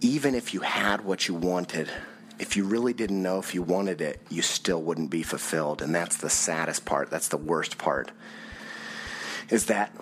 even 0.00 0.34
if 0.34 0.54
you 0.54 0.60
had 0.60 1.04
what 1.04 1.28
you 1.28 1.34
wanted, 1.34 1.90
if 2.38 2.56
you 2.56 2.64
really 2.64 2.92
didn't 2.92 3.22
know 3.22 3.38
if 3.38 3.54
you 3.54 3.62
wanted 3.62 4.00
it, 4.00 4.20
you 4.30 4.42
still 4.42 4.80
wouldn't 4.82 5.10
be 5.10 5.22
fulfilled. 5.22 5.82
And 5.82 5.94
that's 5.94 6.16
the 6.16 6.30
saddest 6.30 6.84
part. 6.84 7.10
That's 7.10 7.28
the 7.28 7.36
worst 7.36 7.78
part. 7.78 8.10
Is 9.50 9.66
that 9.66 9.94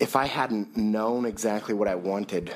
if 0.00 0.16
I 0.16 0.26
hadn't 0.26 0.76
known 0.76 1.26
exactly 1.26 1.74
what 1.74 1.88
I 1.88 1.96
wanted, 1.96 2.52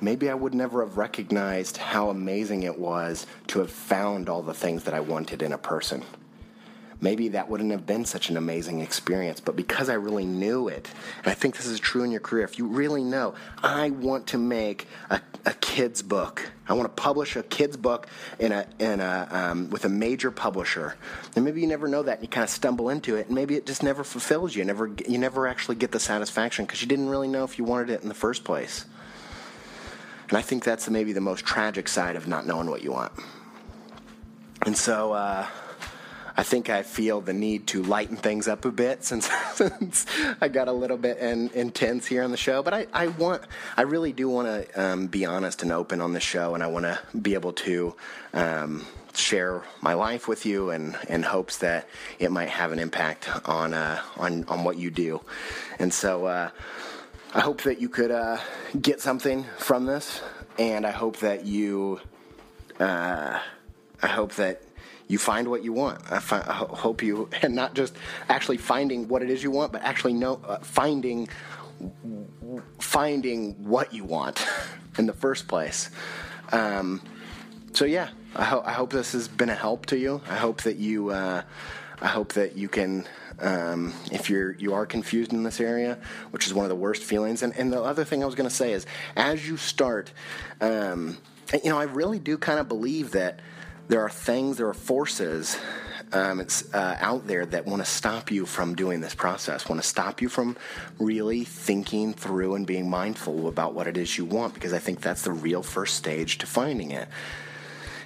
maybe 0.00 0.28
I 0.28 0.34
would 0.34 0.54
never 0.54 0.84
have 0.84 0.96
recognized 0.96 1.76
how 1.76 2.10
amazing 2.10 2.64
it 2.64 2.78
was 2.78 3.26
to 3.48 3.60
have 3.60 3.70
found 3.70 4.28
all 4.28 4.42
the 4.42 4.54
things 4.54 4.84
that 4.84 4.94
I 4.94 5.00
wanted 5.00 5.42
in 5.42 5.52
a 5.52 5.58
person 5.58 6.02
maybe 7.02 7.28
that 7.28 7.50
wouldn't 7.50 7.72
have 7.72 7.84
been 7.84 8.04
such 8.04 8.30
an 8.30 8.36
amazing 8.36 8.80
experience. 8.80 9.40
But 9.40 9.56
because 9.56 9.90
I 9.90 9.94
really 9.94 10.24
knew 10.24 10.68
it, 10.68 10.88
and 11.18 11.26
I 11.26 11.34
think 11.34 11.56
this 11.56 11.66
is 11.66 11.80
true 11.80 12.04
in 12.04 12.12
your 12.12 12.20
career, 12.20 12.44
if 12.44 12.58
you 12.58 12.66
really 12.66 13.02
know, 13.02 13.34
I 13.62 13.90
want 13.90 14.28
to 14.28 14.38
make 14.38 14.86
a, 15.10 15.20
a 15.44 15.52
kid's 15.54 16.00
book. 16.00 16.50
I 16.68 16.74
want 16.74 16.84
to 16.84 17.02
publish 17.02 17.34
a 17.36 17.42
kid's 17.42 17.76
book 17.76 18.06
in 18.38 18.52
a 18.52 18.66
in 18.78 19.00
a 19.00 19.28
um, 19.30 19.68
with 19.68 19.84
a 19.84 19.88
major 19.88 20.30
publisher. 20.30 20.94
And 21.34 21.44
maybe 21.44 21.60
you 21.60 21.66
never 21.66 21.88
know 21.88 22.04
that, 22.04 22.18
and 22.18 22.22
you 22.22 22.28
kind 22.28 22.44
of 22.44 22.50
stumble 22.50 22.88
into 22.88 23.16
it, 23.16 23.26
and 23.26 23.34
maybe 23.34 23.56
it 23.56 23.66
just 23.66 23.82
never 23.82 24.04
fulfills 24.04 24.54
you. 24.54 24.64
never 24.64 24.90
you 25.06 25.18
never 25.18 25.46
actually 25.48 25.74
get 25.74 25.90
the 25.90 26.00
satisfaction 26.00 26.64
because 26.64 26.80
you 26.80 26.88
didn't 26.88 27.08
really 27.08 27.28
know 27.28 27.42
if 27.42 27.58
you 27.58 27.64
wanted 27.64 27.90
it 27.90 28.02
in 28.02 28.08
the 28.08 28.14
first 28.14 28.44
place. 28.44 28.86
And 30.28 30.38
I 30.38 30.42
think 30.42 30.64
that's 30.64 30.88
maybe 30.88 31.12
the 31.12 31.20
most 31.20 31.44
tragic 31.44 31.88
side 31.88 32.16
of 32.16 32.26
not 32.26 32.46
knowing 32.46 32.70
what 32.70 32.82
you 32.82 32.92
want. 32.92 33.12
And 34.64 34.78
so. 34.78 35.12
Uh, 35.12 35.46
I 36.36 36.42
think 36.42 36.70
I 36.70 36.82
feel 36.82 37.20
the 37.20 37.32
need 37.32 37.66
to 37.68 37.82
lighten 37.82 38.16
things 38.16 38.48
up 38.48 38.64
a 38.64 38.70
bit 38.70 39.04
since, 39.04 39.30
since 39.54 40.06
I 40.40 40.48
got 40.48 40.68
a 40.68 40.72
little 40.72 40.96
bit 40.96 41.18
in, 41.18 41.50
intense 41.50 42.06
here 42.06 42.22
on 42.22 42.30
the 42.30 42.36
show. 42.36 42.62
But 42.62 42.74
I, 42.74 42.86
I 42.92 43.08
want, 43.08 43.42
I 43.76 43.82
really 43.82 44.12
do 44.12 44.28
want 44.28 44.48
to 44.48 44.82
um, 44.82 45.06
be 45.06 45.24
honest 45.24 45.62
and 45.62 45.72
open 45.72 46.00
on 46.00 46.12
the 46.12 46.20
show, 46.20 46.54
and 46.54 46.62
I 46.62 46.66
want 46.68 46.84
to 46.84 46.98
be 47.16 47.34
able 47.34 47.52
to 47.52 47.94
um, 48.32 48.86
share 49.14 49.62
my 49.80 49.94
life 49.94 50.28
with 50.28 50.46
you, 50.46 50.70
and 50.70 50.96
in 51.08 51.22
hopes 51.22 51.58
that 51.58 51.88
it 52.18 52.30
might 52.30 52.48
have 52.48 52.72
an 52.72 52.78
impact 52.78 53.28
on 53.46 53.74
uh, 53.74 54.00
on 54.16 54.44
on 54.44 54.64
what 54.64 54.78
you 54.78 54.90
do. 54.90 55.20
And 55.78 55.92
so, 55.92 56.26
uh, 56.26 56.50
I 57.34 57.40
hope 57.40 57.62
that 57.62 57.80
you 57.80 57.88
could 57.88 58.10
uh, 58.10 58.38
get 58.78 59.00
something 59.00 59.44
from 59.56 59.86
this, 59.86 60.20
and 60.58 60.86
I 60.86 60.90
hope 60.90 61.18
that 61.18 61.46
you, 61.46 61.98
uh, 62.78 63.38
I 64.02 64.06
hope 64.06 64.34
that 64.34 64.60
you 65.12 65.18
find 65.18 65.46
what 65.46 65.62
you 65.62 65.74
want. 65.74 66.00
I, 66.10 66.20
fi- 66.20 66.44
I 66.46 66.54
hope 66.54 67.02
you, 67.02 67.28
and 67.42 67.54
not 67.54 67.74
just 67.74 67.94
actually 68.30 68.56
finding 68.56 69.06
what 69.08 69.22
it 69.22 69.28
is 69.28 69.42
you 69.42 69.50
want, 69.50 69.70
but 69.70 69.82
actually 69.82 70.14
know 70.14 70.40
uh, 70.48 70.58
finding 70.58 71.28
finding 72.78 73.54
what 73.64 73.92
you 73.92 74.04
want 74.04 74.46
in 74.98 75.06
the 75.06 75.12
first 75.12 75.48
place. 75.48 75.90
Um, 76.50 77.02
so 77.72 77.84
yeah, 77.84 78.08
I, 78.34 78.44
ho- 78.44 78.62
I, 78.64 78.72
hope 78.72 78.90
this 78.90 79.12
has 79.12 79.28
been 79.28 79.48
a 79.48 79.54
help 79.54 79.86
to 79.86 79.98
you. 79.98 80.20
I 80.28 80.36
hope 80.36 80.62
that 80.62 80.76
you, 80.76 81.10
uh, 81.10 81.42
I 82.00 82.06
hope 82.06 82.34
that 82.34 82.56
you 82.56 82.68
can, 82.68 83.06
um, 83.40 83.92
if 84.12 84.30
you're 84.30 84.52
you 84.52 84.74
are 84.74 84.86
confused 84.86 85.32
in 85.32 85.42
this 85.42 85.60
area, 85.60 85.98
which 86.30 86.46
is 86.46 86.54
one 86.54 86.64
of 86.64 86.68
the 86.68 86.76
worst 86.76 87.02
feelings. 87.02 87.42
And, 87.42 87.54
and 87.56 87.72
the 87.72 87.82
other 87.82 88.04
thing 88.04 88.22
I 88.22 88.26
was 88.26 88.34
going 88.34 88.48
to 88.48 88.54
say 88.54 88.72
is, 88.72 88.86
as 89.16 89.46
you 89.48 89.56
start, 89.56 90.12
um, 90.60 91.18
you 91.52 91.70
know, 91.70 91.78
I 91.78 91.84
really 91.84 92.18
do 92.18 92.38
kind 92.38 92.60
of 92.60 92.68
believe 92.68 93.10
that 93.12 93.40
there 93.88 94.00
are 94.00 94.10
things, 94.10 94.56
there 94.56 94.68
are 94.68 94.74
forces 94.74 95.58
um, 96.12 96.46
uh, 96.72 96.96
out 97.00 97.26
there 97.26 97.46
that 97.46 97.66
want 97.66 97.82
to 97.82 97.90
stop 97.90 98.30
you 98.30 98.44
from 98.46 98.74
doing 98.74 99.00
this 99.00 99.14
process, 99.14 99.68
want 99.68 99.80
to 99.80 99.86
stop 99.86 100.20
you 100.20 100.28
from 100.28 100.56
really 100.98 101.44
thinking 101.44 102.12
through 102.12 102.54
and 102.54 102.66
being 102.66 102.88
mindful 102.88 103.48
about 103.48 103.74
what 103.74 103.86
it 103.86 103.96
is 103.96 104.18
you 104.18 104.24
want, 104.24 104.54
because 104.54 104.72
I 104.72 104.78
think 104.78 105.00
that's 105.00 105.22
the 105.22 105.32
real 105.32 105.62
first 105.62 105.94
stage 105.96 106.38
to 106.38 106.46
finding 106.46 106.90
it. 106.90 107.08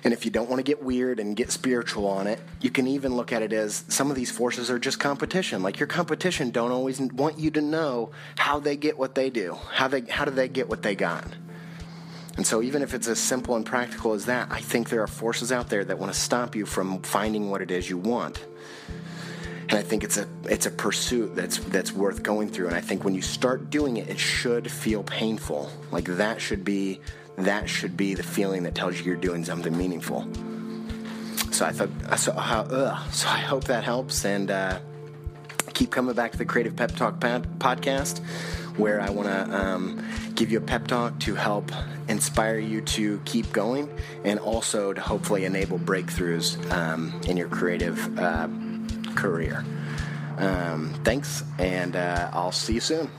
And 0.05 0.13
if 0.13 0.25
you 0.25 0.31
don't 0.31 0.49
want 0.49 0.61
to 0.61 0.63
get 0.63 0.85
weird 0.85 1.19
and 1.19 1.35
get 1.35 1.51
spiritual 1.51 2.07
on 2.07 2.29
it, 2.29 2.39
you 2.61 2.71
can 2.71 2.87
even 2.87 3.17
look 3.17 3.33
at 3.33 3.43
it 3.43 3.53
as 3.53 3.85
some 3.89 4.09
of 4.09 4.15
these 4.15 4.31
forces 4.31 4.71
are 4.71 4.79
just 4.79 5.01
competition. 5.01 5.65
Like 5.65 5.81
your 5.81 5.89
competition 5.89 6.51
don't 6.51 6.71
always 6.71 7.01
want 7.01 7.41
you 7.41 7.51
to 7.51 7.61
know 7.61 8.13
how 8.37 8.61
they 8.61 8.77
get 8.77 8.97
what 8.97 9.17
they 9.17 9.31
do. 9.31 9.59
How 9.73 9.89
they 9.89 10.03
how 10.03 10.25
do 10.25 10.31
they 10.31 10.47
get 10.47 10.69
what 10.69 10.83
they 10.83 10.95
got? 10.95 11.25
And 12.37 12.47
so, 12.47 12.63
even 12.63 12.83
if 12.83 12.93
it's 12.93 13.09
as 13.09 13.19
simple 13.19 13.57
and 13.57 13.65
practical 13.65 14.13
as 14.13 14.27
that, 14.27 14.49
I 14.51 14.61
think 14.61 14.91
there 14.91 15.03
are 15.03 15.07
forces 15.07 15.53
out 15.53 15.71
there 15.71 15.85
that 15.85 15.99
want 15.99 16.13
to 16.13 16.19
stop 16.19 16.55
you 16.55 16.67
from 16.67 17.01
finding 17.03 17.51
what 17.51 17.63
it 17.63 17.71
is 17.71 17.89
you 17.89 17.97
want. 17.97 18.45
And 19.69 19.79
I 19.79 19.83
think 19.83 20.05
it's 20.05 20.17
a 20.17 20.29
it's 20.45 20.67
a 20.67 20.71
pursuit 20.71 21.35
that's 21.35 21.59
that's 21.59 21.93
worth 21.93 22.23
going 22.23 22.49
through. 22.49 22.67
And 22.67 22.77
I 22.77 22.81
think 22.81 23.05
when 23.05 23.15
you 23.15 23.23
start 23.23 23.71
doing 23.71 23.97
it, 23.97 24.09
it 24.09 24.19
should 24.19 24.71
feel 24.71 25.03
painful. 25.03 25.71
Like 25.91 26.05
that 26.05 26.41
should 26.41 26.65
be 26.65 27.01
that 27.39 27.69
should 27.69 27.97
be 27.97 28.15
the 28.15 28.23
feeling 28.23 28.63
that 28.65 28.75
tells 28.75 28.99
you 28.99 29.05
you're 29.05 29.17
doing 29.17 29.45
something 29.45 29.77
meaningful. 29.77 30.29
So 31.51 31.65
I 31.65 31.73
thought 31.73 32.19
so. 32.19 32.33
Uh, 32.33 33.11
so 33.11 33.29
I 33.29 33.39
hope 33.39 33.65
that 33.65 33.83
helps, 33.83 34.25
and 34.25 34.51
uh, 34.51 34.79
keep 35.73 35.91
coming 35.91 36.15
back 36.15 36.33
to 36.33 36.39
the 36.39 36.45
Creative 36.45 36.77
Pep 36.77 36.93
Talk 36.93 37.19
podcast 37.19 38.21
where 38.77 39.01
I 39.01 39.11
want 39.11 39.29
to 39.29 39.57
um, 39.57 40.03
give 40.35 40.51
you 40.51 40.59
a 40.59 40.63
pep 40.63 40.87
talk 40.87 41.19
to 41.21 41.35
help 41.35 41.71
inspire 42.09 42.59
you 42.59 42.81
to 42.83 43.21
keep 43.25 43.53
going 43.53 43.89
and 44.25 44.39
also 44.39 44.93
to 44.93 45.01
hopefully 45.01 45.45
enable 45.45 45.79
breakthroughs 45.79 46.71
um, 46.73 47.21
in 47.27 47.37
your 47.37 47.49
creative 47.49 48.19
uh, 48.19 48.49
career. 49.15 49.65
Um, 50.39 50.93
thanks, 51.05 51.43
and 51.59 51.97
uh, 51.97 52.31
I'll 52.33 52.53
see 52.53 52.75
you 52.75 52.81
soon. 52.81 53.11